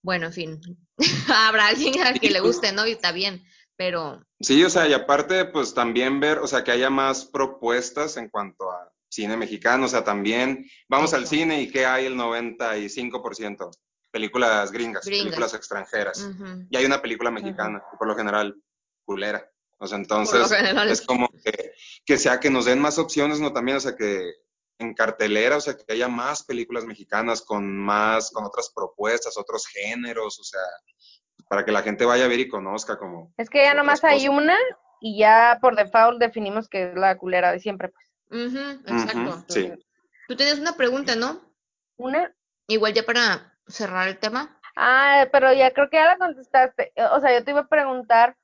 bueno, 0.01 0.27
en 0.27 0.33
fin, 0.33 0.61
habrá 1.33 1.67
alguien 1.67 2.01
a 2.03 2.13
que 2.13 2.29
le 2.29 2.39
guste, 2.41 2.71
¿no? 2.71 2.85
Y 2.85 2.91
está 2.91 3.11
bien, 3.11 3.43
pero 3.75 4.21
Sí, 4.41 4.63
o 4.63 4.69
sea, 4.69 4.87
y 4.89 4.93
aparte, 4.93 5.45
pues 5.45 5.73
también 5.73 6.19
ver, 6.19 6.39
o 6.39 6.47
sea, 6.47 6.63
que 6.65 6.71
haya 6.71 6.89
más 6.89 7.25
propuestas 7.25 8.17
en 8.17 8.29
cuanto 8.29 8.69
a 8.69 8.92
cine 9.13 9.37
mexicano, 9.37 9.85
o 9.85 9.87
sea, 9.87 10.03
también 10.03 10.65
vamos 10.89 11.13
al 11.13 11.27
cine 11.27 11.61
y 11.61 11.71
que 11.71 11.85
hay 11.85 12.05
el 12.05 12.15
95%, 12.15 13.69
películas 14.11 14.71
gringas, 14.71 15.05
Gringas. 15.05 15.25
películas 15.25 15.53
extranjeras, 15.53 16.29
y 16.69 16.77
hay 16.77 16.85
una 16.85 17.01
película 17.01 17.31
mexicana, 17.31 17.83
por 17.97 18.07
lo 18.07 18.15
general, 18.15 18.55
culera. 19.05 19.47
O 19.79 19.87
sea, 19.87 19.97
entonces, 19.97 20.49
es 20.87 21.01
como 21.01 21.27
que, 21.43 21.73
que 22.05 22.17
sea 22.17 22.39
que 22.39 22.49
nos 22.49 22.65
den 22.65 22.79
más 22.79 22.97
opciones, 22.97 23.39
no 23.39 23.51
también, 23.51 23.77
o 23.77 23.81
sea, 23.81 23.95
que 23.95 24.31
en 24.79 24.93
cartelera, 24.93 25.57
o 25.57 25.61
sea, 25.61 25.75
que 25.75 25.93
haya 25.93 26.07
más 26.07 26.43
películas 26.43 26.85
mexicanas 26.85 27.41
con 27.41 27.77
más, 27.77 28.31
con 28.31 28.45
otras 28.45 28.71
propuestas, 28.73 29.37
otros 29.37 29.67
géneros, 29.67 30.39
o 30.39 30.43
sea, 30.43 30.61
para 31.49 31.65
que 31.65 31.71
la 31.71 31.83
gente 31.83 32.05
vaya 32.05 32.25
a 32.25 32.27
ver 32.27 32.39
y 32.39 32.47
conozca 32.47 32.97
como 32.97 33.33
Es 33.37 33.49
que 33.49 33.63
ya 33.63 33.73
nomás 33.73 34.03
hay 34.03 34.25
cosas. 34.25 34.41
una 34.41 34.57
y 35.01 35.19
ya 35.19 35.59
por 35.61 35.75
default 35.75 36.19
definimos 36.19 36.69
que 36.69 36.89
es 36.89 36.95
la 36.95 37.17
culera 37.17 37.51
de 37.51 37.59
siempre. 37.59 37.89
Pues. 37.89 38.12
Ujú, 38.33 38.81
exacto. 38.87 39.45
Sí. 39.47 39.71
Tú 40.27 40.35
tienes 40.35 40.59
una 40.59 40.75
pregunta, 40.75 41.15
¿no? 41.15 41.41
Una. 41.97 42.33
Igual 42.67 42.93
ya 42.93 43.03
para 43.03 43.53
cerrar 43.67 44.07
el 44.07 44.17
tema. 44.17 44.59
Ah, 44.75 45.27
pero 45.31 45.53
ya 45.53 45.71
creo 45.71 45.89
que 45.89 45.97
ya 45.97 46.05
la 46.05 46.17
contestaste. 46.17 46.91
O 47.11 47.19
sea, 47.19 47.37
yo 47.37 47.43
te 47.43 47.51
iba 47.51 47.61
a 47.61 47.67
preguntar, 47.67 48.35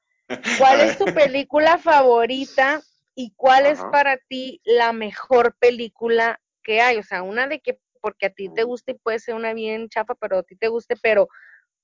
¿cuál 0.60 0.82
es 0.82 0.98
tu 0.98 1.06
película 1.16 1.78
favorita 1.80 2.82
y 3.16 3.34
cuál 3.36 3.66
es 3.66 3.82
para 3.92 4.18
ti 4.18 4.62
la 4.64 4.94
mejor 4.94 5.56
película 5.58 6.40
que 6.64 6.82
hay? 6.82 6.98
O 6.98 7.04
sea, 7.04 7.24
una 7.24 7.48
de 7.48 7.60
que 7.60 7.80
porque 8.02 8.28
a 8.28 8.30
ti 8.30 8.50
te 8.54 8.64
guste 8.64 8.92
y 8.92 9.00
puede 9.00 9.20
ser 9.20 9.36
una 9.36 9.54
bien 9.54 9.90
chafa, 9.90 10.16
pero 10.16 10.38
a 10.38 10.44
ti 10.44 10.56
te 10.56 10.68
guste, 10.68 10.96
pero 11.02 11.28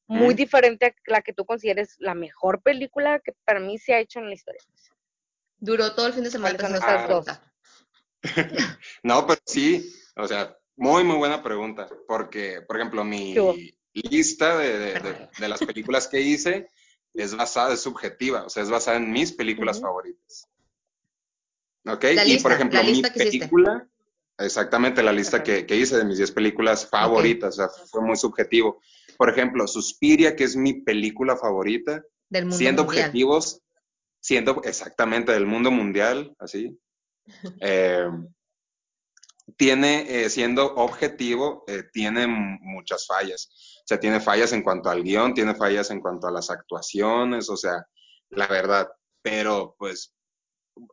muy 0.08 0.34
Mm. 0.34 0.38
diferente 0.38 0.86
a 0.86 0.94
la 1.08 1.22
que 1.22 1.34
tú 1.34 1.46
consideres 1.46 1.96
la 1.98 2.14
mejor 2.14 2.62
película 2.62 3.20
que 3.20 3.34
para 3.44 3.60
mí 3.60 3.80
se 3.80 3.94
ha 3.96 4.00
hecho 4.00 4.20
en 4.20 4.28
la 4.28 4.36
historia. 4.36 4.62
Duró 5.58 5.94
todo 5.96 6.08
el 6.08 6.14
fin 6.14 6.24
de 6.24 6.30
semana 6.30 6.56
¿Cuáles 6.56 7.26
No, 9.04 9.26
pero 9.28 9.40
sí, 9.46 9.94
o 10.16 10.28
sea, 10.28 10.58
muy, 10.76 11.04
muy 11.04 11.18
buena 11.18 11.42
pregunta, 11.44 11.88
porque, 12.08 12.62
por 12.68 12.78
ejemplo, 12.78 13.04
mi 13.04 13.36
lista 13.94 14.58
de, 14.58 14.78
de- 14.78 15.00
de- 15.00 15.30
de 15.40 15.48
las 15.50 15.60
películas 15.64 16.08
que 16.08 16.20
hice 16.22 16.70
es 17.14 17.36
basada, 17.36 17.74
es 17.74 17.82
subjetiva, 17.82 18.44
o 18.46 18.50
sea, 18.50 18.64
es 18.64 18.70
basada 18.70 18.98
en 18.98 19.12
mis 19.12 19.32
películas 19.32 19.80
favoritas. 19.80 20.48
¿Ok? 21.88 22.04
La 22.16 22.26
y, 22.26 22.30
lista, 22.34 22.44
por 22.44 22.52
ejemplo, 22.54 22.84
mi 22.84 22.90
hiciste. 22.92 23.12
película, 23.12 23.88
exactamente 24.38 25.04
la 25.04 25.14
lista 25.14 25.44
que, 25.44 25.66
que 25.66 25.76
hice 25.78 25.98
de 25.98 26.04
mis 26.06 26.18
10 26.18 26.32
películas 26.32 26.90
favoritas, 26.90 27.54
o 27.54 27.58
sea, 27.58 27.70
fue 27.90 28.02
muy 28.02 28.16
subjetivo. 28.18 28.82
Por 29.18 29.30
ejemplo, 29.30 29.68
Suspiria, 29.68 30.36
que 30.36 30.44
es 30.44 30.56
mi 30.56 30.74
película 30.82 31.38
favorita, 31.38 32.04
Del 32.30 32.46
mundo 32.46 32.58
siendo 32.58 32.84
mundial. 32.84 33.06
objetivos, 33.06 33.62
siendo 34.20 34.62
exactamente 34.64 35.32
del 35.32 35.46
mundo 35.46 35.70
mundial, 35.72 36.36
así. 36.40 36.78
Eh, 37.62 38.10
tiene, 39.58 40.24
eh, 40.26 40.30
siendo 40.30 40.74
objetivo, 40.76 41.64
eh, 41.68 41.84
tiene 41.94 42.28
muchas 42.28 43.06
fallas. 43.08 43.50
O 43.84 43.88
sea, 43.88 44.00
tiene 44.00 44.20
fallas 44.20 44.52
en 44.54 44.64
cuanto 44.64 44.90
al 44.90 45.04
guion, 45.04 45.34
tiene 45.34 45.56
fallas 45.56 45.92
en 45.92 46.02
cuanto 46.02 46.28
a 46.28 46.32
las 46.32 46.50
actuaciones, 46.50 47.50
o 47.50 47.58
sea, 47.58 47.86
la 48.30 48.48
verdad. 48.48 48.90
Pero, 49.22 49.76
pues, 49.78 50.14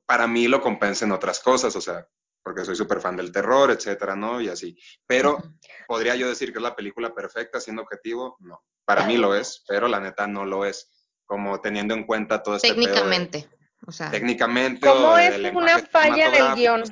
para 0.07 0.26
mí 0.26 0.49
lo 0.49 0.61
compensa 0.61 1.05
en 1.05 1.12
otras 1.12 1.41
cosas, 1.41 1.74
o 1.74 1.80
sea, 1.80 2.07
porque 2.45 2.64
soy 2.64 2.76
súper 2.76 3.01
fan 3.01 3.16
del 3.16 3.33
terror, 3.33 3.70
etcétera, 3.70 4.14
¿no? 4.16 4.41
Y 4.41 4.49
así. 4.49 4.76
Pero. 5.07 5.39
¿podría 5.87 6.14
yo 6.16 6.28
decir 6.28 6.53
que 6.53 6.59
es 6.59 6.62
la 6.62 6.74
película 6.76 7.14
perfecta 7.14 7.61
siendo 7.61 7.83
objetivo? 7.83 8.37
No. 8.41 8.62
Para 8.85 9.07
mí 9.07 9.16
lo 9.16 9.35
es, 9.35 9.64
pero 9.68 9.89
la 9.89 10.01
neta 10.01 10.26
no 10.26 10.45
lo 10.45 10.64
es. 10.64 10.91
Como 11.24 11.61
teniendo 11.61 11.95
en 11.95 12.05
cuenta 12.05 12.43
todo 12.43 12.57
este 12.57 12.68
pedo 12.68 12.80
de- 12.80 12.85
Técnicamente. 12.87 13.49
O 13.87 13.93
sea, 13.93 14.11
técnicamente 14.11 14.87
¿Cómo 14.87 15.16
es 15.18 15.39
una 15.53 15.78
falla 15.78 16.26
en 16.26 16.35
el 16.35 16.55
guion? 16.55 16.83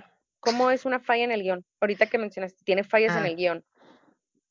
¿Cómo 0.41 0.71
es 0.71 0.85
una 0.85 1.01
falla 1.01 1.25
en 1.25 1.33
el 1.33 1.43
guion? 1.43 1.65
Ahorita 1.81 2.07
que 2.07 2.19
mencionaste, 2.19 2.65
tiene 2.65 2.83
fallas 2.85 3.15
en 3.17 3.25
Ah, 3.25 3.29
el 3.29 3.37
guion. 3.37 3.65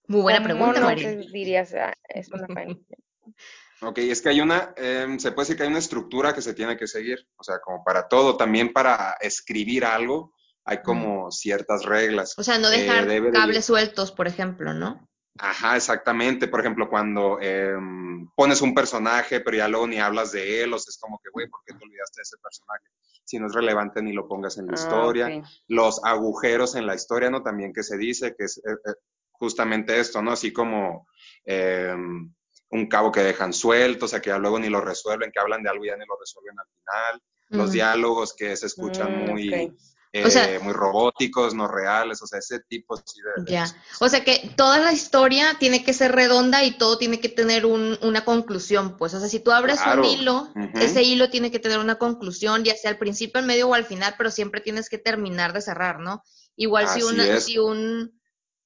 muy 0.07 0.21
buena 0.21 0.39
¿Cómo 0.39 0.53
pregunta, 0.55 0.79
no 0.79 0.85
María. 0.87 1.09
te 1.11 1.27
dirías, 1.31 1.73
ah, 1.73 1.93
es 2.07 2.29
una 2.29 2.47
falla? 2.47 2.61
en 2.61 2.69
el 2.69 2.75
guion? 2.87 3.05
Ok, 3.81 3.97
es 3.99 4.21
que 4.21 4.27
hay 4.27 4.41
una, 4.41 4.73
em, 4.75 5.17
se 5.19 5.31
puede 5.31 5.45
decir 5.45 5.55
que 5.55 5.63
hay 5.63 5.69
una 5.69 5.79
estructura 5.79 6.33
que 6.33 6.41
se 6.41 6.53
tiene 6.53 6.75
que 6.75 6.85
seguir, 6.85 7.25
o 7.37 7.43
sea, 7.45 7.59
como 7.63 7.81
para 7.81 8.09
todo, 8.09 8.35
también 8.35 8.73
para 8.73 9.15
escribir 9.21 9.85
algo 9.85 10.33
hay 10.65 10.81
como 10.81 11.31
ciertas 11.31 11.85
reglas. 11.85 12.37
O 12.37 12.43
sea, 12.43 12.57
no 12.57 12.69
Eh, 12.69 12.81
dejar 12.81 13.05
de- 13.07 13.31
cables 13.31 13.63
sueltos, 13.65 14.11
por 14.11 14.27
ejemplo, 14.27 14.73
¿no? 14.73 15.07
Ajá, 15.37 15.77
exactamente. 15.77 16.47
Por 16.47 16.59
ejemplo, 16.59 16.89
cuando 16.89 17.39
em, 17.39 18.29
pones 18.35 18.61
un 18.61 18.73
personaje, 18.73 19.39
pero 19.39 19.57
ya 19.57 19.67
luego 19.67 19.87
ni 19.87 19.99
hablas 19.99 20.31
de 20.31 20.63
él, 20.63 20.73
o 20.73 20.79
sea, 20.79 20.89
es 20.89 20.97
como 20.97 21.19
que, 21.23 21.29
güey, 21.31 21.47
¿por 21.47 21.61
qué 21.65 21.73
te 21.73 21.83
olvidaste 21.85 22.19
de 22.19 22.23
ese 22.23 22.37
personaje? 22.37 22.85
Si 23.23 23.39
no 23.39 23.47
es 23.47 23.53
relevante, 23.53 24.01
ni 24.01 24.11
lo 24.11 24.27
pongas 24.27 24.57
en 24.57 24.65
la 24.65 24.73
Ah, 24.73 24.75
historia. 24.75 25.41
Los 25.67 26.01
agujeros 26.03 26.75
en 26.75 26.85
la 26.87 26.95
historia, 26.95 27.29
¿no? 27.29 27.41
También 27.43 27.71
que 27.73 27.83
se 27.83 27.97
dice 27.97 28.35
que 28.37 28.45
es 28.45 28.57
eh, 28.57 28.71
eh, 28.71 28.93
justamente 29.31 29.99
esto, 29.99 30.21
¿no? 30.21 30.31
Así 30.31 30.51
como 30.51 31.07
em, 31.45 32.33
un 32.71 32.87
cabo 32.87 33.11
que 33.11 33.21
dejan 33.23 33.53
suelto, 33.53 34.05
o 34.05 34.07
sea, 34.07 34.19
que 34.19 34.29
ya 34.31 34.37
luego 34.39 34.59
ni 34.59 34.67
lo 34.69 34.81
resuelven, 34.81 35.31
que 35.31 35.39
hablan 35.39 35.63
de 35.63 35.69
algo 35.69 35.85
y 35.85 35.87
ya 35.87 35.95
ni 35.95 36.05
lo 36.05 36.17
resuelven 36.19 36.59
al 36.59 36.65
final. 36.67 37.23
Los 37.49 37.69
Mm. 37.69 37.73
diálogos 37.73 38.35
que 38.35 38.55
se 38.57 38.65
escuchan 38.65 39.13
Mm, 39.13 39.17
muy. 39.29 39.73
Eh, 40.11 40.25
O 40.25 40.29
sea- 40.31 40.59
muy 40.61 40.73
robóticos, 40.73 41.53
no 41.53 41.67
reales, 41.67 42.21
o 42.23 42.27
sea, 42.27 42.39
ese 42.39 42.59
tipo 42.61 42.95
de, 42.97 43.03
Ya. 43.45 43.65
O 43.99 44.09
sea 44.09 44.23
que 44.23 44.51
toda 44.55 44.79
la 44.79 44.91
historia 44.91 45.55
tiene 45.59 45.83
que 45.83 45.93
ser 45.93 46.11
redonda 46.13 46.63
y 46.63 46.71
todo 46.77 46.97
tiene 46.97 47.19
que 47.19 47.29
tener 47.29 47.65
un- 47.67 47.97
una 48.01 48.25
conclusión, 48.25 48.97
pues. 48.97 49.13
O 49.13 49.19
sea, 49.19 49.29
si 49.29 49.39
tú 49.39 49.51
abres 49.51 49.79
Claro. 49.81 50.01
un 50.01 50.07
hilo, 50.07 50.49
ese 50.75 51.03
hilo 51.03 51.29
tiene 51.29 51.51
que 51.51 51.59
tener 51.59 51.77
una 51.79 51.97
conclusión, 51.99 52.63
ya 52.63 52.75
sea 52.75 52.89
al 52.91 52.97
principio, 52.97 53.39
al 53.39 53.45
medio 53.45 53.67
o 53.69 53.73
al 53.75 53.85
final, 53.85 54.15
pero 54.17 54.31
siempre 54.31 54.61
tienes 54.61 54.89
que 54.89 54.97
terminar 54.97 55.53
de 55.53 55.61
cerrar, 55.61 55.99
¿no? 55.99 56.23
Igual 56.55 56.89
si 56.89 57.03
una, 57.03 57.25
es. 57.25 57.45
si 57.45 57.59
un, 57.59 58.19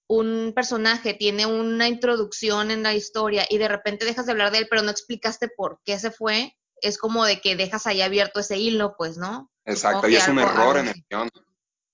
un 0.08 0.54
personaje 0.56 1.14
tiene 1.14 1.46
una 1.46 1.88
introducción 1.88 2.72
en 2.72 2.84
la 2.84 2.94
historia 2.94 3.46
y 3.50 3.58
de 3.58 3.68
repente 3.68 4.06
dejas 4.06 4.26
de 4.26 4.32
hablar 4.32 4.52
de 4.52 4.60
él, 4.60 4.68
pero 4.70 4.82
no 4.82 4.92
explicaste 4.92 5.50
por 5.50 5.82
qué 5.86 6.00
se 6.00 6.10
fue, 6.12 6.56
es 6.84 6.98
como 6.98 7.26
de 7.26 7.42
que 7.42 7.56
dejas 7.56 7.88
ahí 7.88 8.02
abierto 8.02 8.40
ese 8.40 8.58
hilo, 8.58 8.96
pues, 8.98 9.18
¿no? 9.18 9.50
Exacto, 9.66 10.08
y 10.08 10.16
es 10.16 10.28
un 10.28 10.40
algo- 10.40 10.52
error 10.52 10.78
algo 10.78 10.80
en 10.80 10.88
el 10.90 11.06
guion. 11.10 11.30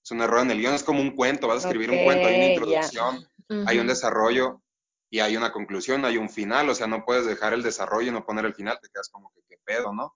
Es 0.04 0.10
un 0.10 0.20
error 0.22 0.40
en 0.40 0.50
el 0.50 0.58
guion, 0.58 0.74
es 0.74 0.82
como 0.82 1.00
un 1.00 1.14
cuento, 1.14 1.46
vas 1.48 1.64
a 1.64 1.68
escribir 1.68 1.90
un 1.90 2.04
cuento, 2.04 2.26
hay 2.28 2.36
una 2.36 2.46
introducción, 2.46 3.28
hay 3.66 3.78
un 3.78 3.86
desarrollo 3.86 4.62
y 5.10 5.20
hay 5.20 5.36
una 5.36 5.52
conclusión, 5.52 6.04
hay 6.04 6.16
un 6.16 6.30
final, 6.30 6.68
o 6.68 6.74
sea, 6.74 6.86
no 6.86 7.04
puedes 7.04 7.26
dejar 7.26 7.52
el 7.52 7.62
desarrollo 7.62 8.08
y 8.08 8.12
no 8.12 8.24
poner 8.24 8.44
el 8.44 8.54
final, 8.54 8.78
te 8.80 8.88
quedas 8.88 9.08
como 9.10 9.30
que 9.34 9.40
qué 9.48 9.56
pedo, 9.64 9.92
¿no? 9.92 10.14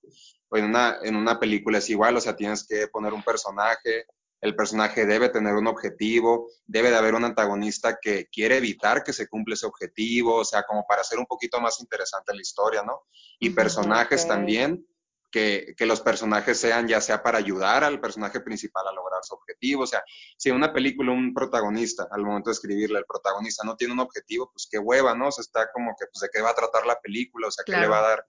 O 0.49 0.57
en 0.57 0.65
una, 0.67 0.99
en 1.03 1.17
una 1.17 1.39
película 1.39 1.79
es 1.79 1.91
igual, 1.91 2.17
o 2.17 2.21
sea, 2.21 2.35
tienes 2.37 2.67
que 2.67 2.89
poner 2.89 3.13
un 3.13 3.23
personaje, 3.23 4.07
el 4.45 4.55
personaje 4.55 5.07
debe 5.07 5.31
tener 5.31 5.55
un 5.55 5.67
objetivo, 5.67 6.51
debe 6.67 6.91
de 6.91 6.97
haber 6.97 7.15
un 7.15 7.25
antagonista 7.25 7.99
que 7.99 8.27
quiere 8.27 8.59
evitar 8.59 9.03
que 9.03 9.15
se 9.15 9.27
cumpla 9.27 9.55
ese 9.55 9.65
objetivo, 9.65 10.37
o 10.37 10.45
sea, 10.45 10.65
como 10.65 10.85
para 10.87 11.01
hacer 11.01 11.19
un 11.19 11.25
poquito 11.25 11.63
más 11.63 11.81
interesante 11.81 12.35
la 12.35 12.43
historia, 12.43 12.83
¿no? 12.83 13.05
Y 13.39 13.51
personajes 13.51 14.29
también, 14.29 14.87
que, 15.33 15.75
que 15.79 15.87
los 15.87 16.03
personajes 16.03 16.61
sean 16.61 16.87
ya 16.87 17.01
sea 17.01 17.23
para 17.23 17.39
ayudar 17.39 17.85
al 17.85 18.03
personaje 18.03 18.41
principal 18.41 18.87
a 18.87 18.93
lograr 18.93 19.25
su 19.25 19.35
objetivo, 19.35 19.85
o 19.85 19.87
sea, 19.87 20.05
si 20.37 20.51
en 20.51 20.57
una 20.57 20.75
película 20.75 21.11
un 21.13 21.33
protagonista, 21.33 22.07
al 22.11 22.23
momento 22.23 22.51
de 22.51 22.55
escribirla, 22.55 22.99
el 22.99 23.07
protagonista 23.07 23.65
no 23.65 23.77
tiene 23.77 23.95
un 23.95 24.01
objetivo, 24.01 24.51
pues 24.53 24.69
qué 24.71 24.79
hueva, 24.79 25.15
¿no? 25.15 25.29
O 25.29 25.33
sea, 25.33 25.41
está 25.41 25.73
como 25.73 25.97
que, 25.99 26.05
pues, 26.13 26.21
¿de 26.21 26.29
qué 26.31 26.43
va 26.43 26.51
a 26.51 26.55
tratar 26.55 26.85
la 26.85 27.01
película? 27.01 27.49
O 27.49 27.51
sea, 27.51 27.65
¿qué 27.65 27.73
le 27.73 27.89
va 27.89 28.01
a 28.01 28.09
dar 28.11 28.27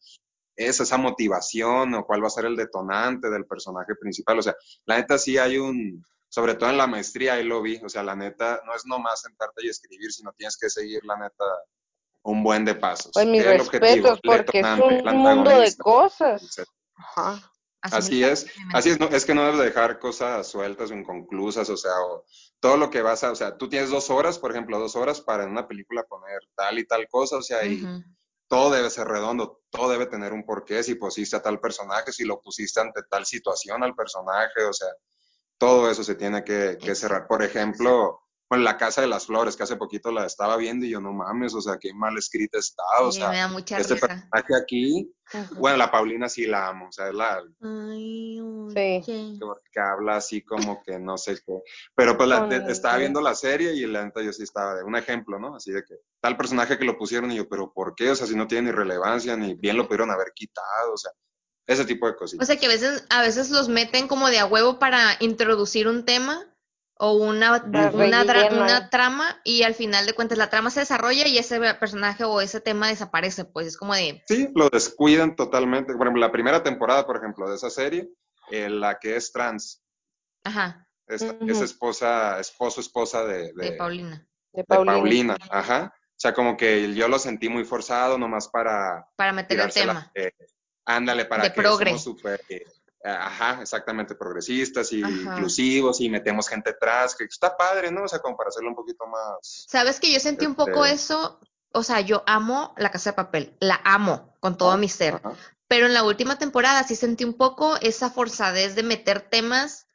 esa, 0.56 0.84
esa 0.84 0.98
motivación 0.98 1.94
o 1.94 2.06
cuál 2.06 2.24
va 2.24 2.28
a 2.28 2.32
ser 2.32 2.46
el 2.46 2.56
detonante 2.56 3.30
del 3.30 3.46
personaje 3.46 3.96
principal? 3.96 4.40
O 4.40 4.42
sea, 4.42 4.56
la 4.86 4.98
neta 4.98 5.18
sí 5.18 5.38
hay 5.38 5.58
un, 5.58 6.04
sobre 6.30 6.56
todo 6.56 6.70
en 6.70 6.78
la 6.78 6.88
maestría, 6.88 7.34
ahí 7.34 7.44
lo 7.44 7.62
vi, 7.62 7.80
o 7.84 7.90
sea, 7.90 8.04
la 8.04 8.16
neta 8.16 8.62
no 8.66 8.76
es 8.76 8.86
nomás 8.86 9.22
sentarte 9.22 9.66
y 9.66 9.70
escribir, 9.70 10.12
sino 10.12 10.34
tienes 10.34 10.58
que 10.58 10.70
seguir, 10.70 11.04
la 11.06 11.18
neta, 11.18 11.46
un 12.24 12.44
buen 12.44 12.66
de 12.66 12.76
pasos. 12.76 13.12
Pues 13.14 13.26
mis 13.26 13.44
¿Qué 13.44 13.56
es 13.56 13.62
objetivo? 13.62 14.20
porque 14.24 14.60
es 14.60 14.66
un 14.66 15.18
mundo 15.18 15.60
de 15.60 15.76
cosas. 15.78 16.62
Ajá. 16.96 17.52
Así 17.82 18.24
es, 18.24 18.48
así 18.74 18.90
es, 18.90 19.00
no, 19.00 19.08
es 19.10 19.26
que 19.26 19.36
no 19.36 19.46
debes 19.46 19.60
dejar 19.60 20.00
cosas 20.00 20.48
sueltas 20.48 20.90
o 20.90 20.96
inconclusas, 20.96 21.70
o 21.70 21.78
sea, 21.78 21.92
o 22.02 22.26
todo 22.60 22.78
lo 22.78 22.90
que 22.90 23.04
vas 23.04 23.24
a, 23.24 23.32
o 23.32 23.36
sea, 23.36 23.58
tú 23.58 23.70
tienes 23.70 23.92
dos 23.92 24.10
horas, 24.10 24.40
por 24.40 24.50
ejemplo, 24.50 24.80
dos 24.80 24.96
horas 24.96 25.22
para 25.22 25.44
en 25.44 25.52
una 25.52 25.68
película 25.68 26.02
poner 26.04 26.40
tal 26.56 26.80
y 26.80 26.86
tal 26.88 27.08
cosa, 27.08 27.38
o 27.38 27.42
sea, 27.44 27.64
y. 27.64 27.84
todo 28.48 28.72
debe 28.72 28.90
ser 28.90 29.08
redondo, 29.08 29.62
todo 29.70 29.90
debe 29.90 30.06
tener 30.06 30.34
un 30.34 30.46
porqué, 30.46 30.84
si 30.84 30.96
pusiste 30.96 31.36
a 31.36 31.42
tal 31.42 31.60
personaje, 31.60 32.12
si 32.12 32.26
lo 32.26 32.42
pusiste 32.42 32.80
ante 32.80 33.04
tal 33.10 33.26
situación 33.26 33.84
al 33.84 33.96
personaje, 33.96 34.64
o 34.64 34.74
sea, 34.74 34.90
todo 35.58 35.90
eso 35.90 36.04
se 36.04 36.16
tiene 36.16 36.44
que, 36.44 36.78
que 36.80 36.96
cerrar. 36.96 37.28
Por 37.28 37.44
ejemplo, 37.44 38.25
con 38.48 38.64
La 38.64 38.78
Casa 38.78 39.02
de 39.02 39.08
las 39.08 39.26
Flores, 39.26 39.56
que 39.56 39.64
hace 39.64 39.76
poquito 39.76 40.12
la 40.12 40.26
estaba 40.26 40.56
viendo 40.58 40.86
y 40.86 40.90
yo 40.92 41.02
no 41.02 41.12
mames, 41.14 41.54
o 41.56 41.62
sea, 41.62 41.78
qué 41.80 41.94
mal 41.94 42.16
escrita 42.18 42.60
está, 42.60 42.84
o 43.02 43.12
Sí, 43.12 43.20
sea, 43.20 43.30
me 43.32 43.38
da 43.38 43.48
mucha 43.48 43.78
este 43.78 43.96
risa. 43.96 44.08
personaje 44.08 44.56
aquí, 44.62 45.12
bueno, 45.58 45.78
la 45.78 45.90
Paulina 45.92 46.30
sí 46.30 46.46
la 46.46 46.68
amo, 46.68 46.88
o 46.90 46.92
sea, 46.92 47.08
es 47.10 47.16
la, 47.16 47.42
Ay, 47.62 48.40
Sí. 48.74 49.02
que, 49.06 49.40
que 49.72 49.80
habla 49.80 50.18
así 50.18 50.44
como 50.44 50.84
que 50.84 51.00
no 51.00 51.18
sé 51.18 51.36
qué. 51.46 51.54
Pero 51.96 52.18
pues 52.18 52.30
la, 52.30 52.48
el- 52.50 52.70
estaba 52.70 52.98
viendo 52.98 53.22
la 53.22 53.34
serie 53.36 53.74
y 53.74 53.86
la 53.88 54.06
neta 54.06 54.22
yo 54.22 54.32
sí 54.34 54.44
estaba 54.44 54.76
de 54.76 54.84
un 54.84 54.96
ejemplo, 54.96 55.40
¿no? 55.40 55.56
Así 55.56 55.72
de 55.72 55.84
que 55.84 55.96
tal 56.22 56.38
personaje 56.38 56.78
que 56.78 56.86
lo 56.86 56.98
pusieron 56.98 57.32
y 57.32 57.38
yo, 57.38 57.48
pero 57.50 57.72
¿por 57.74 57.96
qué? 57.96 58.12
O 58.12 58.16
sea, 58.16 58.28
si 58.28 58.36
no 58.36 58.48
tiene 58.48 58.70
ni 58.70 58.76
relevancia, 58.76 59.36
ni 59.36 59.56
bien 59.56 59.78
lo 59.78 59.86
pudieron 59.88 60.12
haber 60.12 60.32
quitado, 60.36 60.94
o 60.94 60.98
sea, 60.98 61.12
ese 61.68 61.86
tipo 61.86 62.06
de 62.08 62.14
O 62.14 62.16
cositas. 62.18 62.46
sea 62.48 62.58
que 62.58 62.66
a 62.68 62.70
veces, 62.70 63.06
a 63.10 63.22
veces 63.22 63.50
los 63.50 63.70
meten 63.70 64.08
como 64.08 64.30
de 64.30 64.40
a 64.40 64.46
huevo 64.46 64.78
para 64.78 65.16
introducir 65.20 65.88
un 65.88 66.06
tema 66.06 66.46
o 66.98 67.14
una, 67.14 67.62
una, 67.64 68.90
trama 68.90 69.42
y 69.44 69.64
al 69.64 69.76
final 69.76 70.06
de 70.06 70.14
cuentas 70.14 70.38
la 70.38 70.50
trama 70.50 70.70
se 70.70 70.80
desarrolla 70.82 71.28
y 71.28 71.38
ese 71.38 71.60
personaje 71.76 72.24
o 72.24 72.40
ese 72.40 72.62
tema 72.62 72.88
desaparece, 72.88 73.44
pues 73.46 73.68
es 73.68 73.78
como 73.78 73.94
de, 73.94 74.24
Sí, 74.28 74.50
lo 74.56 74.70
descuidan 74.70 75.36
totalmente. 75.36 75.94
Por 75.94 76.04
ejemplo, 76.08 76.22
la 76.22 76.32
primera 76.32 76.64
temporada, 76.64 77.06
por 77.06 77.18
ejemplo, 77.18 77.50
de 77.50 77.56
esa 77.56 77.70
serie, 77.70 78.10
eh, 78.50 78.70
la 78.70 78.98
que 78.98 79.18
es 79.18 79.32
trans, 79.32 79.84
ajá, 80.46 80.88
es, 81.08 81.22
esposa, 81.22 82.40
esposo, 82.40 82.80
esposa 82.82 83.26
de, 83.26 83.52
de 83.54 83.72
de, 83.72 83.72
Paulina, 83.74 84.28
De 84.54 84.62
de 84.62 84.64
Paulina. 84.64 84.94
Paulina. 84.94 85.38
Ajá. 85.52 85.94
O 85.96 86.18
sea, 86.18 86.34
como 86.34 86.56
que 86.56 86.94
yo 86.94 87.10
lo 87.10 87.20
sentí 87.20 87.50
muy 87.50 87.66
forzado 87.66 88.18
nomás 88.18 88.48
para, 88.48 89.06
para 89.18 89.34
meter 89.34 89.60
el 89.60 89.74
tema. 89.74 90.10
eh, 90.16 90.32
ándale, 90.86 91.26
para 91.26 91.44
De 91.44 91.54
que 91.54 91.62
progre. 91.62 91.90
somos 91.90 92.04
súper, 92.04 92.42
eh, 92.48 92.64
ajá, 93.06 93.62
exactamente, 93.62 94.16
progresistas 94.16 94.92
y 94.94 95.04
Ajá. 95.04 95.12
inclusivos 95.12 96.02
y 96.02 96.10
metemos 96.10 96.48
gente 96.50 96.72
atrás, 96.72 97.16
que 97.16 97.26
está 97.26 97.56
padre, 97.56 97.92
¿no? 97.92 98.04
O 98.04 98.08
sea, 98.08 98.20
como 98.20 98.36
para 98.36 98.50
hacerlo 98.50 98.70
un 98.70 98.76
poquito 98.76 99.06
más... 99.08 99.66
¿Sabes 99.68 100.00
que 100.00 100.12
yo 100.12 100.20
sentí 100.20 100.46
un 100.46 100.56
poco 100.56 100.86
Este- 100.86 100.96
eso? 100.96 101.40
O 101.72 101.84
sea, 101.84 102.00
yo 102.02 102.24
amo 102.26 102.74
La 102.78 102.90
Casa 102.90 103.12
de 103.12 103.16
Papel, 103.16 103.56
la 103.60 103.82
amo 103.84 104.34
con 104.40 104.58
todo 104.58 104.78
mi 104.78 104.88
ser. 104.90 105.16
Ajá. 105.16 105.34
Pero 105.68 105.88
en 105.88 105.94
la 105.94 106.04
última 106.04 106.38
temporada 106.38 106.84
sí 106.84 106.96
sentí 106.96 107.24
un 107.24 107.34
poco 107.34 107.78
esa 107.82 108.10
forzadez 108.12 108.76
de 108.76 108.84
meter 108.84 109.22
temas 109.22 109.88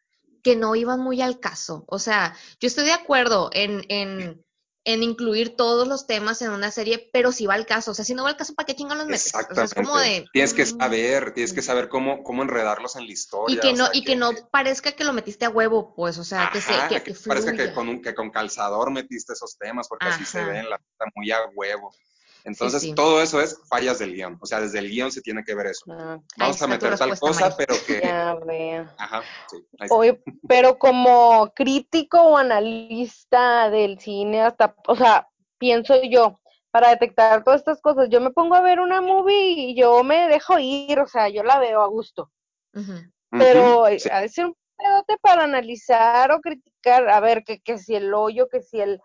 que 0.43 0.57
no 0.57 0.75
iban 0.75 1.01
muy 1.01 1.23
al 1.23 1.39
caso. 1.39 1.85
O 1.87 1.99
sea, 1.99 2.35
yo 2.61 2.67
estoy 2.67 2.85
de 2.87 2.93
acuerdo 2.93 3.51
en, 3.53 3.85
en, 3.89 4.45
en 4.85 5.03
incluir 5.03 5.57
todos 5.57 5.87
los 5.87 6.07
temas 6.07 6.41
en 6.43 6.51
una 6.51 6.71
serie, 6.71 7.11
pero 7.13 7.33
si 7.33 7.47
va 7.47 7.55
al 7.55 7.67
caso. 7.67 7.91
O 7.91 7.95
sea, 7.95 8.05
si 8.05 8.15
no 8.15 8.23
va 8.23 8.31
al 8.31 8.37
caso, 8.37 8.55
¿para 8.55 8.67
qué 8.67 8.75
chingan 8.75 8.99
los 8.99 9.07
metes? 9.07 9.33
O 9.35 9.55
sea, 9.55 9.65
es 9.65 9.75
como 9.75 9.99
de... 9.99 10.27
Tienes 10.33 10.55
que 10.55 10.65
mm, 10.65 10.79
saber, 10.79 11.35
tienes 11.35 11.53
que 11.53 11.63
saber 11.63 11.89
cómo, 11.89 12.23
cómo 12.23 12.43
enredarlos 12.43 12.97
en 12.97 13.07
la 13.07 13.13
historia. 13.13 13.57
Y 13.57 13.61
que 13.61 13.69
o 13.69 13.77
no, 13.77 13.87
sea, 13.87 13.97
y 13.97 14.05
que 14.05 14.17
no 14.17 14.31
parezca 14.51 14.93
que 14.93 15.05
lo 15.05 15.13
metiste 15.13 15.45
a 15.45 15.51
huevo, 15.51 15.95
pues, 15.95 16.19
o 16.19 16.25
sea, 16.25 16.51
que 16.53 16.61
se, 16.61 16.73
Ajá, 16.73 16.89
que, 16.89 17.03
que 17.03 17.15
parece 17.27 17.55
que 17.55 17.73
con, 17.73 17.89
un, 17.89 18.01
que 18.01 18.15
con 18.15 18.31
calzador 18.31 18.91
metiste 18.91 19.35
esos 19.35 19.59
temas, 19.59 19.87
porque 19.89 20.07
así 20.07 20.25
se 20.25 20.41
Ajá. 20.41 20.51
ven, 20.51 20.71
la 20.71 20.81
muy 21.15 21.31
a 21.31 21.39
huevo. 21.55 21.93
Entonces, 22.45 22.83
sí. 22.83 22.95
todo 22.95 23.23
eso 23.23 23.41
es 23.41 23.59
fallas 23.69 23.99
del 23.99 24.15
guion. 24.15 24.39
O 24.41 24.47
sea, 24.47 24.61
desde 24.61 24.79
el 24.79 24.89
guion 24.89 25.13
se 25.13 25.21
tiene 25.21 25.45
que 25.45 25.55
ver 25.55 25.67
eso. 25.67 25.85
Ah, 25.91 26.19
Vamos 26.39 26.63
a 26.63 26.67
meter 26.67 26.97
tal 26.99 27.19
cosa, 27.19 27.51
Mari. 27.51 27.55
pero 27.59 27.75
que... 27.87 28.01
ya 28.01 28.35
veo. 28.47 28.89
Ajá, 28.99 29.23
sí. 29.51 29.65
Oye, 29.91 30.23
pero 30.49 30.79
como 30.79 31.53
crítico 31.55 32.21
o 32.21 32.37
analista 32.37 33.71
del 33.71 33.99
cine, 34.01 34.43
hasta, 34.43 34.75
o 34.87 34.97
sea, 34.97 35.29
pienso 35.59 36.01
yo, 36.03 36.41
para 36.71 36.91
detectar 36.91 37.45
todas 37.45 37.61
estas 37.61 37.81
cosas, 37.81 38.09
yo 38.11 38.21
me 38.21 38.31
pongo 38.31 38.55
a 38.55 38.63
ver 38.63 38.81
una 38.81 39.01
movie 39.01 39.51
y 39.51 39.75
yo 39.75 40.03
me 40.05 40.29
dejo 40.29 40.59
ir, 40.59 40.99
o 41.01 41.07
sea, 41.07 41.29
yo 41.29 41.43
la 41.43 41.59
veo 41.59 41.83
a 41.83 41.87
gusto. 41.89 42.31
Pero 43.31 43.83
Ujú, 43.83 43.87
eh, 43.87 44.01
sí. 44.01 44.09
ha 44.11 44.21
de 44.21 44.29
ser 44.29 44.47
un 44.47 44.57
pedote 44.77 45.19
para 45.21 45.45
analizar 45.45 46.33
o 46.33 46.41
criticar, 46.41 47.09
a 47.09 47.21
ver, 47.21 47.45
que, 47.45 47.61
que 47.61 47.79
si 47.79 47.95
el 47.95 48.15
hoyo, 48.15 48.49
que 48.49 48.63
si 48.63 48.81
el, 48.81 49.01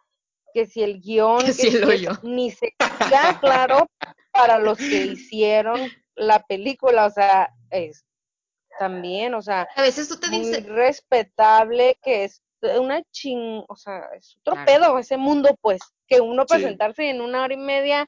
que 0.55 0.65
si 0.65 0.81
el 0.83 1.01
guion, 1.01 1.39
Que 1.41 1.47
que 1.47 1.53
si 1.53 1.67
el 1.67 1.83
es- 1.83 1.89
hoyo. 1.89 2.11
ni 2.23 2.49
se 2.49 2.73
queda 2.77 3.37
claro 3.41 3.87
para 4.31 4.57
los 4.57 4.77
que 4.77 5.05
hicieron 5.07 5.91
la 6.15 6.39
película, 6.43 7.05
o 7.07 7.09
sea, 7.09 7.49
es 7.69 8.05
también, 8.79 9.33
o 9.33 9.41
sea, 9.41 9.67
A 9.75 9.81
veces 9.81 10.07
tú 10.07 10.17
te 10.17 10.29
muy 10.29 10.39
dices... 10.39 10.65
respetable, 10.65 11.97
que 12.01 12.23
es 12.23 12.41
una 12.79 13.03
ching, 13.11 13.65
o 13.67 13.75
sea, 13.75 13.99
es 14.17 14.37
otro 14.39 14.53
Claro. 14.53 14.65
pedo 14.65 14.97
ese 14.97 15.17
mundo, 15.17 15.57
pues, 15.61 15.81
que 16.07 16.21
uno 16.21 16.45
para 16.45 16.61
Sí. 16.61 16.67
sentarse 16.67 17.09
en 17.09 17.19
una 17.19 17.43
hora 17.43 17.53
y 17.53 17.57
media 17.57 18.07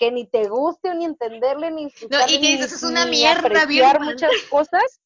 que 0.00 0.10
ni 0.10 0.26
te 0.26 0.48
guste, 0.48 0.94
ni 0.94 1.04
entenderle, 1.04 1.70
ni 1.70 1.84
disfrutarle, 1.84 2.34
y 2.34 2.40
que 2.40 2.46
ni- 2.46 2.56
dices, 2.56 2.72
"Es 2.72 2.82
una 2.82 3.04
ni 3.04 3.10
mierda, 3.18 3.40
apreciar 3.46 3.92
Birman". 3.98 4.14
muchas 4.14 4.30
cosas, 4.48 5.00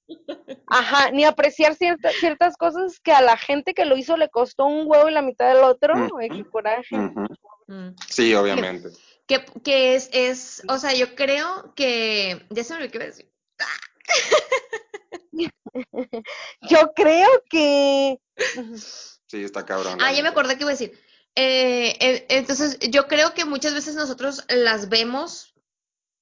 ajá, 0.69 1.11
ni 1.11 1.25
apreciar 1.25 1.75
ciertas 1.75 2.15
ciertas 2.15 2.57
cosas 2.57 3.01
que 3.01 3.11
a 3.13 3.21
la 3.21 3.37
gente 3.37 3.75
que 3.75 3.85
lo 3.87 3.97
hizo 3.97 4.17
le 4.17 4.29
costó 4.31 4.67
un 4.67 4.85
huevo 4.87 5.09
y 5.09 5.13
la 5.13 5.21
mitad 5.21 5.53
del 5.53 5.65
otro, 5.65 5.95
ay, 6.19 6.31
qué 6.31 6.45
coraje. 6.49 6.97
Mm. 7.67 7.97
Sí, 8.09 8.35
obviamente. 8.35 8.91
Que, 9.27 9.45
que 9.65 9.97
es, 9.97 10.11
es, 10.13 10.63
o 10.69 10.79
sea, 10.79 10.93
yo 10.93 11.17
creo 11.17 11.75
que, 11.75 12.47
ya 12.51 12.63
se 12.63 12.75
me 12.75 12.77
olvidó 12.79 12.93
qué 12.93 12.99
iba 12.99 13.05
a 13.05 13.09
decir. 13.09 13.33
Yo 16.71 16.93
creo 16.95 17.29
que. 17.51 18.21
Sí, 19.27 19.43
está 19.43 19.65
cabrón. 19.65 19.99
Ah, 20.01 20.13
ya 20.13 20.23
me 20.23 20.29
acordé 20.29 20.57
que 20.57 20.63
iba 20.63 20.71
a 20.71 20.75
decir. 20.75 20.97
Eh, 21.37 22.27
entonces, 22.29 22.79
yo 22.91 23.09
creo 23.09 23.35
que 23.35 23.45
muchas 23.45 23.75
veces 23.75 23.95
nosotros 23.95 24.45
las 24.49 24.89
vemos 24.89 25.54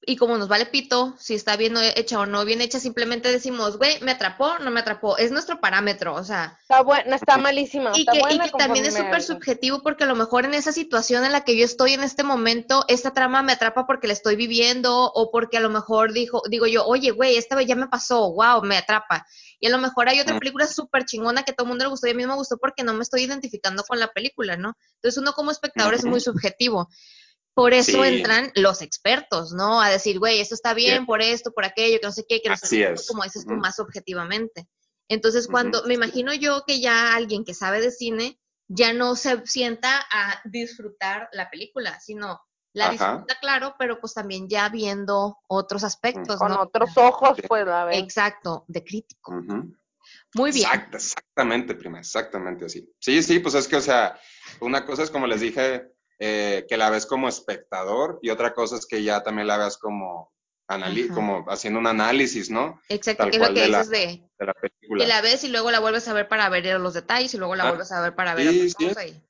y 0.04 0.16
como 0.16 0.36
nos 0.36 0.48
vale 0.48 0.66
pito, 0.66 1.14
si 1.18 1.34
está 1.34 1.56
bien 1.56 1.76
hecha 1.94 2.18
o 2.18 2.26
no 2.26 2.44
bien 2.44 2.60
hecha, 2.60 2.80
simplemente 2.80 3.30
decimos, 3.30 3.78
güey, 3.78 4.00
me 4.00 4.10
atrapó, 4.10 4.58
no 4.58 4.70
me 4.70 4.80
atrapó. 4.80 5.16
Es 5.16 5.30
nuestro 5.30 5.60
parámetro, 5.60 6.14
o 6.14 6.24
sea. 6.24 6.58
Está 6.60 6.82
buena, 6.82 7.16
está 7.16 7.38
malísima. 7.38 7.92
Y 7.94 8.00
está 8.00 8.12
que, 8.12 8.18
y 8.18 8.20
buena 8.20 8.44
que 8.46 8.58
también 8.58 8.84
es 8.84 8.94
súper 8.94 9.22
subjetivo 9.22 9.80
porque 9.82 10.04
a 10.04 10.08
lo 10.08 10.16
mejor 10.16 10.44
en 10.44 10.54
esa 10.54 10.72
situación 10.72 11.24
en 11.24 11.32
la 11.32 11.42
que 11.44 11.56
yo 11.56 11.64
estoy 11.64 11.92
en 11.92 12.02
este 12.02 12.24
momento, 12.24 12.84
esta 12.88 13.12
trama 13.12 13.42
me 13.42 13.52
atrapa 13.52 13.86
porque 13.86 14.08
la 14.08 14.12
estoy 14.12 14.34
viviendo 14.34 15.12
o 15.12 15.30
porque 15.30 15.58
a 15.58 15.60
lo 15.60 15.70
mejor 15.70 16.12
dijo, 16.12 16.42
digo 16.50 16.66
yo, 16.66 16.84
oye, 16.84 17.12
güey, 17.12 17.36
esta 17.36 17.54
vez 17.54 17.66
ya 17.68 17.76
me 17.76 17.86
pasó, 17.86 18.32
wow, 18.32 18.62
me 18.62 18.76
atrapa. 18.76 19.24
Y 19.60 19.68
a 19.68 19.70
lo 19.70 19.78
mejor 19.78 20.08
hay 20.08 20.18
otra 20.18 20.36
película 20.40 20.66
súper 20.66 21.04
chingona 21.04 21.44
que 21.44 21.52
todo 21.52 21.66
el 21.66 21.68
mundo 21.68 21.84
le 21.84 21.90
gustó 21.90 22.08
y 22.08 22.10
a 22.10 22.14
mí 22.14 22.26
me 22.26 22.34
gustó 22.34 22.58
porque 22.58 22.82
no 22.82 22.94
me 22.94 23.04
estoy 23.04 23.22
identificando 23.22 23.84
con 23.84 24.00
la 24.00 24.08
película, 24.08 24.56
¿no? 24.56 24.76
Entonces 24.96 25.22
uno 25.22 25.32
como 25.34 25.52
espectador 25.52 25.94
es 25.94 26.04
muy 26.04 26.20
subjetivo. 26.20 26.88
Por 27.54 27.74
eso 27.74 28.02
Sí. 28.02 28.08
entran 28.08 28.50
los 28.54 28.80
expertos, 28.80 29.52
¿no? 29.52 29.80
A 29.80 29.90
decir, 29.90 30.18
güey, 30.18 30.40
esto 30.40 30.54
está 30.54 30.72
bien, 30.72 31.04
por 31.04 31.20
esto, 31.20 31.52
por 31.52 31.64
aquello, 31.64 31.98
que 32.00 32.06
no 32.06 32.12
sé 32.12 32.24
qué, 32.26 32.40
que 32.40 32.48
no 32.48 32.56
sé 32.56 32.66
Así 32.66 32.76
qué, 32.78 32.92
es. 32.92 33.06
como 33.06 33.24
dices 33.24 33.44
tú, 33.46 33.54
más 33.54 33.78
objetivamente. 33.78 34.68
Entonces, 35.08 35.46
cuando 35.48 35.84
me 35.84 35.94
imagino 35.94 36.32
yo 36.32 36.64
que 36.66 36.80
ya 36.80 37.14
alguien 37.14 37.44
que 37.44 37.52
sabe 37.52 37.80
de 37.82 37.90
cine 37.90 38.38
ya 38.68 38.94
no 38.94 39.16
se 39.16 39.44
sienta 39.46 40.02
a 40.10 40.40
disfrutar 40.44 41.28
la 41.32 41.50
película, 41.50 42.00
sino 42.00 42.40
la 42.72 42.86
Ajá. 42.86 42.92
disfruta, 42.92 43.38
claro, 43.38 43.74
pero 43.78 44.00
pues 44.00 44.14
también 44.14 44.48
ya 44.48 44.70
viendo 44.70 45.36
otros 45.46 45.84
aspectos, 45.84 46.38
Con 46.38 46.52
¿no? 46.52 46.62
otros 46.62 46.96
ojos, 46.96 47.38
pues, 47.46 47.68
a 47.68 47.84
ver. 47.84 47.96
Exacto, 47.98 48.64
de 48.68 48.82
crítico. 48.82 49.32
Muy 50.34 50.52
bien. 50.52 50.70
Exactamente, 50.94 51.74
prima, 51.74 51.98
exactamente 51.98 52.64
así. 52.64 52.90
Sí, 52.98 53.22
sí, 53.22 53.40
pues 53.40 53.54
es 53.54 53.68
que, 53.68 53.76
o 53.76 53.80
sea, 53.82 54.18
una 54.60 54.86
cosa 54.86 55.02
es 55.02 55.10
como 55.10 55.26
les 55.26 55.42
dije, 55.42 55.92
eh, 56.24 56.66
que 56.68 56.76
la 56.76 56.88
ves 56.88 57.04
como 57.04 57.28
espectador 57.28 58.20
y 58.22 58.30
otra 58.30 58.54
cosa 58.54 58.76
es 58.76 58.86
que 58.86 59.02
ya 59.02 59.24
también 59.24 59.48
la 59.48 59.56
veas 59.58 59.76
como, 59.76 60.30
anali- 60.68 61.06
Ajá. 61.06 61.14
como 61.14 61.44
haciendo 61.50 61.80
un 61.80 61.88
análisis, 61.88 62.48
¿no? 62.48 62.80
Exacto, 62.88 63.24
tal 63.24 63.30
que 63.32 63.36
es 63.38 63.42
lo 63.42 63.54
que 63.54 63.60
de 63.62 63.68
la- 63.68 63.78
dices 63.78 63.90
de 63.90 64.22
De 64.38 64.46
la 64.46 64.54
película. 64.54 65.04
que 65.04 65.08
la 65.08 65.20
ves 65.20 65.42
y 65.42 65.48
luego 65.48 65.72
la 65.72 65.80
vuelves 65.80 66.06
a 66.06 66.12
ver 66.12 66.28
para 66.28 66.48
ver 66.48 66.78
los 66.78 66.94
detalles 66.94 67.34
y 67.34 67.38
luego 67.38 67.56
la 67.56 67.64
Ah, 67.64 67.68
vuelves 67.70 67.90
a 67.90 68.00
ver 68.02 68.14
para 68.14 68.34
ver 68.36 68.46
sí, 68.50 68.60
otra 68.60 68.66
sí. 68.78 68.86
cosa. 68.86 69.06
y- 69.06 69.22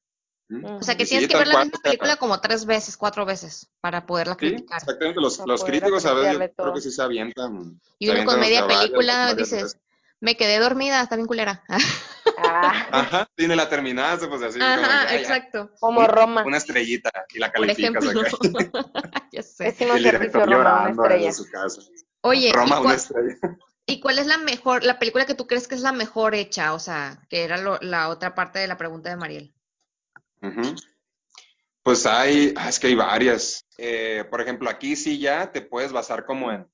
Ujú. 0.51 0.77
O 0.77 0.83
sea, 0.83 0.97
que 0.97 1.05
Y 1.05 1.07
sí, 1.07 1.11
tienes 1.13 1.29
que 1.31 1.37
ver 1.39 1.47
la 1.47 1.55
cual, 1.55 1.65
misma 1.65 1.81
película 1.83 2.17
como 2.17 2.41
tres 2.43 2.67
veces, 2.67 2.99
cuatro 2.99 3.25
veces 3.25 3.71
para 3.81 4.05
poderla 4.05 4.35
Sí, 4.39 4.51
criticar. 4.51 4.83
exactamente. 4.83 5.19
Los, 5.19 5.39
los 5.47 5.65
críticos 5.65 6.05
a 6.05 6.13
veces 6.13 6.33
yo 6.39 6.39
creo 6.57 6.75
que 6.75 6.81
sí 6.83 6.91
se 6.91 7.01
avientan. 7.01 7.81
Y 7.99 8.11
uno 8.11 8.25
con 8.27 8.39
media 8.39 8.67
película 8.67 9.35
dices, 9.35 9.63
veces. 9.63 9.81
Me 10.23 10.37
quedé 10.37 10.59
dormida, 10.59 11.03
está 11.03 11.17
bien 11.17 11.27
culera. 11.29 11.63
Ah, 12.45 12.89
Ajá, 12.91 13.29
tiene 13.37 13.55
la 13.55 13.69
terminaste, 13.69 14.27
pues 14.27 14.43
así. 14.43 14.59
como 14.59 14.71
Ajá, 14.71 15.03
ay, 15.03 15.07
ay, 15.11 15.19
exacto. 15.19 15.71
como 15.79 16.07
Roma. 16.07 16.43
Una 16.45 16.57
estrellita 16.57 17.11
y 17.35 17.39
la 17.39 17.53
Por 17.53 17.67
calificas 17.67 18.05
ejemplo. 18.05 18.21
acá. 18.81 19.29
ya 19.33 19.43
sé. 19.43 19.65
Pésimo 19.67 19.95
El 19.95 20.03
director 20.03 20.49
llorando 20.51 21.03
estrella. 21.05 21.33
su 21.33 21.49
casa. 21.51 21.83
Oye, 22.23 22.53
Roma, 22.53 22.67
¿y, 22.67 22.73
una 22.73 22.83
cuál, 22.83 22.97
estrella. 22.97 23.37
y 23.87 24.01
cuál 24.01 24.19
es 24.19 24.27
la 24.27 24.39
mejor, 24.39 24.83
la 24.85 24.99
película 24.99 25.27
que 25.27 25.35
tú 25.35 25.47
crees 25.47 25.69
que 25.69 25.75
es 25.77 25.83
la 25.83 25.93
mejor 25.93 26.35
hecha? 26.35 26.75
O 26.75 26.79
sea, 26.81 27.19
que 27.29 27.45
era 27.45 27.59
lo- 27.59 27.79
la 27.81 28.09
otra 28.09 28.35
parte 28.35 28.59
de 28.59 28.67
la 28.69 28.77
pregunta 28.79 29.11
de 29.11 29.17
Mariel. 29.17 29.55
Ujú. 30.43 30.75
Pues 31.83 32.07
hay, 32.07 32.55
ah, 32.57 32.69
es 32.69 32.79
que 32.81 32.89
hay 32.89 32.95
varias. 32.95 33.67
Eh, 33.79 34.25
por 34.31 34.41
ejemplo, 34.41 34.69
aquí 34.71 34.97
sí 34.97 35.19
ya 35.19 35.51
te 35.53 35.61
puedes 35.63 35.93
basar 35.93 36.25
como 36.25 36.51
en 36.51 36.67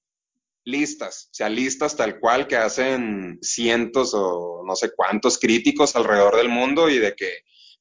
listas, 0.65 1.29
o 1.31 1.35
sea, 1.35 1.49
listas 1.49 1.97
tal 1.97 2.19
cual 2.21 2.47
que 2.47 2.57
hacen 2.57 3.39
cientos 3.43 4.13
o 4.15 4.63
no 4.67 4.77
sé 4.77 4.91
cuántos 4.95 5.39
críticos 5.39 5.97
alrededor 5.97 6.37
del 6.37 6.49
mundo 6.51 6.89
y 6.89 6.99
de 6.99 7.15
que 7.15 7.31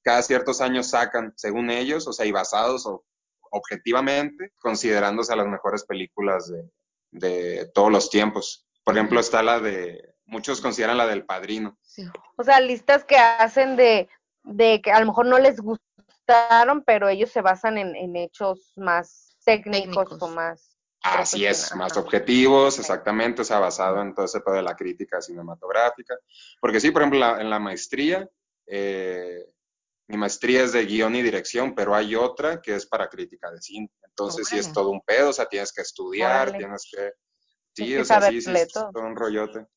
cada 0.02 0.22
ciertos 0.22 0.62
años 0.62 0.90
sacan, 0.92 1.34
según 1.36 1.70
ellos, 1.70 2.08
o 2.08 2.14
sea, 2.14 2.26
y 2.26 2.32
basados 2.32 2.86
o- 2.86 3.04
objetivamente, 3.52 4.52
considerándose 4.60 5.34
a 5.34 5.38
las 5.38 5.48
mejores 5.48 5.86
películas 5.86 6.48
de, 6.50 6.70
de 7.12 7.70
todos 7.74 7.92
los 7.92 8.10
tiempos. 8.10 8.66
Por 8.84 8.96
ejemplo, 8.96 9.20
está 9.20 9.44
la 9.44 9.60
de, 9.60 10.14
muchos 10.26 10.62
consideran 10.62 10.98
la 10.98 11.08
del 11.08 11.26
Padrino. 11.26 11.78
Sí. 11.82 12.04
O 12.38 12.44
sea, 12.44 12.60
listas 12.62 13.04
que 13.04 13.18
hacen 13.18 13.76
de, 13.76 14.08
de 14.44 14.82
que 14.82 14.92
a 14.92 15.00
lo 15.02 15.08
mejor 15.08 15.26
no 15.26 15.40
les 15.40 15.60
gustaron, 15.60 16.84
pero 16.86 17.10
ellos 17.10 17.32
se 17.32 17.42
basan 17.42 17.78
en, 17.78 17.96
en 17.96 18.16
hechos 18.16 18.72
más 18.78 19.38
técnicos, 19.44 20.06
Técnicos. 20.06 20.22
o 20.22 20.28
más. 20.30 20.77
Así 21.02 21.46
es, 21.46 21.74
más 21.76 21.96
objetivos, 21.96 22.80
exactamente, 22.80 23.42
o 23.42 23.46
sea, 23.46 23.60
basado 23.60 24.02
en 24.02 24.14
todo 24.14 24.26
ese 24.26 24.42
pedo 24.42 24.56
de 24.56 24.64
la 24.64 24.76
crítica 24.76 25.22
cinematográfica. 25.22 26.16
Porque 26.60 26.80
sí, 26.80 26.92
por 26.92 27.02
ejemplo, 27.02 27.20
la- 27.20 27.40
en 27.42 27.50
la 27.50 27.60
maestría, 27.60 28.28
eh, 28.66 29.46
mi 30.08 30.18
maestría 30.18 30.64
es 30.64 30.74
de 30.74 30.86
guion 30.86 31.16
y 31.16 31.22
dirección, 31.22 31.76
pero 31.76 31.96
hay 31.96 32.16
otra 32.16 32.62
que 32.62 32.76
es 32.76 32.86
para 32.86 33.10
crítica 33.10 33.52
de 33.52 33.62
cine. 33.62 33.90
Entonces 34.04 34.48
sí 34.48 34.58
es 34.58 34.72
todo 34.74 34.90
un 34.90 35.02
pedo, 35.02 35.30
o 35.30 35.34
sea, 35.34 35.46
tienes 35.46 35.72
que 35.72 35.82
estudiar, 35.82 36.52
tienes 36.58 36.88
que... 36.92 37.14
Sí, 37.74 37.86
Tienes 37.86 38.02
o 38.02 38.06
sea, 38.06 38.22
sí, 38.22 38.42
sí, 38.42 38.52
es 38.52 38.70
todo. 38.70 38.90
un 38.96 39.16
rollote. 39.16 39.68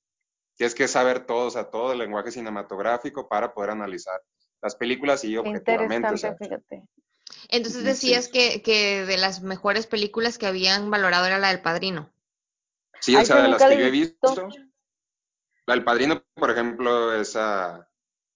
Tienes 0.56 0.74
que 0.74 0.88
saber 0.88 1.26
todo, 1.26 1.48
o 1.48 1.50
sea, 1.50 1.70
todo 1.70 1.92
el 1.92 1.98
lenguaje 1.98 2.30
cinematográfico 2.30 3.28
para 3.28 3.52
poder 3.52 3.70
analizar 3.70 4.20
las 4.62 4.74
películas 4.74 5.22
y 5.24 5.36
objetivamente, 5.36 6.06
o 6.08 6.16
interesante, 6.16 6.18
sea, 6.18 6.36
fíjate. 6.36 6.88
Entonces 7.50 7.84
decías 7.84 8.26
sí. 8.26 8.30
que, 8.32 8.62
que 8.62 9.04
de 9.06 9.16
las 9.16 9.42
mejores 9.42 9.86
películas 9.86 10.38
que 10.38 10.46
habían 10.46 10.90
valorado 10.90 11.26
era 11.26 11.38
la 11.38 11.48
del 11.48 11.62
Padrino. 11.62 12.12
Sí, 13.00 13.16
Ay, 13.16 13.22
o 13.22 13.26
sea, 13.26 13.36
yo 13.36 13.42
de 13.42 13.48
las 13.48 13.62
que 13.62 13.68
la 13.68 13.74
yo 13.74 13.86
he 13.86 13.90
visto. 13.90 14.48
la 15.66 15.74
del 15.74 15.84
Padrino, 15.84 16.24
por 16.34 16.50
ejemplo, 16.50 17.14
esa, 17.14 17.88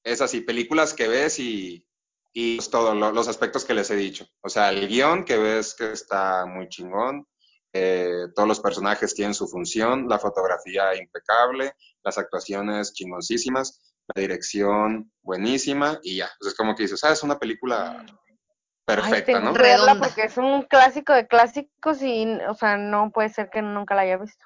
es 0.05 0.21
así, 0.21 0.41
películas 0.41 0.95
que 0.95 1.09
ves 1.09 1.39
y, 1.39 1.87
y 2.33 2.57
pues, 2.57 2.71
todo, 2.71 2.95
lo- 2.95 3.13
los 3.13 3.29
aspectos 3.29 3.65
que 3.65 3.75
les 3.75 3.91
he 3.91 3.97
dicho. 3.97 4.27
O 4.43 4.49
sea, 4.49 4.71
el 4.71 4.89
guion 4.89 5.25
que 5.25 5.37
ves 5.39 5.75
que 5.75 5.93
está 5.93 6.47
muy 6.47 6.69
chingón, 6.69 7.27
eh, 7.73 8.29
todos 8.35 8.49
los 8.49 8.61
personajes 8.61 9.15
tienen 9.15 9.35
su 9.35 9.49
función, 9.49 10.09
la 10.09 10.19
fotografía 10.19 10.95
impecable, 10.97 11.75
las 12.05 12.19
actuaciones 12.19 12.93
chingoncísimas, 12.93 13.95
la 14.15 14.21
dirección 14.21 15.13
buenísima 15.23 15.99
y 16.03 16.19
ya. 16.19 16.31
Pues 16.39 16.53
es 16.53 16.57
como 16.57 16.75
que 16.75 16.85
dices, 16.85 17.03
ah, 17.05 17.13
es 17.13 17.23
una 17.23 17.39
película 17.39 18.05
Ay, 18.87 19.23
tengo 19.25 19.41
¿no? 19.41 19.55
que 19.55 19.63
verla 19.63 19.95
porque 19.97 20.25
es 20.25 20.37
un 20.37 20.63
clásico 20.63 21.13
de 21.15 21.27
clásicos 21.27 22.03
y, 22.03 22.27
o 22.49 22.55
sea, 22.55 22.77
no 22.77 23.11
puede 23.11 23.31
ser 23.31 23.49
que 23.51 23.63
nunca 23.63 23.95
la 23.95 24.03
haya 24.03 24.19
visto. 24.19 24.45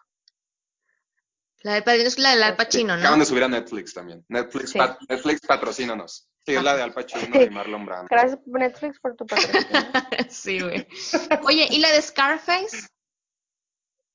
La 1.62 1.74
del 1.74 1.82
Padrino 1.82 2.06
es 2.06 2.18
la 2.18 2.30
del 2.30 2.42
Al 2.44 2.54
Pues. 2.54 2.66
Pacino, 2.68 2.92
Acaban 2.94 3.18
¿no? 3.18 3.24
de 3.24 3.26
subir 3.26 3.42
a 3.42 3.48
Netflix 3.48 3.92
también. 3.94 4.24
Netflix, 4.28 4.70
Sí. 4.70 4.78
pat- 4.78 4.98
Netflix 5.08 5.40
patrocínanos. 5.46 6.28
Sí, 6.46 6.54
es 6.54 6.62
la 6.62 6.76
de 6.76 6.82
Al 6.82 6.94
Pacino 6.94 7.42
y 7.42 7.50
Marlon 7.50 7.84
Brando. 7.84 8.06
Gracias 8.08 8.38
Netflix 8.46 9.00
por 9.00 9.16
tu 9.16 9.26
patrocinio. 9.26 9.64
sí, 10.30 10.60
güey. 10.60 10.86
Oye, 11.42 11.66
¿y 11.70 11.78
la 11.80 11.90
de 11.90 12.00
Scarface? 12.00 12.88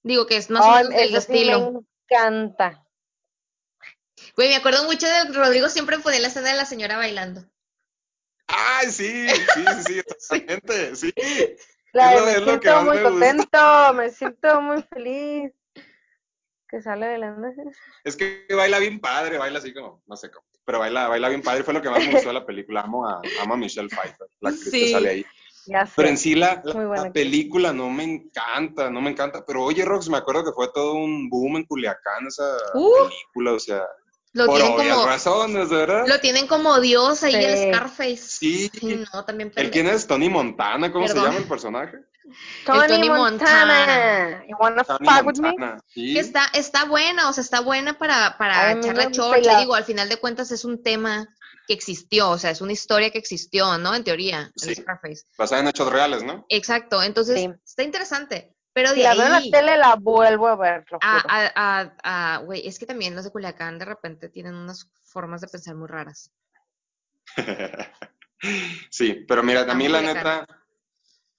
Digo 0.03 0.26
que 0.26 0.38
es 0.38 0.49
más 0.49 0.63
o 0.65 0.71
menos 0.74 0.89
del 0.89 1.15
estilo. 1.15 1.71
me 1.71 1.80
encanta. 2.09 2.80
Güey, 4.38 4.49
me 4.49 4.55
acuerdo 4.55 4.86
mucho 4.86 5.05
de 5.05 5.26
Rodrigo 5.34 5.67
siempre 5.69 5.99
ponía 5.99 6.19
la 6.21 6.28
escena 6.30 6.49
de 6.49 6.55
la 6.55 6.65
señora 6.65 6.95
bailando. 6.97 7.43
¡Ay, 8.47 8.87
sí! 8.89 9.27
Sí, 9.29 9.35
sí, 9.55 9.83
sí, 9.87 9.99
exactamente. 10.07 10.95
Sí. 10.95 11.13
La 11.93 12.13
Es 12.13 12.19
de 12.19 12.19
lo- 12.19 12.25
me 12.25 12.31
es 12.31 12.41
lo 12.41 12.59
que 12.59 12.69
siento 12.69 12.85
muy 12.85 12.97
me 12.97 13.03
contento, 13.03 13.93
me 13.93 14.09
siento 14.09 14.61
muy 14.61 14.83
feliz. 14.83 15.51
Que 16.67 16.81
sale 16.81 17.05
bailando. 17.07 17.49
Es 18.03 18.15
que 18.17 18.47
baila 18.49 18.79
bien 18.79 18.99
padre, 18.99 19.37
baila 19.37 19.59
así 19.59 19.73
como, 19.73 20.01
no 20.07 20.15
sé 20.17 20.31
cómo. 20.31 20.45
Pero 20.65 20.79
baila, 20.79 21.07
baila 21.07 21.29
bien 21.29 21.43
padre. 21.43 21.63
Fue 21.63 21.73
lo 21.73 21.81
que 21.83 21.89
más 21.89 21.99
me 22.03 22.11
gustó 22.13 22.29
de 22.29 22.33
la 22.33 22.45
película. 22.45 22.81
Amo 22.81 23.07
a, 23.07 23.21
amo 23.41 23.53
a 23.53 23.57
Michelle 23.57 23.89
Pfeiffer, 23.89 24.27
la 24.39 24.49
actriz 24.49 24.71
Sí. 24.71 24.85
que 24.85 24.91
sale 24.91 25.09
ahí. 25.09 25.25
Ya 25.67 25.85
sé. 25.85 25.93
Pero 25.95 26.09
en 26.09 26.17
sí 26.17 26.33
la, 26.35 26.61
la- 26.65 27.11
película 27.13 27.71
no 27.73 27.89
me 27.91 28.03
encanta, 28.03 28.89
no 28.89 29.01
me 29.01 29.11
encanta. 29.11 29.45
Pero 29.45 29.61
oye, 29.63 29.85
Rox, 29.85 30.09
me 30.09 30.17
acuerdo 30.17 30.43
que 30.45 30.51
fue 30.51 30.69
todo 30.73 30.95
un 30.95 31.29
boom 31.29 31.57
en 31.57 31.65
Culiacán 31.65 32.25
esa 32.27 32.57
Uh. 32.73 32.91
película, 33.07 33.53
o 33.53 33.59
sea, 33.59 33.83
Lo 34.34 34.47
por 34.47 34.57
tienen 34.59 34.79
obvias 34.79 34.95
como 34.95 35.07
razones, 35.07 35.69
¿verdad? 35.69 36.07
lo 36.07 36.19
tienen 36.19 36.47
como 36.47 36.79
Dios 36.79 37.21
ahí 37.23 37.36
el 37.36 37.55
Sí. 37.57 37.67
Scarface. 37.69 38.17
Sí. 38.17 38.71
no, 39.13 39.25
también 39.25 39.51
¿El 39.55 39.69
quién 39.71 39.88
es? 39.88 40.07
¿Tony 40.07 40.29
Montana? 40.29 40.91
¿Cómo 40.91 41.07
se 41.07 41.13
llama 41.15 41.38
el 41.38 41.43
personaje? 41.43 41.97
Tony, 42.65 42.88
Tony 42.88 43.09
Montana. 43.09 44.43
You 44.47 44.55
wanna 44.59 44.84
Tony 44.84 45.07
fuck 45.07 45.25
with 45.25 45.39
me? 45.39 45.49
Montana. 45.49 45.79
Sí. 45.88 46.17
Está, 46.17 46.45
está 46.53 46.86
buena, 46.86 47.29
o 47.29 47.34
sea, 47.34 47.43
está 47.43 47.59
buena 47.61 47.97
para, 47.97 48.38
para 48.38 48.67
Ay, 48.67 48.71
a 48.71 48.75
mí 48.75 48.81
echar 48.81 48.95
me 48.95 49.03
la 49.03 49.07
gusta 49.09 49.23
chorcha. 49.23 49.39
y 49.39 49.43
la- 49.53 49.59
Digo, 49.59 49.75
al 49.75 49.84
final 49.86 50.09
de 50.09 50.17
cuentas 50.17 50.51
es 50.51 50.65
un 50.65 50.81
tema 50.81 51.27
que 51.67 51.73
existió, 51.73 52.29
o 52.31 52.38
sea, 52.38 52.51
es 52.51 52.59
una 52.61 52.73
historia 52.73 53.09
que 53.11 53.17
existió, 53.19 53.77
¿no? 53.77 53.93
En 53.95 54.03
teoría, 54.03 54.51
Sí. 54.55 54.69
en 54.69 54.75
Scarface. 54.77 55.23
Basada 55.38 55.61
en 55.61 55.67
hechos 55.69 55.89
reales, 55.91 56.23
¿no? 56.23 56.45
Exacto, 56.49 57.01
entonces 57.03 57.39
Sí. 57.39 57.49
está 57.65 57.84
interesante. 57.84 58.53
Pero 58.74 58.89
Si 58.89 58.97
de 58.97 59.03
la 59.03 59.13
veo 59.13 59.26
en 59.26 59.32
la 59.32 59.38
ahí 59.38 59.51
tele, 59.51 59.78
la 59.78 59.95
vuelvo 59.95 60.47
a 60.47 60.55
ver, 60.55 60.86
lo 60.91 60.97
a, 61.01 61.19
juro. 61.21 61.28
a, 61.30 61.51
a, 61.55 62.36
a- 62.36 62.38
güey, 62.39 62.67
es 62.67 62.80
que 62.80 62.86
también 62.88 63.15
los 63.15 63.24
de 63.24 63.32
Culiacán 63.32 63.78
de 63.78 63.86
repente 63.86 64.30
tienen 64.30 64.55
unas 64.55 64.89
formas 65.03 65.41
de 65.41 65.47
pensar 65.47 65.76
muy 65.76 65.88
raras. 65.88 66.32
sí, 68.89 69.26
pero 69.28 69.43
mira, 69.43 69.61
a 69.61 69.76
mí 69.76 69.88
la 69.88 70.01
neta, 70.01 70.45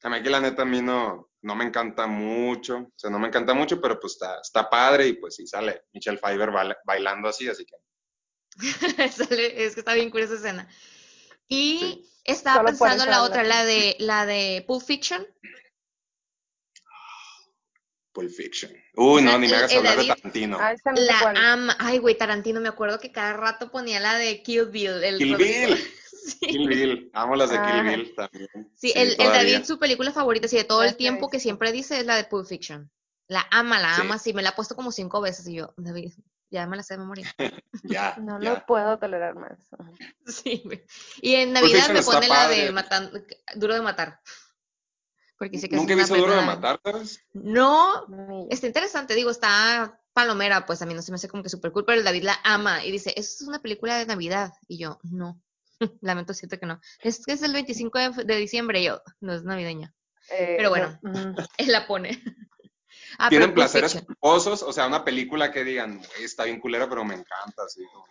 A 0.03 0.09
mí 0.09 0.17
aquí 0.17 0.29
la 0.29 0.41
neta 0.41 0.63
a 0.63 0.67
mí 0.67 0.81
no, 0.83 1.31
no 1.43 1.55
me 1.55 1.65
encanta 1.65 2.07
mucho, 2.07 2.77
o 2.79 2.93
sea, 2.97 3.11
no 3.11 3.19
me 3.19 3.29
encanta 3.29 3.53
mucho, 3.55 3.81
pero 3.81 3.99
pues 3.99 4.13
está, 4.15 4.41
está 4.41 4.69
padre 4.71 5.09
y 5.09 5.13
pues 5.15 5.35
sí 5.37 5.47
sale 5.47 5.85
Michelle 5.93 6.19
Pfeiffer 6.19 6.51
baila- 6.51 6.79
bailando 6.85 7.29
así, 7.29 7.49
así 7.49 7.65
que 7.67 7.77
Sale- 9.11 9.65
es 9.65 9.75
que 9.75 9.81
está 9.81 9.95
bien 9.95 10.11
curiosa 10.11 10.35
esa 10.35 10.47
escena. 10.49 10.69
Y 11.49 11.79
Sí. 11.81 12.11
estaba 12.25 12.57
Solo 12.59 12.69
pensando 12.69 13.05
en 13.05 13.11
la 13.11 13.23
otra, 13.23 13.43
la 13.43 13.65
de 13.65 13.97
la 13.99 14.25
de 14.27 14.65
Pulp 14.67 14.83
Fiction. 14.85 15.27
Pulp 18.15 18.31
Fiction. 18.31 18.73
Uy, 18.95 19.21
no, 19.23 19.33
ni 19.33 19.41
me 19.41 19.47
El- 19.49 19.55
hagas 19.55 19.73
el 19.73 19.79
hablar 19.79 19.99
de 19.99 20.07
Tarantino. 20.07 20.59
Ah, 20.59 20.75
La 20.95 21.53
ama. 21.53 21.77
Ay, 21.79 21.99
güey, 21.99 22.17
Tarantino, 22.17 22.61
me 22.61 22.69
acuerdo 22.69 22.99
que 22.99 23.13
cada 23.13 23.35
rato 23.35 23.71
ponía 23.71 24.01
la 24.01 24.17
de 24.17 24.43
Kill 24.43 24.67
Bill. 24.67 25.03
El 25.05 25.19
Kill 25.19 25.33
Rodrigo. 25.33 25.69
Bill. 25.75 25.85
Sí. 26.25 26.39
Kill 26.47 26.69
Bill, 26.69 27.11
amo 27.13 27.37
las 27.37 27.51
de 27.51 27.57
Kill 27.57 27.67
Ah. 27.67 27.83
Bill 27.83 28.15
también. 28.15 28.49
Sí, 28.75 28.95
el. 28.97 29.15
David, 29.19 29.65
su 29.65 29.79
película 29.79 30.11
favorita, 30.11 30.49
sí, 30.49 30.57
de 30.57 30.65
todo 30.65 30.83
el 30.83 30.97
tiempo 30.97 31.29
que 31.29 31.39
siempre 31.39 31.71
dice 31.71 31.99
es 32.01 32.07
la 32.07 32.17
de 32.17 32.25
Pulp 32.25 32.47
Fiction. 32.47 32.91
La 33.29 33.47
ama, 33.51 33.79
la 33.79 33.97
ama, 33.97 34.19
sí, 34.19 34.33
me 34.33 34.41
la 34.41 34.49
ha 34.51 34.57
puesto 34.57 34.75
como 34.75 34.91
cinco 34.91 35.21
veces 35.21 35.47
y 35.49 35.57
yo, 35.57 35.75
David, 35.77 36.13
ya 36.51 36.67
me 36.67 36.79
la 36.79 36.83
sé 36.83 36.95
de 36.95 36.99
memoria. 37.01 37.31
Ya, 37.83 38.17
No 38.23 38.41
ya. 38.41 38.55
lo 38.55 38.65
puedo 38.67 38.99
tolerar 38.99 39.35
más. 39.35 39.59
Sí, 40.27 40.63
güey. 40.65 40.83
Y 41.21 41.35
en 41.35 41.53
Navidad 41.53 41.91
me 41.91 42.03
pone 42.03 42.27
la 42.27 42.49
de 42.49 42.73
matando, 42.73 43.21
Duro 43.57 43.75
de 43.75 43.83
matar. 43.83 44.21
Porque 45.45 45.59
sé 45.59 45.69
que 45.69 45.77
Nunca 45.77 45.93
he 45.93 45.97
visto 45.97 46.17
Duro 46.17 46.35
de 46.35 46.41
Matar, 46.41 46.81
¿sabes? 46.83 47.21
No, 47.35 48.07
está 48.49 48.67
interesante, 48.67 49.15
digo, 49.15 49.31
está 49.31 50.01
palomera, 50.15 50.65
pues 50.65 50.81
a 50.81 50.87
mí 50.87 50.95
no 50.95 51.03
se 51.03 51.13
me 51.13 51.17
hace 51.17 51.29
como 51.29 51.43
que 51.43 51.51
súper 51.51 51.71
cool, 51.71 51.85
pero 51.85 51.99
el 51.99 52.05
David 52.05 52.23
la 52.23 52.41
ama 52.45 52.83
y 52.83 52.91
dice, 52.91 53.13
eso 53.15 53.37
es 53.41 53.43
una 53.49 53.61
película 53.61 53.99
de 53.99 54.07
Navidad. 54.07 54.55
Y 54.69 54.79
yo, 54.79 54.99
no, 55.03 55.39
lamento 56.01 56.33
siento 56.33 56.59
que 56.59 56.65
no. 56.65 56.81
Es 57.03 57.27
que 57.27 57.33
es 57.33 57.43
el 57.43 57.53
25 57.53 57.99
de, 57.99 58.25
de 58.25 58.37
diciembre 58.37 58.81
y 58.81 58.85
yo, 58.85 59.03
no 59.21 59.35
es 59.35 59.45
navideña. 59.45 59.93
Eh, 60.31 60.55
Pero 60.57 60.71
bueno. 60.71 60.99
no, 61.03 61.11
mm. 61.13 61.35
Él 61.59 61.73
la 61.73 61.87
pone. 61.87 62.11
Ah, 63.17 63.29
Tienen 63.29 63.51
Pulp 63.51 63.57
placeres 63.59 64.03
culposos, 64.05 64.63
o 64.65 64.73
sea, 64.73 64.89
una 64.89 65.05
película 65.05 65.53
que 65.53 65.63
digan, 65.63 65.99
"Güey, 65.99 66.25
está 66.25 66.45
bien 66.45 66.59
culera, 66.59 66.89
pero 66.89 67.05
me 67.05 67.15
encanta, 67.15 67.63
así 67.65 67.85
como- 67.93 68.07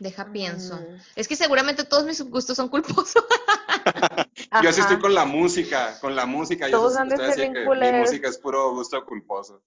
Deja 0.00 0.32
pienso. 0.32 0.76
Mm. 0.76 0.98
Es 1.14 1.28
que 1.28 1.36
seguramente 1.36 1.84
todos 1.84 2.04
mis 2.06 2.22
gustos 2.22 2.56
son 2.56 2.70
culposos. 2.70 3.22
Yo 4.62 4.70
así 4.70 4.80
estoy 4.80 4.98
con 4.98 5.14
la 5.14 5.26
música, 5.26 6.00
con 6.00 6.16
la 6.16 6.24
música, 6.24 6.66
y 6.66 6.70
Todos 6.70 6.96
han 6.96 7.10
de 7.10 7.18
ser 7.18 7.52
que 7.52 7.68
mi 7.68 7.92
música 7.92 8.28
es 8.28 8.38
puro 8.38 8.70
gusto 8.72 9.04
culposo. 9.04 9.62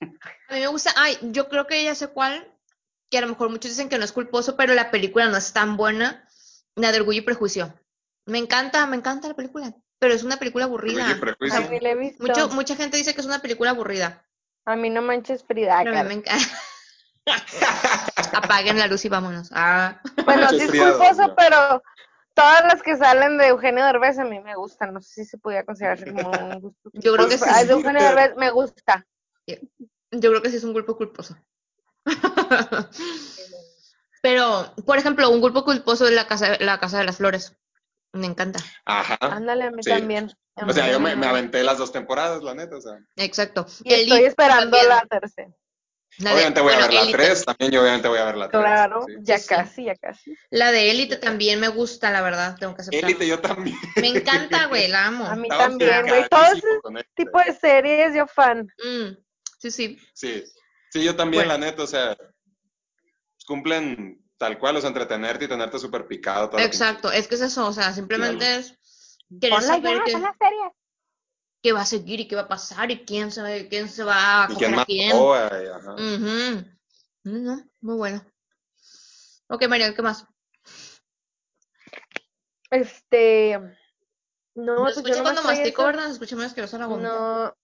A 0.00 0.54
mí 0.54 0.60
me 0.60 0.68
gusta, 0.68 0.92
ay, 0.96 1.18
yo 1.22 1.48
creo 1.48 1.66
que 1.66 1.82
ya 1.82 1.94
sé 1.96 2.08
cuál, 2.08 2.48
que 3.10 3.18
a 3.18 3.20
lo 3.22 3.28
mejor 3.28 3.50
muchos 3.50 3.70
dicen 3.70 3.88
que 3.88 3.98
no 3.98 4.04
es 4.04 4.12
culposo, 4.12 4.56
pero 4.56 4.74
la 4.74 4.90
película 4.90 5.28
no 5.28 5.36
es 5.36 5.52
tan 5.52 5.76
buena, 5.76 6.28
la 6.76 6.92
de 6.92 6.98
Orgullo 6.98 7.20
y 7.20 7.24
Prejuicio. 7.24 7.74
Me 8.26 8.38
encanta, 8.38 8.86
me 8.86 8.96
encanta 8.96 9.28
la 9.28 9.34
película, 9.34 9.74
pero 9.98 10.14
es 10.14 10.22
una 10.22 10.38
película 10.38 10.64
aburrida. 10.64 11.02
Orgullo 11.02 11.16
y 11.16 11.20
Prejuicio. 11.20 11.58
A 11.58 11.68
mí 11.68 11.80
la 11.80 11.90
he 11.90 11.96
visto. 11.96 12.24
Mucho, 12.24 12.48
mucha 12.50 12.76
gente 12.76 12.96
dice 12.96 13.14
que 13.14 13.20
es 13.20 13.26
una 13.26 13.40
película 13.40 13.70
aburrida. 13.70 14.24
A 14.64 14.76
mí 14.76 14.90
no 14.90 15.02
manches 15.02 15.42
Frida. 15.44 15.80
Pero 15.82 15.98
a 15.98 16.02
mí 16.04 16.08
me 16.08 16.14
encanta. 16.14 16.46
Apaguen 18.32 18.78
la 18.78 18.86
luz 18.86 19.04
y 19.04 19.08
vámonos. 19.08 19.50
Ah. 19.52 20.00
Bueno, 20.24 20.48
sí 20.50 20.60
es 20.60 20.70
culposo, 20.70 21.28
no. 21.28 21.34
pero 21.36 21.82
todas 22.34 22.64
las 22.64 22.82
que 22.82 22.96
salen 22.96 23.38
de 23.38 23.48
Eugenio 23.48 23.84
Derbez 23.84 24.18
a 24.18 24.24
mí 24.24 24.40
me 24.40 24.54
gustan. 24.56 24.92
No 24.94 25.00
sé 25.00 25.12
si 25.12 25.24
se 25.24 25.38
podía 25.38 25.64
considerarse 25.64 26.12
como 26.12 26.30
un 26.30 26.60
gusto. 26.60 26.90
Yo 26.94 27.14
creo 27.14 27.28
que 27.28 27.38
culposo. 27.38 27.44
sí. 27.44 27.50
Ay, 27.54 27.66
de 27.66 27.72
Eugenio 27.72 28.02
Derbez 28.02 28.36
me 28.36 28.50
gusta. 28.50 29.06
Yo 29.46 30.30
creo 30.30 30.42
que 30.42 30.50
sí 30.50 30.56
es 30.56 30.64
un 30.64 30.72
culpo 30.72 30.96
culposo. 30.96 31.36
Pero, 34.22 34.72
por 34.86 34.98
ejemplo, 34.98 35.30
un 35.30 35.40
culpo 35.40 35.64
culposo 35.64 36.06
es 36.06 36.12
la 36.12 36.26
casa, 36.26 36.56
la 36.60 36.78
casa 36.78 36.98
de 36.98 37.04
las 37.04 37.16
flores. 37.16 37.56
Me 38.12 38.26
encanta. 38.26 38.60
Ajá. 38.84 39.16
Ándale, 39.20 39.64
a 39.64 39.70
mí 39.70 39.82
Sí. 39.82 39.90
también. 39.90 40.32
O 40.54 40.72
sea, 40.72 40.90
yo 40.90 41.00
me, 41.00 41.12
aventé 41.12 41.62
las 41.64 41.78
dos 41.78 41.92
temporadas, 41.92 42.42
la 42.42 42.54
neta, 42.54 42.76
o 42.76 42.80
sea. 42.80 42.98
Exacto. 43.16 43.66
Y 43.84 43.94
estoy 43.94 44.24
esperando 44.24 44.76
también. 44.76 44.88
la 44.88 45.00
tercera. 45.06 45.50
La 46.18 46.30
de- 46.30 46.36
obviamente 46.36 46.60
voy 46.60 46.72
a 46.74 46.76
ver 46.78 46.92
la 46.92 47.00
Elite. 47.02 47.18
3, 47.18 47.44
también 47.46 47.72
yo 47.72 47.80
obviamente 47.80 48.08
voy 48.08 48.18
a 48.18 48.24
ver 48.26 48.36
la 48.36 48.48
3. 48.48 48.60
Claro, 48.62 49.04
sí. 49.06 49.14
ya 49.20 49.36
Sí, 49.38 49.42
sí. 49.42 49.48
casi, 49.48 49.84
ya 49.84 49.94
casi. 49.96 50.36
La 50.50 50.70
de 50.72 50.90
Élite 50.90 51.16
también 51.16 51.58
me 51.58 51.68
gusta, 51.68 52.10
la 52.10 52.20
verdad, 52.22 52.56
tengo 52.60 52.74
que 52.74 52.82
aceptarlo. 52.82 53.06
Élite 53.08 53.26
yo 53.26 53.40
también. 53.40 53.76
Me 53.96 54.08
encanta, 54.08 54.66
güey, 54.66 54.88
la 54.88 55.06
amo. 55.06 55.26
A 55.26 55.34
mí 55.36 55.48
Estaba 55.50 55.64
también, 55.68 56.06
güey. 56.06 56.28
Todo 56.28 56.44
ese 56.52 56.66
Élite. 56.90 57.08
tipo 57.14 57.38
de 57.38 57.52
series, 57.54 58.14
yo 58.14 58.26
fan. 58.26 58.66
Mm, 58.84 59.16
sí, 59.58 59.70
sí. 59.70 59.98
Sí, 60.14 60.44
sí, 60.90 61.02
yo 61.02 61.16
también, 61.16 61.44
Bueno. 61.46 61.58
la 61.58 61.66
neta, 61.66 61.82
o 61.82 61.86
sea, 61.86 62.16
cumplen 63.46 64.18
tal 64.38 64.58
cual, 64.58 64.76
o 64.76 64.80
sea, 64.80 64.88
entretenerte 64.88 65.44
y 65.44 65.48
tenerte 65.48 65.78
súper 65.78 66.06
picado. 66.06 66.48
toda 66.50 66.62
la 66.62 66.66
Exacto, 66.66 67.10
es 67.12 67.28
que 67.28 67.36
es 67.36 67.40
eso, 67.42 67.66
o 67.66 67.72
sea, 67.72 67.92
simplemente 67.92 68.44
Claro. 68.44 68.60
es 68.60 68.78
Ponla 69.40 69.60
saber 69.62 70.02
pon 70.12 70.22
la 70.22 70.34
serie. 70.38 70.72
Qué 71.62 71.72
va 71.72 71.82
a 71.82 71.86
seguir 71.86 72.20
y 72.20 72.28
qué 72.28 72.34
va 72.34 72.42
a 72.42 72.48
pasar 72.48 72.90
y 72.90 73.04
quién 73.04 73.30
se, 73.30 73.68
quién 73.68 73.88
se 73.88 74.02
va 74.04 74.44
a 74.44 74.50
Y 74.50 74.54
coger 74.54 74.68
quién 74.68 74.78
a 74.80 74.84
quién. 74.84 75.08
mató, 75.10 75.34
ajá. 75.34 75.92
Mm, 75.96 77.44
no, 77.44 77.70
muy 77.80 77.96
bueno. 77.96 78.24
Ok, 79.48 79.68
María, 79.68 79.94
¿qué 79.94 80.02
más? 80.02 80.26
Este. 82.70 83.58
No, 84.54 84.74
No 84.74 84.82
pues 84.84 84.96
se 84.96 85.02
yo 85.02 85.22
cuando 85.22 85.42
mastico, 85.42 85.84
¿verdad? 85.84 86.06
Se 86.06 86.12
escucha 86.12 86.36
más 86.36 86.54
que 86.54 86.62
la. 86.62 86.66
No, 86.88 87.54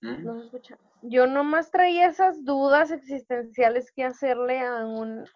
¿Mm? 0.00 0.24
no 0.24 0.38
se 0.38 0.44
escucha. 0.46 0.78
Yo 1.02 1.26
nomás 1.26 1.70
traía 1.70 2.08
esas 2.08 2.44
dudas 2.44 2.90
existenciales 2.90 3.92
que 3.92 4.04
hacerle 4.04 4.60
a 4.60 4.86
un. 4.86 5.28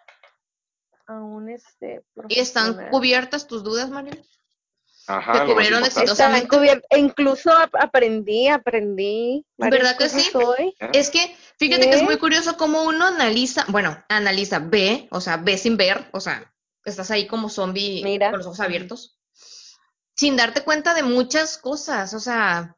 A 1.06 1.14
un 1.14 1.48
este. 1.50 2.04
¿Y 2.28 2.40
están 2.40 2.88
cubiertas 2.90 3.46
tus 3.46 3.62
dudas, 3.62 3.90
María? 3.90 4.14
Ajá, 5.08 5.32
que 5.32 5.38
lo 5.38 5.44
más 5.46 5.54
cubrieron 5.54 5.78
importante. 5.80 6.10
exitosa- 6.10 6.36
Están 6.36 6.48
cubiertas. 6.48 6.84
E 6.90 6.98
incluso 6.98 7.50
ap- 7.50 7.74
aprendí, 7.80 8.48
aprendí. 8.48 9.44
¿Verdad 9.56 9.96
que 9.96 10.08
sí? 10.08 10.30
hoy. 10.34 10.74
Es 10.92 11.10
que, 11.10 11.34
fíjate 11.58 11.88
que 11.90 11.96
es 11.96 12.02
muy 12.02 12.18
curioso 12.18 12.56
cómo 12.56 12.82
uno 12.84 13.06
analiza, 13.06 13.64
bueno, 13.68 14.02
analiza, 14.08 14.58
ve, 14.60 15.08
o 15.10 15.20
sea, 15.20 15.38
ve 15.38 15.58
sin 15.58 15.76
ver, 15.76 16.08
o 16.12 16.20
sea, 16.20 16.52
estás 16.84 17.10
ahí 17.10 17.26
como 17.26 17.48
zombie 17.48 18.02
Mira. 18.04 18.30
con 18.30 18.38
los 18.38 18.46
ojos 18.46 18.60
abiertos, 18.60 19.18
sin 20.14 20.36
darte 20.36 20.62
cuenta 20.62 20.94
de 20.94 21.02
muchas 21.02 21.58
cosas, 21.58 22.14
o 22.14 22.20
sea, 22.20 22.76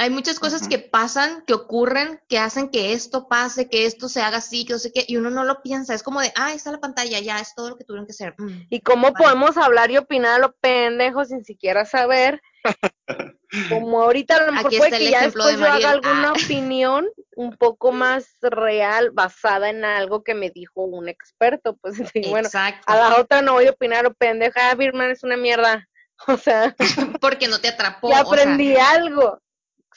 hay 0.00 0.10
muchas 0.10 0.38
cosas 0.38 0.68
que 0.68 0.78
pasan, 0.78 1.42
que 1.44 1.54
ocurren, 1.54 2.20
que 2.28 2.38
hacen 2.38 2.70
que 2.70 2.92
esto 2.92 3.26
pase, 3.26 3.68
que 3.68 3.84
esto 3.84 4.08
se 4.08 4.22
haga 4.22 4.38
así, 4.38 4.64
que 4.64 4.72
no 4.72 4.78
sé 4.78 4.92
qué, 4.92 5.04
y 5.06 5.16
uno 5.16 5.28
no 5.28 5.42
lo 5.42 5.60
piensa, 5.60 5.92
es 5.92 6.04
como 6.04 6.20
de, 6.20 6.32
ah, 6.36 6.52
está 6.52 6.70
la 6.70 6.78
pantalla, 6.78 7.18
ya, 7.18 7.40
es 7.40 7.52
todo 7.56 7.70
lo 7.70 7.76
que 7.76 7.84
tuvieron 7.84 8.06
que 8.06 8.12
hacer. 8.12 8.34
Mm. 8.38 8.66
Y 8.70 8.80
cómo 8.80 9.10
Vale. 9.10 9.16
podemos 9.24 9.56
hablar 9.56 9.90
y 9.90 9.96
opinar 9.96 10.36
a 10.36 10.38
lo 10.38 10.52
pendejo 10.52 11.24
sin 11.24 11.44
siquiera 11.44 11.84
saber. 11.84 12.40
Como 13.70 14.02
ahorita 14.02 14.36
a 14.36 14.46
lo 14.46 14.52
mejor 14.52 14.76
puede 14.76 14.98
que 14.98 15.10
ya 15.10 15.22
después 15.22 15.56
de 15.56 15.64
yo 15.64 15.72
haga 15.72 15.90
alguna 15.90 16.28
Ah. 16.28 16.32
opinión 16.32 17.08
un 17.34 17.56
poco 17.56 17.92
más 17.92 18.26
real 18.42 19.10
basada 19.10 19.70
en 19.70 19.86
algo 19.86 20.22
que 20.22 20.34
me 20.34 20.50
dijo 20.50 20.82
un 20.82 21.08
experto. 21.08 21.76
Pues 21.76 21.94
bueno, 22.30 22.46
Exacto, 22.46 22.84
a 22.86 22.96
la 22.96 23.16
otra 23.16 23.40
no 23.40 23.54
voy 23.54 23.66
a 23.66 23.70
opinar 23.70 24.04
o 24.06 24.12
pendeja, 24.12 24.70
ah, 24.70 24.74
Birman 24.74 25.10
es 25.10 25.24
una 25.24 25.36
mierda. 25.36 25.88
O 26.26 26.36
sea, 26.36 26.74
porque 27.20 27.46
no 27.46 27.60
te 27.60 27.68
atrapó, 27.68 28.10
ya 28.10 28.22
o 28.22 28.34
sea, 28.34 28.42
aprendí 28.42 28.74
algo. 28.74 29.40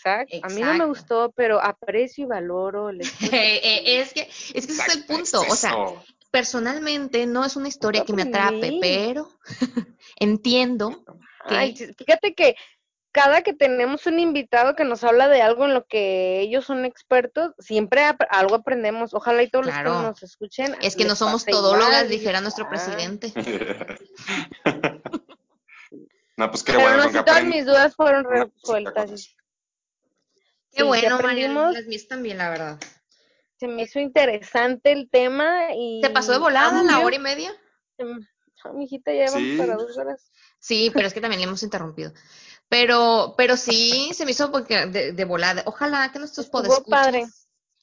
Exacto. 0.04 0.40
A 0.44 0.50
mí 0.50 0.62
no 0.62 0.74
me 0.74 0.86
gustó, 0.86 1.32
pero 1.36 1.62
aprecio 1.62 2.24
y 2.26 2.28
valoro 2.28 2.90
el 2.90 3.02
esfuerzo. 3.02 3.36
eh, 3.36 4.00
es 4.02 4.14
que, 4.14 4.22
es 4.22 4.52
que 4.52 4.60
ese 4.60 4.72
es 4.72 4.96
el 4.96 5.06
punto, 5.06 5.44
es 5.44 5.52
o 5.52 5.56
sea, 5.56 5.76
personalmente 6.32 7.28
no 7.28 7.46
es 7.46 7.56
una 7.56 7.68
historia 7.68 8.04
que 8.06 8.14
me 8.14 8.24
atrape, 8.24 8.80
pero 8.82 9.30
entiendo 10.18 11.04
que 11.48 11.56
Ay, 11.56 11.76
fíjate 11.76 12.34
que 12.34 12.56
cada 13.14 13.42
que 13.42 13.54
tenemos 13.54 14.06
un 14.06 14.20
invitado 14.20 14.74
que 14.74 14.86
nos 14.86 15.04
habla 15.04 15.28
de 15.28 15.42
algo 15.42 15.66
en 15.66 15.74
lo 15.74 15.86
que 15.86 16.40
ellos 16.40 16.64
son 16.64 16.86
expertos, 16.86 17.52
siempre 17.60 18.06
ap- 18.06 18.22
algo 18.30 18.56
aprendemos. 18.56 19.14
Ojalá 19.14 19.44
y 19.44 19.50
todos 19.50 19.66
los 19.66 19.76
que 19.76 19.84
nos 19.84 20.24
escuchen. 20.24 20.78
es 20.82 20.96
que 20.96 21.04
no 21.04 21.18
somos 21.18 21.46
todólogas, 21.46 22.08
dijera 22.08 22.40
nuestro 22.40 22.70
presidente. 22.70 23.34
no, 26.38 26.50
pues 26.50 26.64
qué 26.64 26.72
Pero 26.74 26.84
bueno, 26.84 27.04
no, 27.04 27.12
que 27.12 27.24
todas 27.24 27.44
mis 27.44 27.66
dudas 27.66 27.96
fueron 27.96 28.24
cosita 28.24 28.46
resueltas. 28.56 29.36
Qué 30.72 30.82
Sí, 30.82 30.84
bueno, 30.84 31.20
María, 31.22 31.46
aprendimos. 31.46 31.74
las 31.74 31.86
mías 31.86 32.08
también, 32.08 32.38
la 32.38 32.50
verdad. 32.50 32.80
Se 33.60 33.68
me 33.68 33.84
hizo 33.84 34.00
interesante 34.00 34.92
el 34.92 35.10
tema 35.10 35.74
y... 35.76 36.02
¿Se 36.02 36.10
pasó 36.10 36.32
de 36.32 36.40
volada 36.40 36.82
la 36.84 37.00
hora 37.00 37.16
y 37.16 37.20
media? 37.20 37.52
Ah, 38.64 38.72
mijita, 38.74 39.14
ya 39.14 39.26
vamos 39.32 39.50
Sí. 39.52 39.58
para 39.58 39.76
dos 39.76 39.98
horas. 39.98 40.32
Sí, 40.60 40.92
pero 40.94 41.08
es 41.08 41.14
que 41.14 41.22
también 41.22 41.42
le 41.42 41.48
hemos 41.48 41.64
interrumpido. 41.64 42.14
Pero, 42.70 43.34
pero 43.38 43.58
sí, 43.58 44.12
se 44.14 44.24
me 44.26 44.32
hizo 44.32 44.52
porque 44.52 44.86
de, 44.86 45.12
de 45.12 45.26
volada. 45.26 45.64
Ojalá 45.66 46.12
que 46.12 46.20
nuestros 46.20 46.48
podescuchas 46.48 46.84
padre. 46.90 47.26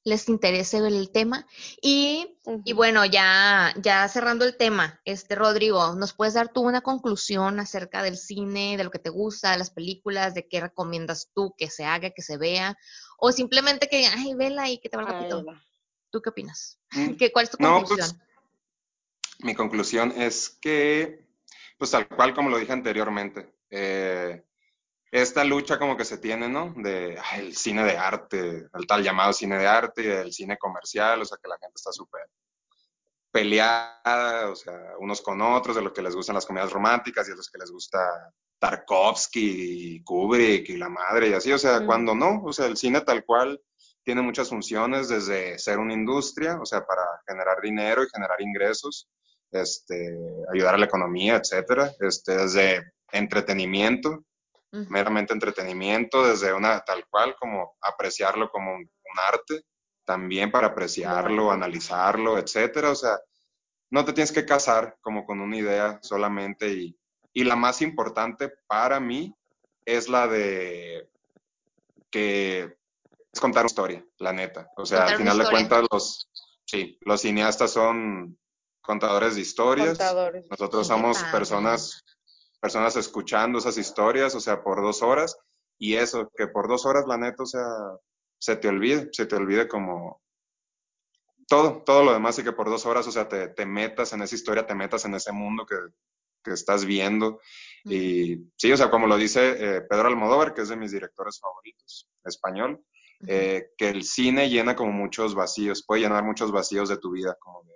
Les 0.09 0.29
interese 0.29 0.79
el 0.79 1.11
tema. 1.11 1.47
Y 1.83 2.37
Y 2.65 2.73
bueno, 2.73 3.05
ya, 3.05 3.75
ya 3.77 4.09
cerrando 4.09 4.45
el 4.45 4.57
tema, 4.57 5.01
este 5.05 5.35
Rodrigo, 5.35 5.95
¿nos 5.95 6.15
puedes 6.15 6.35
dar 6.35 6.53
tú 6.53 6.63
una 6.63 6.81
conclusión 6.81 7.61
acerca 7.61 8.03
del 8.03 8.17
cine, 8.17 8.77
de 8.77 8.85
lo 8.85 8.91
que 8.91 8.99
te 8.99 9.11
gusta, 9.11 9.53
de 9.53 9.59
las 9.59 9.71
películas, 9.71 10.35
de 10.35 10.49
qué 10.49 10.61
recomiendas 10.61 11.31
tú 11.35 11.55
que 11.57 11.69
se 11.71 11.85
haga, 11.85 12.11
que 12.11 12.23
se 12.23 12.39
vea? 12.39 12.77
O 13.19 13.33
simplemente 13.33 13.89
que, 13.89 14.07
ay, 14.07 14.35
vela 14.35 14.69
y 14.71 14.79
que 14.79 14.89
te 14.89 14.97
valga 14.97 15.19
pito. 15.21 15.45
¿Tú 16.11 16.23
qué 16.23 16.31
opinas? 16.31 16.79
Mm, 16.93 17.15
¿Qué, 17.19 17.31
¿Cuál 17.33 17.45
es 17.45 17.51
tu 17.51 17.59
No, 17.61 17.81
conclusión? 17.81 18.09
pues 18.17 18.29
mi 19.41 19.55
conclusión 19.55 20.13
es 20.17 20.49
que, 20.49 21.29
pues 21.79 21.91
tal 21.91 22.09
cual 22.09 22.35
como 22.35 22.51
lo 22.51 22.59
dije 22.59 22.73
anteriormente, 22.73 23.55
eh, 23.71 24.43
esta 25.11 25.45
lucha 25.45 25.79
como 25.79 25.97
que 25.97 26.05
se 26.05 26.19
tiene, 26.19 26.49
¿no? 26.49 26.75
De 26.77 27.19
ay, 27.23 27.47
el 27.47 27.57
cine 27.57 27.85
de 27.85 27.97
arte, 27.97 28.69
el 28.73 28.87
tal 28.87 29.03
llamado 29.03 29.33
cine 29.33 29.59
de 29.59 29.67
arte 29.67 30.03
y 30.03 30.09
el 30.09 30.33
cine 30.33 30.59
comercial, 30.59 31.23
o 31.23 31.25
sea, 31.25 31.39
que 31.43 31.49
la 31.49 31.59
gente 31.59 31.75
está 31.77 31.93
súper 31.93 32.23
peleada, 33.31 34.51
o 34.51 34.57
sea, 34.57 34.75
unos 34.99 35.21
con 35.21 35.41
otros, 35.41 35.77
de 35.77 35.83
los 35.83 35.93
que 35.93 36.03
les 36.03 36.15
gustan 36.15 36.35
las 36.35 36.47
comedias 36.47 36.73
románticas 36.73 37.27
y 37.27 37.31
de 37.31 37.37
los 37.37 37.51
que 37.51 37.59
les 37.59 37.71
gusta 37.71 37.99
Tarkovsky 38.59 39.97
y 39.97 40.03
Kubrick 40.03 40.69
y 40.71 40.77
la 40.77 40.89
madre 40.89 41.29
y 41.29 41.33
así, 41.35 41.53
o 41.53 41.59
sea, 41.59 41.81
Mm. 41.81 41.87
cuando 41.87 42.15
no, 42.15 42.43
o 42.45 42.53
sea, 42.53 42.67
el 42.67 42.77
cine 42.77 43.01
tal 43.03 43.25
cual 43.25 43.61
tiene 44.03 44.23
muchas 44.23 44.49
funciones, 44.49 45.09
desde 45.09 45.59
ser 45.59 45.79
una 45.79 45.93
industria, 45.93 46.59
o 46.61 46.65
sea, 46.65 46.85
para 46.87 47.03
generar 47.27 47.61
dinero 47.61 48.03
y 48.03 48.09
generar 48.11 48.41
ingresos, 48.41 49.09
este, 49.51 50.17
ayudar 50.53 50.75
a 50.75 50.79
la 50.79 50.87
economía, 50.87 51.37
etcétera, 51.37 51.93
este, 52.01 52.37
desde 52.37 52.93
entretenimiento, 53.13 54.25
Meramente 54.71 55.33
entretenimiento, 55.33 56.27
desde 56.27 56.53
una 56.53 56.81
tal 56.81 57.07
cual 57.09 57.35
como 57.41 57.77
apreciarlo 57.81 58.51
como 58.51 58.73
un, 58.73 58.83
un 58.83 59.19
arte, 59.27 59.63
también 60.05 60.51
para 60.51 60.69
apreciarlo, 60.69 61.51
analizarlo, 61.51 62.39
etcétera, 62.39 62.91
o 62.91 62.95
sea, 62.95 63.19
no 63.91 64.05
te 64.05 64.13
tienes 64.13 64.33
que 64.33 64.45
casar 64.45 64.99
como 65.01 65.25
con 65.25 65.41
una 65.41 65.57
idea 65.57 65.99
solamente 66.03 66.69
y, 66.69 66.99
y 67.33 67.45
la 67.45 67.57
más 67.57 67.81
importante 67.83 68.53
para 68.67 69.01
mí 69.01 69.35
es 69.85 70.09
la 70.09 70.27
de 70.27 71.09
que 72.11 72.77
es 73.33 73.41
contar 73.41 73.63
una 73.63 73.69
historia, 73.69 74.07
la 74.19 74.33
neta. 74.33 74.71
O 74.77 74.85
sea, 74.85 75.01
Contar 75.01 75.13
al 75.15 75.19
final 75.19 75.39
de 75.39 75.51
cuentas 75.51 75.85
los, 75.91 76.31
sí, 76.65 76.99
los 77.03 77.21
cineastas 77.21 77.71
son 77.71 78.39
contadores 78.81 79.35
de 79.35 79.43
historias. 79.43 79.89
Contadores. 79.89 80.47
Nosotros 80.51 80.87
somos 80.87 81.23
personas, 81.25 82.05
personas 82.61 82.97
escuchando 82.97 83.59
esas 83.59 83.79
historias, 83.79 84.35
o 84.35 84.41
sea, 84.41 84.63
por 84.63 84.83
dos 84.83 85.03
horas. 85.03 85.37
Y 85.79 85.95
eso, 85.95 86.31
que 86.37 86.49
por 86.49 86.69
dos 86.69 86.87
horas, 86.87 87.05
la 87.07 87.17
neta, 87.17 87.43
o 87.43 87.47
sea, 87.47 87.65
se 88.39 88.57
te 88.57 88.69
olvide, 88.69 89.09
se 89.13 89.27
te 89.27 89.37
olvide 89.37 89.69
como 89.69 90.21
todo, 91.49 91.83
todo 91.83 92.05
lo 92.05 92.13
demás 92.13 92.39
y 92.39 92.45
que 92.45 92.53
por 92.53 92.69
dos 92.69 92.85
horas, 92.87 93.07
o 93.07 93.13
sea, 93.13 93.29
te, 93.29 93.49
te 93.49 93.65
metas 93.65 94.13
en 94.13 94.23
esa 94.23 94.35
historia, 94.35 94.67
te 94.67 94.75
metas 94.75 95.05
en 95.05 95.15
ese 95.15 95.33
mundo 95.33 95.65
que, 95.67 95.77
que 96.45 96.53
estás 96.53 96.85
viendo. 96.85 97.41
Y 97.85 98.51
sí, 98.57 98.71
o 98.73 98.77
sea, 98.77 98.91
como 98.91 99.07
lo 99.07 99.17
dice 99.17 99.77
eh, 99.77 99.81
Pedro 99.83 100.09
Almodóvar, 100.09 100.53
que 100.53 100.63
es 100.63 100.69
de 100.69 100.77
mis 100.77 100.93
directores 100.93 101.41
favoritos, 101.41 102.09
español, 102.25 102.85
eh, 103.27 103.71
que 103.77 103.89
el 103.89 104.05
cine 104.05 104.49
llena 104.49 104.77
como 104.77 104.93
muchos 104.93 105.35
vacíos, 105.35 105.85
puede 105.87 106.03
llenar 106.03 106.23
muchos 106.23 106.53
vacíos 106.53 106.89
de 106.89 106.99
tu 106.99 107.13
vida, 107.13 107.37
como 107.41 107.63
de 107.65 107.75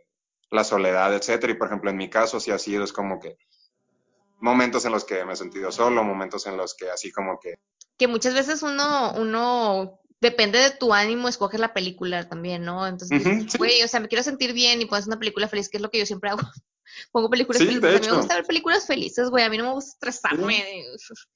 la 0.50 0.64
soledad, 0.64 1.14
etcétera. 1.14 1.52
Y 1.52 1.56
por 1.56 1.68
ejemplo, 1.68 1.90
en 1.90 1.96
mi 1.96 2.10
caso, 2.10 2.40
sí 2.40 2.50
ha 2.50 2.58
sido, 2.58 2.84
es 2.84 2.92
como 2.92 3.18
que 3.18 3.36
momentos 4.42 4.84
en 4.84 4.92
los 4.92 5.04
que 5.04 5.24
me 5.24 5.32
he 5.32 5.36
sentido 5.36 5.72
solo, 5.72 6.04
momentos 6.04 6.46
en 6.46 6.56
los 6.56 6.74
que 6.74 6.90
así 6.90 7.10
como 7.10 7.38
que, 7.40 7.54
que 7.96 8.08
muchas 8.08 8.34
veces 8.34 8.62
uno, 8.62 9.14
uno, 9.14 10.00
depende 10.20 10.58
de 10.58 10.72
tu 10.72 10.92
ánimo, 10.92 11.28
escoges 11.28 11.60
la 11.60 11.72
película 11.72 12.28
también, 12.28 12.64
¿no? 12.64 12.86
Entonces 12.86 13.22
sí. 13.22 13.58
güey, 13.58 13.82
o 13.82 13.88
sea, 13.88 14.00
me 14.00 14.08
quiero 14.08 14.24
sentir 14.24 14.52
bien 14.52 14.82
y 14.82 14.86
pones 14.86 15.06
una 15.06 15.18
película 15.18 15.48
feliz, 15.48 15.68
que 15.68 15.78
es 15.78 15.82
lo 15.82 15.90
que 15.90 16.00
yo 16.00 16.06
siempre 16.06 16.30
hago. 16.30 16.40
Pongo 17.12 17.30
películas 17.30 17.60
Sí, 17.62 17.68
felices. 17.68 17.96
A 17.96 18.00
mí 18.00 18.06
me 18.08 18.16
gusta 18.16 18.34
ver 18.34 18.44
películas 18.44 18.86
felices, 18.86 19.30
güey. 19.30 19.44
A 19.44 19.48
mí 19.48 19.56
no 19.56 19.64
me 19.64 19.72
gusta 19.72 19.92
estresarme. 19.92 20.84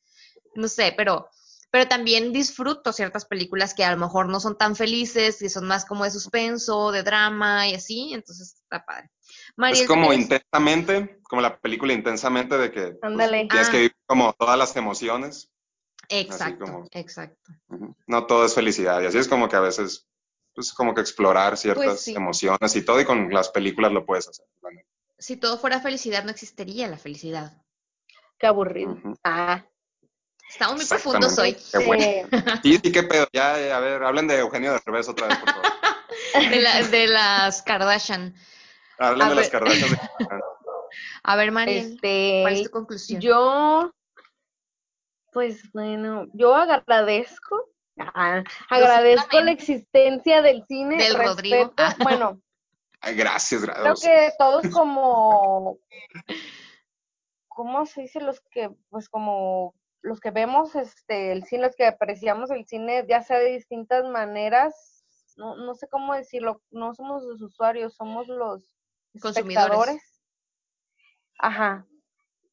No 0.55 0.69
sé, 0.69 0.95
pero, 0.97 1.29
pero 1.71 1.89
también 1.89 2.33
disfruto 2.33 2.93
ciertas 2.93 3.25
películas 3.27 3.75
que 3.75 3.85
a 3.85 3.91
lo 3.93 3.99
mejor 3.99 4.29
no 4.29 4.41
son 4.41 4.57
tan 4.57 4.77
felices 4.77 5.43
y 5.43 5.49
son 5.49 5.67
más 5.67 5.85
como 5.85 6.05
de 6.05 6.11
suspenso, 6.11 6.91
de 6.93 7.03
drama 7.03 7.69
y 7.69 7.75
así. 7.75 8.13
Entonces 8.15 8.55
está 8.63 8.85
padre. 8.85 9.11
Mariel, 9.57 9.83
es 9.83 9.89
como 9.89 10.09
¿tienes- 10.11 10.23
intensamente, 10.23 11.19
como 11.25 11.43
la 11.43 11.59
película 11.59 11.93
intensamente 11.93 12.57
de 12.57 12.71
que 12.71 12.93
pues, 13.01 13.17
tienes 13.31 13.69
Ah. 13.69 13.71
que 13.71 13.77
vivir 13.79 13.97
como 14.07 14.33
todas 14.35 14.57
las 14.59 14.75
emociones. 14.77 15.51
Exacto, 16.09 16.65
como- 16.65 16.89
exacto. 16.93 17.53
No 18.07 18.27
todo 18.27 18.45
es 18.45 18.55
felicidad. 18.55 19.03
Y 19.03 19.07
así 19.07 19.19
es 19.19 19.27
como 19.29 19.49
que 19.49 19.57
a 19.57 19.61
veces, 19.61 20.07
pues 20.55 20.73
como 20.73 20.95
que 20.95 21.01
explorar 21.01 21.57
ciertas 21.57 21.85
Pues 21.85 22.01
sí. 22.03 22.15
emociones 22.15 22.77
y 22.77 22.83
todo, 22.83 23.01
y 23.01 23.05
con 23.05 23.29
las 23.31 23.49
películas 23.51 23.93
lo 23.93 24.07
puedes 24.07 24.29
hacer. 24.29 24.47
Si 25.19 25.37
todo 25.37 25.59
fuera 25.59 25.81
felicidad, 25.81 26.25
no 26.25 26.31
existiría 26.31 26.87
la 26.89 26.99
felicidad. 26.99 27.61
Qué 28.39 28.47
aburrido. 28.47 28.99
Ah. 29.25 29.65
Estamos 30.49 30.77
muy 30.77 30.87
profundos 30.87 31.39
hoy. 31.39 31.57
Qué 31.73 31.79
bueno. 31.85 32.03
este, 32.05 32.61
Sí, 32.63 32.81
sí, 32.83 32.93
qué 32.93 33.03
pedo. 33.03 33.27
Ya, 33.33 33.55
a 33.77 33.81
ver, 33.81 34.03
hablen 34.03 34.27
de 34.29 34.39
Eugenio 34.39 34.73
Derbez 34.85 35.09
otra 35.09 35.29
vez, 35.29 35.39
por 35.39 35.51
favor. 35.51 35.67
De, 36.51 36.61
la- 36.61 36.83
de 36.83 37.07
las 37.09 37.63
Kardashian. 37.63 38.35
Hablen 38.99 39.27
A 39.27 39.31
de 39.31 39.35
las 39.37 39.51
ver. 39.51 39.65
De- 39.65 39.99
A 41.23 41.37
ver, 41.37 41.51
Mariel, 41.53 41.99
¿cuál 42.01 42.53
es 42.55 42.59
este, 42.61 42.65
tu 42.65 42.71
conclusión? 42.71 43.21
yo, 43.21 43.93
pues 45.33 45.71
bueno, 45.73 46.27
yo 46.33 46.55
agradezco, 46.55 47.69
ah, 47.99 48.43
agradezco 48.71 49.41
la 49.41 49.51
existencia 49.51 50.41
del 50.43 50.65
cine, 50.69 50.97
Del 50.97 51.17
Rodrigo. 51.17 51.75
Ah. 51.77 51.95
bueno, 51.99 52.41
Ay, 53.01 53.15
gracias, 53.17 53.63
creo 53.63 53.75
gracias. 53.85 54.01
que 54.09 54.33
todos 54.39 54.67
como, 54.73 55.79
¿cómo 57.49 57.85
se 57.87 58.03
dice? 58.03 58.21
Los 58.21 58.41
que, 58.51 58.71
pues 58.89 59.09
como 59.09 59.75
los 60.07 60.21
que 60.21 60.31
vemos 60.31 60.75
este 60.77 61.33
el 61.33 61.45
cine, 61.45 61.63
los 61.67 61.77
que 61.77 61.87
apreciamos 61.87 62.51
el 62.51 62.65
cine, 62.67 63.05
ya 63.09 63.23
sea 63.23 63.39
de 63.39 63.53
distintas 63.53 64.05
maneras, 64.09 65.05
no, 65.37 65.57
no 65.57 65.75
sé 65.75 65.89
cómo 65.89 66.15
decirlo, 66.15 66.63
no 66.71 66.95
somos 66.95 67.23
los 67.25 67.43
usuarios, 67.43 67.95
somos 67.95 68.29
los 68.29 68.65
Consumidores. 69.21 70.23
Ajá. 71.39 71.87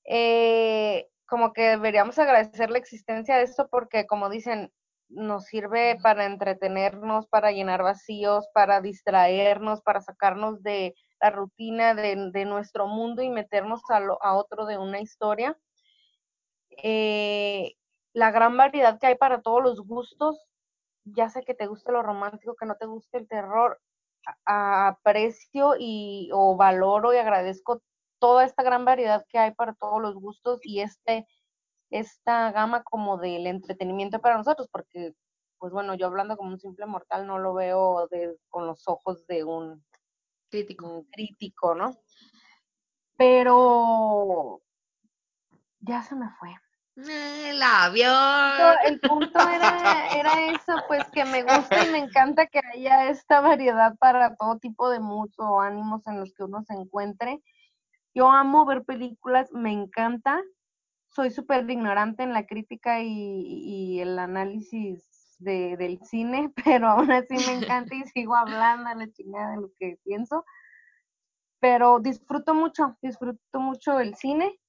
Eh, 0.05 1.09
como 1.25 1.53
que 1.53 1.61
deberíamos 1.69 2.19
agradecer 2.19 2.69
la 2.69 2.77
existencia 2.77 3.37
de 3.37 3.43
esto 3.43 3.67
porque, 3.69 4.05
como 4.05 4.29
dicen, 4.29 4.71
nos 5.09 5.45
sirve 5.45 5.97
para 6.01 6.25
entretenernos, 6.25 7.27
para 7.27 7.51
llenar 7.51 7.83
vacíos, 7.83 8.47
para 8.53 8.81
distraernos, 8.81 9.81
para 9.81 10.01
sacarnos 10.01 10.63
de 10.63 10.95
la 11.21 11.29
rutina 11.29 11.93
de, 11.93 12.31
de 12.31 12.45
nuestro 12.45 12.87
mundo 12.87 13.21
y 13.21 13.29
meternos 13.29 13.81
a, 13.89 13.99
lo- 13.99 14.21
a 14.23 14.33
otro 14.35 14.65
de 14.65 14.77
una 14.77 14.99
historia. 14.99 15.57
Eh, 16.82 17.76
la 18.13 18.32
gran 18.32 18.57
variedad 18.57 18.99
que 18.99 19.07
hay 19.07 19.15
para 19.15 19.41
todos 19.41 19.61
los 19.63 19.82
gustos, 19.82 20.39
ya 21.05 21.30
sea 21.30 21.41
que 21.41 21.53
te 21.53 21.67
guste 21.67 21.91
lo 21.91 22.03
romántico, 22.03 22.55
que 22.55 22.65
no 22.65 22.76
te 22.76 22.86
guste 22.86 23.17
el 23.17 23.28
terror, 23.28 23.82
aprecio 24.45 25.76
y 25.78 26.30
o 26.34 26.55
valoro 26.55 27.13
y 27.13 27.17
agradezco 27.17 27.82
toda 28.19 28.45
esta 28.45 28.63
gran 28.63 28.86
variedad 28.86 29.26
que 29.28 29.38
hay 29.38 29.51
para 29.51 29.74
todos 29.74 30.01
los 30.01 30.15
gustos 30.15 30.59
y 30.63 30.80
este 30.82 31.28
esta 31.89 32.51
gama 32.51 32.84
como 32.84 33.17
del 33.17 33.45
entretenimiento 33.45 34.19
para 34.19 34.38
nosotros, 34.38 34.67
porque 34.71 35.13
pues 35.59 35.71
bueno, 35.71 35.93
yo 35.93 36.07
hablando 36.07 36.36
como 36.36 36.49
un 36.49 36.59
simple 36.59 36.86
mortal 36.86 37.28
no 37.28 37.39
lo 37.39 37.53
veo 37.53 38.07
de, 38.09 38.36
con 38.49 38.65
los 38.67 38.88
ojos 38.88 39.26
de 39.28 39.43
un, 39.43 39.84
Crítico. 40.49 40.88
un 40.88 41.03
crítico, 41.05 41.76
¿no? 41.76 41.95
Pero 43.15 44.61
ya 45.80 46.01
se 46.03 46.15
me 46.15 46.30
fue. 46.39 46.55
El 46.95 47.61
avión. 47.61 48.75
el 48.85 48.99
punto 48.99 49.39
era, 49.39 50.07
era 50.15 50.51
eso, 50.51 50.83
pues 50.87 51.03
que 51.11 51.25
me 51.25 51.41
gusta 51.41 51.87
y 51.87 51.91
me 51.91 51.97
encanta 51.97 52.45
que 52.45 52.59
haya 52.59 53.09
esta 53.09 53.41
variedad 53.41 53.95
para 53.97 54.35
todo 54.35 54.59
tipo 54.59 54.89
de 54.89 54.99
moods 54.99 55.39
o 55.39 55.59
ánimos 55.59 56.05
en 56.05 56.19
los 56.19 56.33
que 56.33 56.43
uno 56.43 56.61
se 56.63 56.73
encuentre. 56.73 57.41
Yo 58.13 58.29
amo 58.29 58.65
ver 58.65 58.83
películas, 58.83 59.51
me 59.51 59.71
encanta. 59.71 60.39
Soy 61.09 61.31
súper 61.31 61.67
ignorante 61.69 62.23
en 62.23 62.33
la 62.33 62.45
crítica 62.45 63.01
y, 63.01 63.07
y 63.09 63.99
el 63.99 64.19
análisis 64.19 65.03
de, 65.39 65.77
del 65.77 65.99
cine, 66.03 66.51
pero 66.65 66.89
aún 66.89 67.11
así 67.11 67.35
me 67.47 67.53
encanta 67.53 67.95
y 67.95 68.03
sigo 68.05 68.35
hablando 68.35 68.89
a 68.89 68.95
la 68.95 69.11
chingada 69.11 69.51
de 69.51 69.61
lo 69.61 69.71
que 69.79 69.97
pienso. 70.03 70.45
Pero 71.59 71.99
disfruto 71.99 72.53
mucho, 72.53 72.97
disfruto 73.01 73.59
mucho 73.59 73.99
el 73.99 74.15
cine 74.15 74.59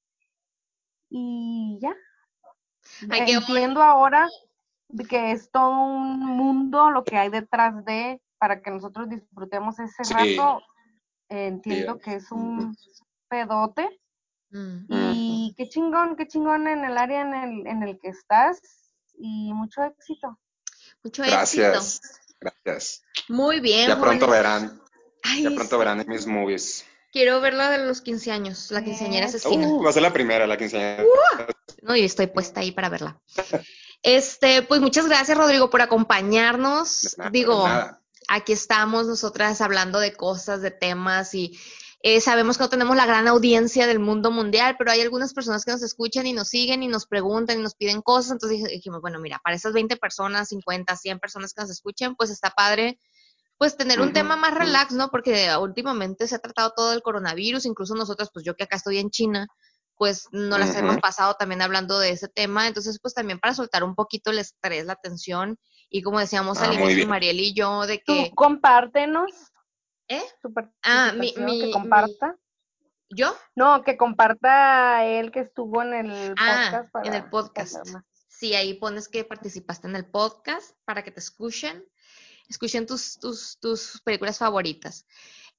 y 1.10 1.78
ya. 1.80 1.94
Ay, 3.10 3.24
qué 3.24 3.32
Entiendo 3.34 3.82
ahora 3.82 4.28
de 4.88 5.04
que 5.04 5.32
es 5.32 5.50
todo 5.50 5.70
un 5.70 6.18
mundo 6.20 6.90
lo 6.90 7.04
que 7.04 7.16
hay 7.16 7.28
detrás 7.30 7.84
de 7.84 8.20
para 8.38 8.60
que 8.62 8.70
nosotros 8.70 9.08
disfrutemos 9.08 9.78
ese 9.78 10.04
Sí. 10.04 10.14
rato. 10.36 10.62
Eh, 11.28 11.46
entiendo 11.46 11.94
Sí. 11.94 12.00
que 12.04 12.14
es 12.16 12.30
un 12.30 12.76
pedote 13.28 14.00
Mm. 14.50 14.86
y 14.90 15.54
qué 15.56 15.68
chingón, 15.68 16.14
qué 16.16 16.28
chingón 16.28 16.68
en 16.68 16.84
el 16.84 16.96
área 16.98 17.22
en 17.22 17.34
el, 17.34 17.66
en 17.66 17.82
el 17.82 17.98
que 17.98 18.08
estás 18.08 18.60
y 19.18 19.52
mucho 19.52 19.82
éxito. 19.82 20.38
Mucho 21.02 21.22
Gracias. 21.24 21.96
éxito. 22.00 22.20
Gracias. 22.40 23.02
Muy 23.28 23.60
bien, 23.60 23.88
Ya 23.88 23.98
pronto 24.00 24.28
verán, 24.28 24.80
Ay, 25.22 25.42
ya 25.42 25.50
pronto 25.50 25.74
sí. 25.74 25.78
verán 25.78 26.00
en 26.00 26.08
mis 26.08 26.26
movies. 26.26 26.84
Quiero 27.10 27.40
ver 27.40 27.54
la 27.54 27.70
de 27.70 27.78
los 27.86 28.00
15 28.00 28.30
años, 28.32 28.70
la 28.70 28.82
quinceañera 28.84 29.26
asesina. 29.26 29.66
Uh, 29.68 29.82
va 29.82 29.90
a 29.90 29.92
ser 29.92 30.02
la 30.02 30.12
primera, 30.12 30.46
la 30.46 30.56
quinceañera. 30.56 31.04
No, 31.82 31.96
y 31.96 32.04
estoy 32.04 32.26
puesta 32.28 32.60
ahí 32.60 32.72
para 32.72 32.88
verla. 32.88 33.20
Este, 34.02 34.62
pues 34.62 34.80
muchas 34.80 35.06
gracias, 35.06 35.36
Rodrigo, 35.36 35.70
por 35.70 35.82
acompañarnos. 35.82 37.16
Nada, 37.16 37.30
Digo, 37.30 37.66
aquí 38.28 38.52
estamos 38.52 39.06
nosotras 39.06 39.60
hablando 39.60 39.98
de 39.98 40.12
cosas, 40.14 40.60
de 40.60 40.70
temas 40.70 41.34
y 41.34 41.58
Eh, 42.06 42.20
sabemos 42.20 42.58
que 42.58 42.64
no 42.64 42.68
tenemos 42.68 42.94
la 42.96 43.06
gran 43.06 43.26
audiencia 43.28 43.86
del 43.86 43.98
mundo 43.98 44.30
mundial, 44.30 44.76
pero 44.76 44.90
hay 44.90 45.00
algunas 45.00 45.32
personas 45.32 45.64
que 45.64 45.72
nos 45.72 45.82
escuchan 45.82 46.26
y 46.26 46.34
nos 46.34 46.48
siguen 46.48 46.82
y 46.82 46.86
nos 46.86 47.06
preguntan 47.06 47.58
y 47.58 47.62
nos 47.62 47.74
piden 47.76 48.02
cosas. 48.02 48.32
Entonces 48.32 48.62
dijimos, 48.68 49.00
bueno, 49.00 49.18
mira, 49.20 49.40
para 49.42 49.56
esas 49.56 49.72
20 49.72 49.96
personas, 49.96 50.48
50, 50.50 50.94
100 50.94 51.18
personas 51.18 51.54
que 51.54 51.62
nos 51.62 51.70
escuchen, 51.70 52.14
pues 52.14 52.28
está 52.28 52.50
padre, 52.50 52.98
pues 53.56 53.78
tener 53.78 54.02
un 54.02 54.12
tema 54.12 54.36
más 54.36 54.52
relax, 54.52 54.92
¿no? 54.92 55.08
Porque 55.08 55.48
últimamente 55.58 56.28
se 56.28 56.34
ha 56.34 56.40
tratado 56.40 56.74
todo 56.76 56.92
el 56.92 57.00
coronavirus, 57.00 57.64
incluso 57.64 57.94
nosotros, 57.94 58.28
pues 58.34 58.44
yo 58.44 58.54
que 58.54 58.64
acá 58.64 58.76
estoy 58.76 58.98
en 58.98 59.08
China, 59.08 59.48
pues 59.96 60.28
no 60.32 60.58
las 60.58 60.74
hemos 60.76 60.98
pasado 60.98 61.34
también 61.34 61.62
hablando 61.62 61.98
de 61.98 62.10
ese 62.10 62.28
tema. 62.28 62.66
Entonces, 62.66 62.98
pues 63.00 63.14
también 63.14 63.38
para 63.38 63.54
soltar 63.54 63.84
un 63.84 63.94
poquito 63.94 64.30
el 64.30 64.38
estrés, 64.38 64.86
la 64.86 64.96
tensión 64.96 65.58
y 65.88 66.02
como 66.02 66.18
decíamos 66.18 66.58
Ah, 66.60 66.66
al 66.66 66.74
inicio. 66.74 67.06
Mariel 67.08 67.38
y 67.40 67.54
yo, 67.54 67.86
de 67.86 67.98
Tú 67.98 68.12
que, 68.12 68.32
compártenos 68.34 69.30
¿eh? 70.08 70.22
tu 70.42 70.52
Ah, 70.82 71.12
mi- 71.12 71.32
mi- 71.38 71.60
que 71.60 71.66
mi- 71.66 71.70
comparta. 71.72 72.36
¿Yo? 73.10 73.36
No, 73.54 73.82
que 73.84 73.96
comparta 73.96 75.04
él 75.04 75.30
que 75.30 75.40
estuvo 75.40 75.82
en 75.82 75.94
el 75.94 76.34
Ah, 76.38 76.64
podcast. 76.70 76.90
Para 76.92 77.06
en 77.08 77.14
el 77.14 77.30
podcast. 77.30 77.76
Sí, 78.28 78.54
ahí 78.54 78.74
pones 78.74 79.08
que 79.08 79.24
participaste 79.24 79.86
en 79.86 79.94
el 79.94 80.10
podcast 80.10 80.72
para 80.84 81.04
que 81.04 81.12
te 81.12 81.20
escuchen, 81.20 81.84
escuchen 82.48 82.86
tus, 82.86 83.18
tus, 83.20 83.58
tus 83.60 84.00
películas 84.02 84.38
favoritas. 84.38 85.06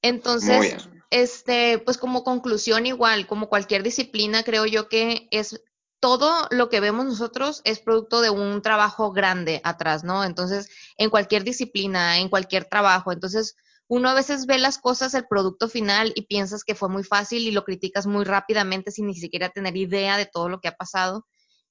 Entonces, 0.01 0.87
este, 1.09 1.79
pues 1.79 1.97
como 1.97 2.23
conclusión 2.23 2.85
igual, 2.85 3.27
como 3.27 3.49
cualquier 3.49 3.83
disciplina, 3.83 4.43
creo 4.43 4.65
yo 4.65 4.89
que 4.89 5.27
es 5.31 5.63
todo 5.99 6.47
lo 6.51 6.69
que 6.69 6.81
vemos 6.81 7.05
nosotros 7.05 7.61
es 7.63 7.79
producto 7.79 8.21
de 8.21 8.29
un 8.29 8.61
trabajo 8.61 9.11
grande 9.11 9.61
atrás, 9.63 10.03
¿no? 10.03 10.23
Entonces, 10.23 10.69
en 10.97 11.09
cualquier 11.09 11.43
disciplina, 11.43 12.19
en 12.19 12.29
cualquier 12.29 12.65
trabajo, 12.65 13.11
entonces 13.11 13.55
uno 13.87 14.09
a 14.09 14.13
veces 14.13 14.45
ve 14.45 14.57
las 14.57 14.77
cosas, 14.77 15.13
el 15.13 15.27
producto 15.27 15.69
final 15.69 16.11
y 16.15 16.23
piensas 16.23 16.63
que 16.63 16.75
fue 16.75 16.89
muy 16.89 17.03
fácil 17.03 17.43
y 17.47 17.51
lo 17.51 17.63
criticas 17.63 18.07
muy 18.07 18.23
rápidamente 18.23 18.91
sin 18.91 19.07
ni 19.07 19.15
siquiera 19.15 19.49
tener 19.49 19.77
idea 19.77 20.17
de 20.17 20.25
todo 20.25 20.49
lo 20.49 20.59
que 20.59 20.67
ha 20.67 20.75
pasado. 20.75 21.25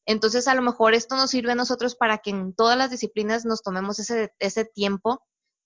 Entonces, 0.06 0.48
a 0.48 0.54
lo 0.54 0.62
mejor 0.62 0.94
esto 0.94 1.16
nos 1.16 1.30
sirve 1.30 1.52
a 1.52 1.56
nosotros 1.56 1.96
para 1.96 2.18
que 2.18 2.30
en 2.30 2.54
todas 2.54 2.76
las 2.76 2.90
disciplinas 2.90 3.44
nos 3.44 3.62
tomemos 3.62 3.98
ese, 3.98 4.32
ese 4.38 4.64
tiempo 4.64 5.22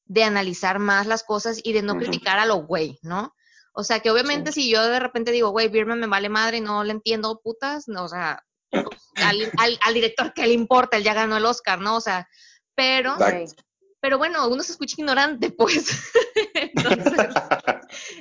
de 0.09 0.25
analizar 0.25 0.79
más 0.79 1.07
las 1.07 1.23
cosas 1.23 1.61
y 1.63 1.73
de 1.73 1.83
no 1.83 1.97
criticar 1.99 2.39
a 2.39 2.47
lo 2.47 2.57
güey, 2.57 2.99
¿no? 3.03 3.35
O 3.73 3.85
sea, 3.85 4.01
que 4.01 4.11
obviamente 4.11 4.51
si 4.53 4.69
yo 4.71 4.83
de 4.89 4.99
repente 4.99 5.31
digo, 5.31 5.51
güey, 5.51 5.69
Birman 5.69 6.01
me 6.01 6.07
vale 6.09 6.29
madre 6.29 6.57
y 6.57 6.61
no 6.61 6.83
le 6.83 6.93
entiendo 6.93 7.41
putas, 7.45 7.87
no, 7.87 8.05
o 8.05 8.09
sea, 8.09 8.43
al, 8.73 9.53
al- 9.59 9.79
al 9.85 9.95
director 9.95 10.33
que 10.35 10.47
le 10.47 10.53
importa, 10.55 10.97
él 10.97 11.05
ya 11.05 11.15
ganó 11.15 11.37
el 11.37 11.45
Oscar, 11.45 11.79
¿no? 11.81 11.97
O 11.97 12.01
sea, 12.01 12.27
pero, 12.75 13.13
Exacto. 13.15 13.63
pero 14.01 14.19
bueno, 14.19 14.49
uno 14.49 14.63
se 14.63 14.73
escucha 14.73 14.97
ignorante, 14.99 15.51
pues. 15.57 16.11
entonces, 16.55 17.35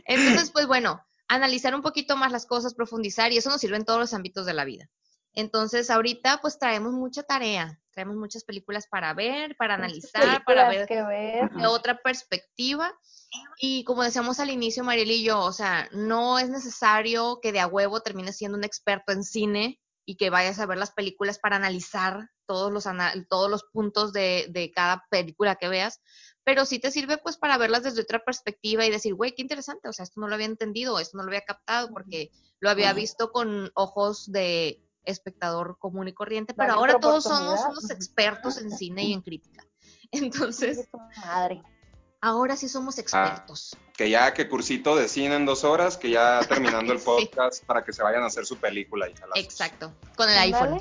entonces, 0.05 0.51
pues 0.51 0.67
bueno, 0.67 1.01
analizar 1.27 1.73
un 1.73 1.81
poquito 1.81 2.15
más 2.17 2.31
las 2.31 2.45
cosas, 2.45 2.73
profundizar, 2.73 3.31
y 3.31 3.37
eso 3.37 3.49
nos 3.49 3.61
sirve 3.61 3.77
en 3.77 3.85
todos 3.85 3.99
los 3.99 4.13
ámbitos 4.13 4.45
de 4.45 4.53
la 4.53 4.65
vida. 4.65 4.89
Entonces, 5.37 5.91
ahorita 5.91 6.39
pues 6.41 6.57
traemos 6.57 6.93
mucha 6.93 7.21
tarea, 7.21 7.79
traemos 7.91 8.15
muchas 8.15 8.43
películas 8.43 8.87
para 8.87 9.13
ver, 9.13 9.55
para 9.55 9.75
analizar, 9.75 10.43
para 10.43 10.67
ver 10.67 10.87
que 10.87 11.03
ver. 11.03 11.51
de 11.51 11.67
otra 11.67 11.99
perspectiva. 12.01 12.91
Y 13.59 13.83
como 13.83 14.01
decíamos 14.01 14.39
al 14.39 14.49
inicio, 14.49 14.83
Mariel 14.83 15.11
y 15.11 15.23
yo, 15.23 15.39
o 15.41 15.51
sea, 15.53 15.87
no 15.91 16.39
es 16.39 16.49
necesario 16.49 17.39
que 17.39 17.51
de 17.51 17.59
a 17.59 17.67
huevo 17.67 18.01
termines 18.01 18.35
siendo 18.35 18.57
un 18.57 18.63
experto 18.63 19.11
en 19.11 19.23
cine 19.23 19.79
y 20.07 20.15
que 20.17 20.31
vayas 20.31 20.57
a 20.59 20.65
ver 20.65 20.79
las 20.79 20.91
películas 20.91 21.37
para 21.37 21.57
analizar 21.57 22.31
todos 22.47 22.71
los, 22.71 22.87
ana- 22.87 23.13
todos 23.29 23.47
los 23.51 23.63
puntos 23.65 24.13
de, 24.13 24.47
de 24.49 24.71
cada 24.71 25.05
película 25.11 25.57
que 25.57 25.67
veas, 25.69 26.01
pero 26.43 26.65
sí 26.65 26.79
te 26.79 26.89
sirve 26.89 27.19
pues 27.19 27.37
para 27.37 27.59
verlas 27.59 27.83
desde 27.83 28.01
otra 28.01 28.23
perspectiva 28.25 28.87
y 28.87 28.89
decir, 28.89 29.13
güey, 29.13 29.35
qué 29.35 29.43
interesante, 29.43 29.87
o 29.87 29.93
sea, 29.93 30.01
esto 30.03 30.19
no 30.19 30.27
lo 30.29 30.33
había 30.33 30.47
entendido, 30.47 30.97
esto 30.97 31.15
no 31.17 31.23
lo 31.23 31.29
había 31.29 31.41
captado 31.41 31.89
porque 31.91 32.31
lo 32.59 32.69
había 32.71 32.93
visto 32.93 33.31
con 33.31 33.69
ojos 33.75 34.31
de 34.31 34.81
espectador 35.07 35.77
común 35.79 36.07
y 36.07 36.13
corriente, 36.13 36.53
pero 36.53 36.67
Dale 36.69 36.79
ahora 36.79 36.99
todos 36.99 37.23
somos 37.23 37.59
unos 37.69 37.89
expertos 37.89 38.57
en 38.59 38.69
cine 38.71 39.03
y 39.05 39.13
en 39.13 39.21
crítica. 39.21 39.65
Entonces, 40.11 40.87
madre. 41.25 41.63
ahora 42.21 42.55
sí 42.55 42.69
somos 42.69 42.97
expertos. 42.99 43.75
Que 43.95 44.09
ya, 44.11 44.33
que 44.33 44.47
cursito 44.47 44.95
de 44.95 45.07
cine 45.07 45.35
en 45.35 45.45
dos 45.45 45.63
horas, 45.63 45.97
que 45.97 46.09
ya 46.11 46.39
terminando 46.47 46.93
el 46.93 46.99
Sí. 46.99 47.05
podcast 47.05 47.63
para 47.65 47.83
que 47.83 47.91
se 47.93 48.03
vayan 48.03 48.21
a 48.23 48.27
hacer 48.27 48.45
su 48.45 48.57
película. 48.57 49.07
las- 49.07 49.17
Exacto, 49.43 49.93
con 50.15 50.29
el 50.29 50.37
iPhone. 50.37 50.79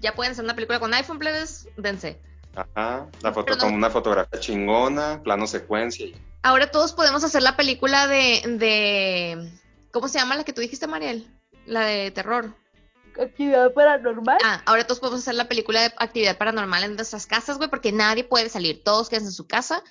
Ya 0.00 0.14
pueden 0.14 0.32
hacer 0.32 0.44
una 0.44 0.54
película 0.54 0.80
con 0.80 0.92
iPhone, 0.94 1.18
plebes, 1.18 1.68
dense. 1.76 2.20
Ajá, 2.56 3.06
la 3.22 3.32
foto 3.32 3.54
no- 3.54 3.62
con 3.62 3.74
una 3.74 3.90
fotografía 3.90 4.40
chingona, 4.40 5.22
plano 5.22 5.46
secuencia. 5.46 6.06
y- 6.06 6.16
Ahora 6.42 6.70
todos 6.70 6.92
podemos 6.92 7.22
hacer 7.24 7.42
la 7.42 7.56
película 7.56 8.06
de, 8.06 8.42
de 8.58 9.52
¿cómo 9.92 10.08
se 10.08 10.18
llama 10.18 10.36
la 10.36 10.44
que 10.44 10.52
tú 10.52 10.60
dijiste, 10.60 10.86
Mariel? 10.86 11.32
La 11.66 11.80
de 11.82 12.10
terror. 12.10 12.54
Actividad 13.18 13.72
paranormal. 13.72 14.38
Ah, 14.44 14.62
ahora 14.66 14.84
todos 14.84 15.00
podemos 15.00 15.20
hacer 15.20 15.34
la 15.34 15.48
película 15.48 15.80
de 15.80 15.92
actividad 15.98 16.36
paranormal 16.38 16.84
en 16.84 16.96
nuestras 16.96 17.26
casas, 17.26 17.56
güey, 17.58 17.68
porque 17.68 17.92
nadie 17.92 18.24
puede 18.24 18.48
salir. 18.48 18.82
Todos 18.84 19.08
quedan 19.08 19.24
en 19.24 19.32
su 19.32 19.46
casa 19.46 19.82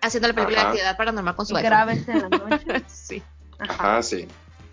haciendo 0.00 0.28
la 0.28 0.34
película 0.34 0.58
Ajá. 0.58 0.66
de 0.66 0.72
actividad 0.72 0.96
paranormal 0.96 1.36
con 1.36 1.46
su 1.46 1.54
graves 1.54 2.06
en 2.08 2.22
la 2.22 2.28
noche. 2.38 2.84
Sí, 2.88 3.22
Ajá. 3.58 3.74
Ajá, 3.74 4.02
sí. 4.02 4.26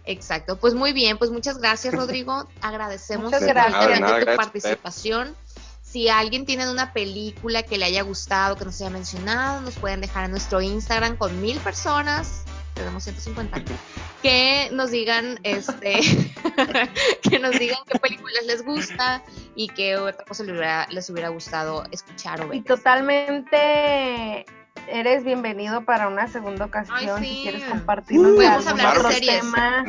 exacto. 0.06 0.58
Pues 0.58 0.74
muy 0.74 0.94
bien, 0.94 1.18
pues 1.18 1.30
muchas 1.32 1.58
gracias, 1.60 1.94
Rodrigo. 1.96 2.48
Agradecemos 2.62 3.26
Muchas 3.26 3.42
nada, 3.42 3.70
nada, 3.70 4.20
tu 4.20 4.26
gracias 4.26 4.36
participación. 4.36 5.36
Si 5.84 6.08
alguien 6.08 6.46
tiene 6.46 6.72
una 6.72 6.94
película 6.94 7.64
que 7.64 7.78
le 7.78 7.86
haya 7.86 8.02
gustado, 8.04 8.56
que 8.56 8.64
nos 8.64 8.80
haya 8.80 8.90
mencionado, 8.90 9.60
nos 9.62 9.76
pueden 9.76 10.00
dejar 10.00 10.26
en 10.26 10.32
nuestro 10.32 10.62
Instagram 10.62 11.18
con 11.18 11.42
mil 11.42 11.60
personas. 11.60 12.44
Tenemos 12.74 13.04
150. 13.04 13.62
Que 14.22 14.70
nos 14.72 14.92
digan, 14.92 15.40
este, 15.44 16.00
que 17.30 17.40
nos 17.40 17.58
digan 17.58 17.80
qué 17.88 17.98
películas 17.98 18.46
les 18.46 18.64
gusta 18.64 19.24
y 19.56 19.68
qué 19.70 19.98
otra 19.98 20.24
cosa 20.26 20.44
les 20.44 20.52
hubiera, 20.52 20.88
les 20.92 21.10
hubiera 21.10 21.30
gustado 21.30 21.84
escuchar 21.92 22.42
o 22.42 22.54
Y 22.54 22.62
totalmente 22.62 24.46
eres 24.88 25.24
bienvenido 25.24 25.86
para 25.86 26.08
una 26.08 26.28
segunda 26.28 26.66
ocasión 26.66 26.98
Ay, 27.00 27.10
si 27.20 27.26
sí. 27.36 27.40
quieres 27.44 27.64
compartirnos 27.64 28.32
de 28.32 28.36
Podemos 28.36 28.68
algún 28.68 28.82
hablar 28.82 29.04
de 29.08 29.14
series. 29.14 29.42
tema. 29.42 29.86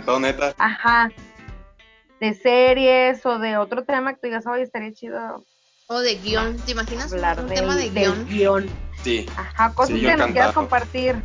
Ajá. 0.58 1.10
De 2.20 2.34
series 2.34 3.26
o 3.26 3.38
de 3.38 3.56
otro 3.58 3.84
tema 3.84 4.14
que 4.14 4.20
tú 4.20 4.26
digas, 4.28 4.46
oye, 4.46 4.62
estaría 4.62 4.92
chido 4.94 5.44
O 5.88 6.00
de 6.00 6.14
guion. 6.16 6.56
¿Te 6.58 6.70
imaginas 6.72 7.08
un, 7.08 7.14
hablar 7.18 7.40
un 7.40 7.48
del- 7.48 7.58
tema 7.58 7.76
de 7.76 7.90
guion? 7.90 8.26
guion. 8.28 8.70
Sí. 9.02 9.26
Ajá, 9.36 9.74
cosas 9.74 9.96
Sí, 9.96 10.00
que 10.00 10.16
nos 10.16 10.30
quieras 10.30 10.52
compartir. 10.54 11.16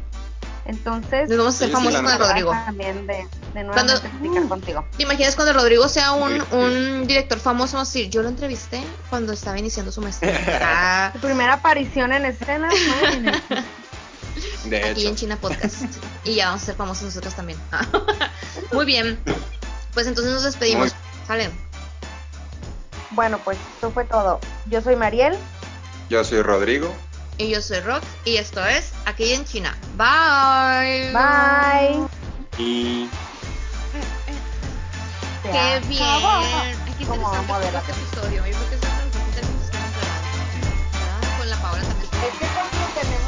Entonces, 0.68 1.30
Nos 1.30 1.38
vamos 1.38 1.54
a 1.54 1.58
hacer 1.58 1.68
sí, 1.70 1.74
famosos 1.74 2.02
con 2.02 2.12
el. 2.12 2.20
Rodrigo. 2.20 2.52
también 2.52 3.08
de, 3.08 3.26
de 3.54 3.66
Cuando- 3.72 3.94
contigo. 4.50 4.86
¿Te 4.98 5.04
imaginas 5.04 5.36
cuando 5.36 5.54
Rodrigo 5.54 5.88
sea 5.88 6.12
un, 6.12 6.44
Muy 6.52 7.06
director 7.08 7.40
famoso? 7.40 7.78
Vamos 7.78 7.90
a 7.90 7.94
decir, 7.94 8.10
yo 8.12 8.22
lo 8.22 8.28
entrevisté 8.30 8.84
cuando 9.10 9.32
estaba 9.34 9.58
iniciando 9.58 9.92
su 9.92 10.02
maestría. 10.02 10.38
Ah, 10.62 11.10
Tu 11.14 11.20
primera 11.20 11.54
aparición 11.54 12.12
en 12.12 12.26
escena 12.26 12.70
De 14.66 14.84
aquí 14.84 15.02
hecho. 15.02 15.10
en 15.10 15.16
China 15.16 15.38
Podcast. 15.38 15.84
Y 16.26 16.36
ya 16.36 16.48
vamos 16.48 16.64
a 16.64 16.66
ser 16.66 16.76
famosos 16.76 17.04
nosotros 17.06 17.34
también. 17.34 17.58
Muy 18.74 18.86
bien. 18.86 19.18
Pues 19.94 20.06
entonces 20.08 20.34
nos 20.34 20.44
despedimos. 20.44 20.94
Sale. 21.26 21.50
Bueno, 23.12 23.40
pues 23.44 23.58
esto 23.76 23.90
fue 23.92 24.04
todo. 24.06 24.40
Yo 24.70 24.82
soy 24.82 24.96
Mariel. 24.98 25.36
Yo 26.10 26.24
soy 26.24 26.42
Rodrigo. 26.42 26.94
Y 27.38 27.50
yo 27.50 27.62
soy 27.62 27.80
Rock. 27.82 28.04
Y 28.26 28.38
esto 28.38 28.66
es 28.66 28.92
Aquí 29.06 29.34
en 29.34 29.46
China. 29.46 29.78
Bye. 29.96 31.12
Bye. 31.14 32.08
Y 32.58 33.10
Qué 35.44 35.80
bien. 35.88 36.04
Ay, 36.04 36.76
qué 36.98 37.06
modelo. 37.06 37.78
este 37.80 37.92
episodio. 37.92 38.46
Yo 38.46 38.58
creo 38.58 38.70
que 38.70 38.76
es. 38.76 38.82
Con 41.38 41.50
la 41.50 41.56
Paola 41.58 41.82
también. 41.84 42.10
Es 42.12 42.34
que 42.40 42.48
cuando 42.48 42.78
tenemos 43.00 43.27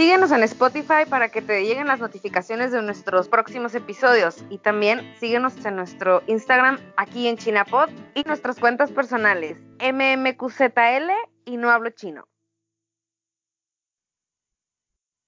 Síguenos 0.00 0.32
en 0.32 0.42
Spotify 0.44 1.04
para 1.10 1.28
que 1.28 1.42
te 1.42 1.62
lleguen 1.62 1.86
las 1.86 2.00
notificaciones 2.00 2.72
de 2.72 2.80
nuestros 2.80 3.28
próximos 3.28 3.74
episodios 3.74 4.42
y 4.48 4.56
también 4.56 5.14
síguenos 5.20 5.62
en 5.66 5.76
nuestro 5.76 6.22
Instagram 6.26 6.78
aquí 6.96 7.28
en 7.28 7.36
Chinapod 7.36 7.90
y 8.14 8.22
nuestras 8.22 8.58
cuentas 8.58 8.90
personales 8.92 9.58
mmqzl 9.78 11.10
y 11.44 11.58
no 11.58 11.68
hablo 11.68 11.90
chino. 11.90 12.26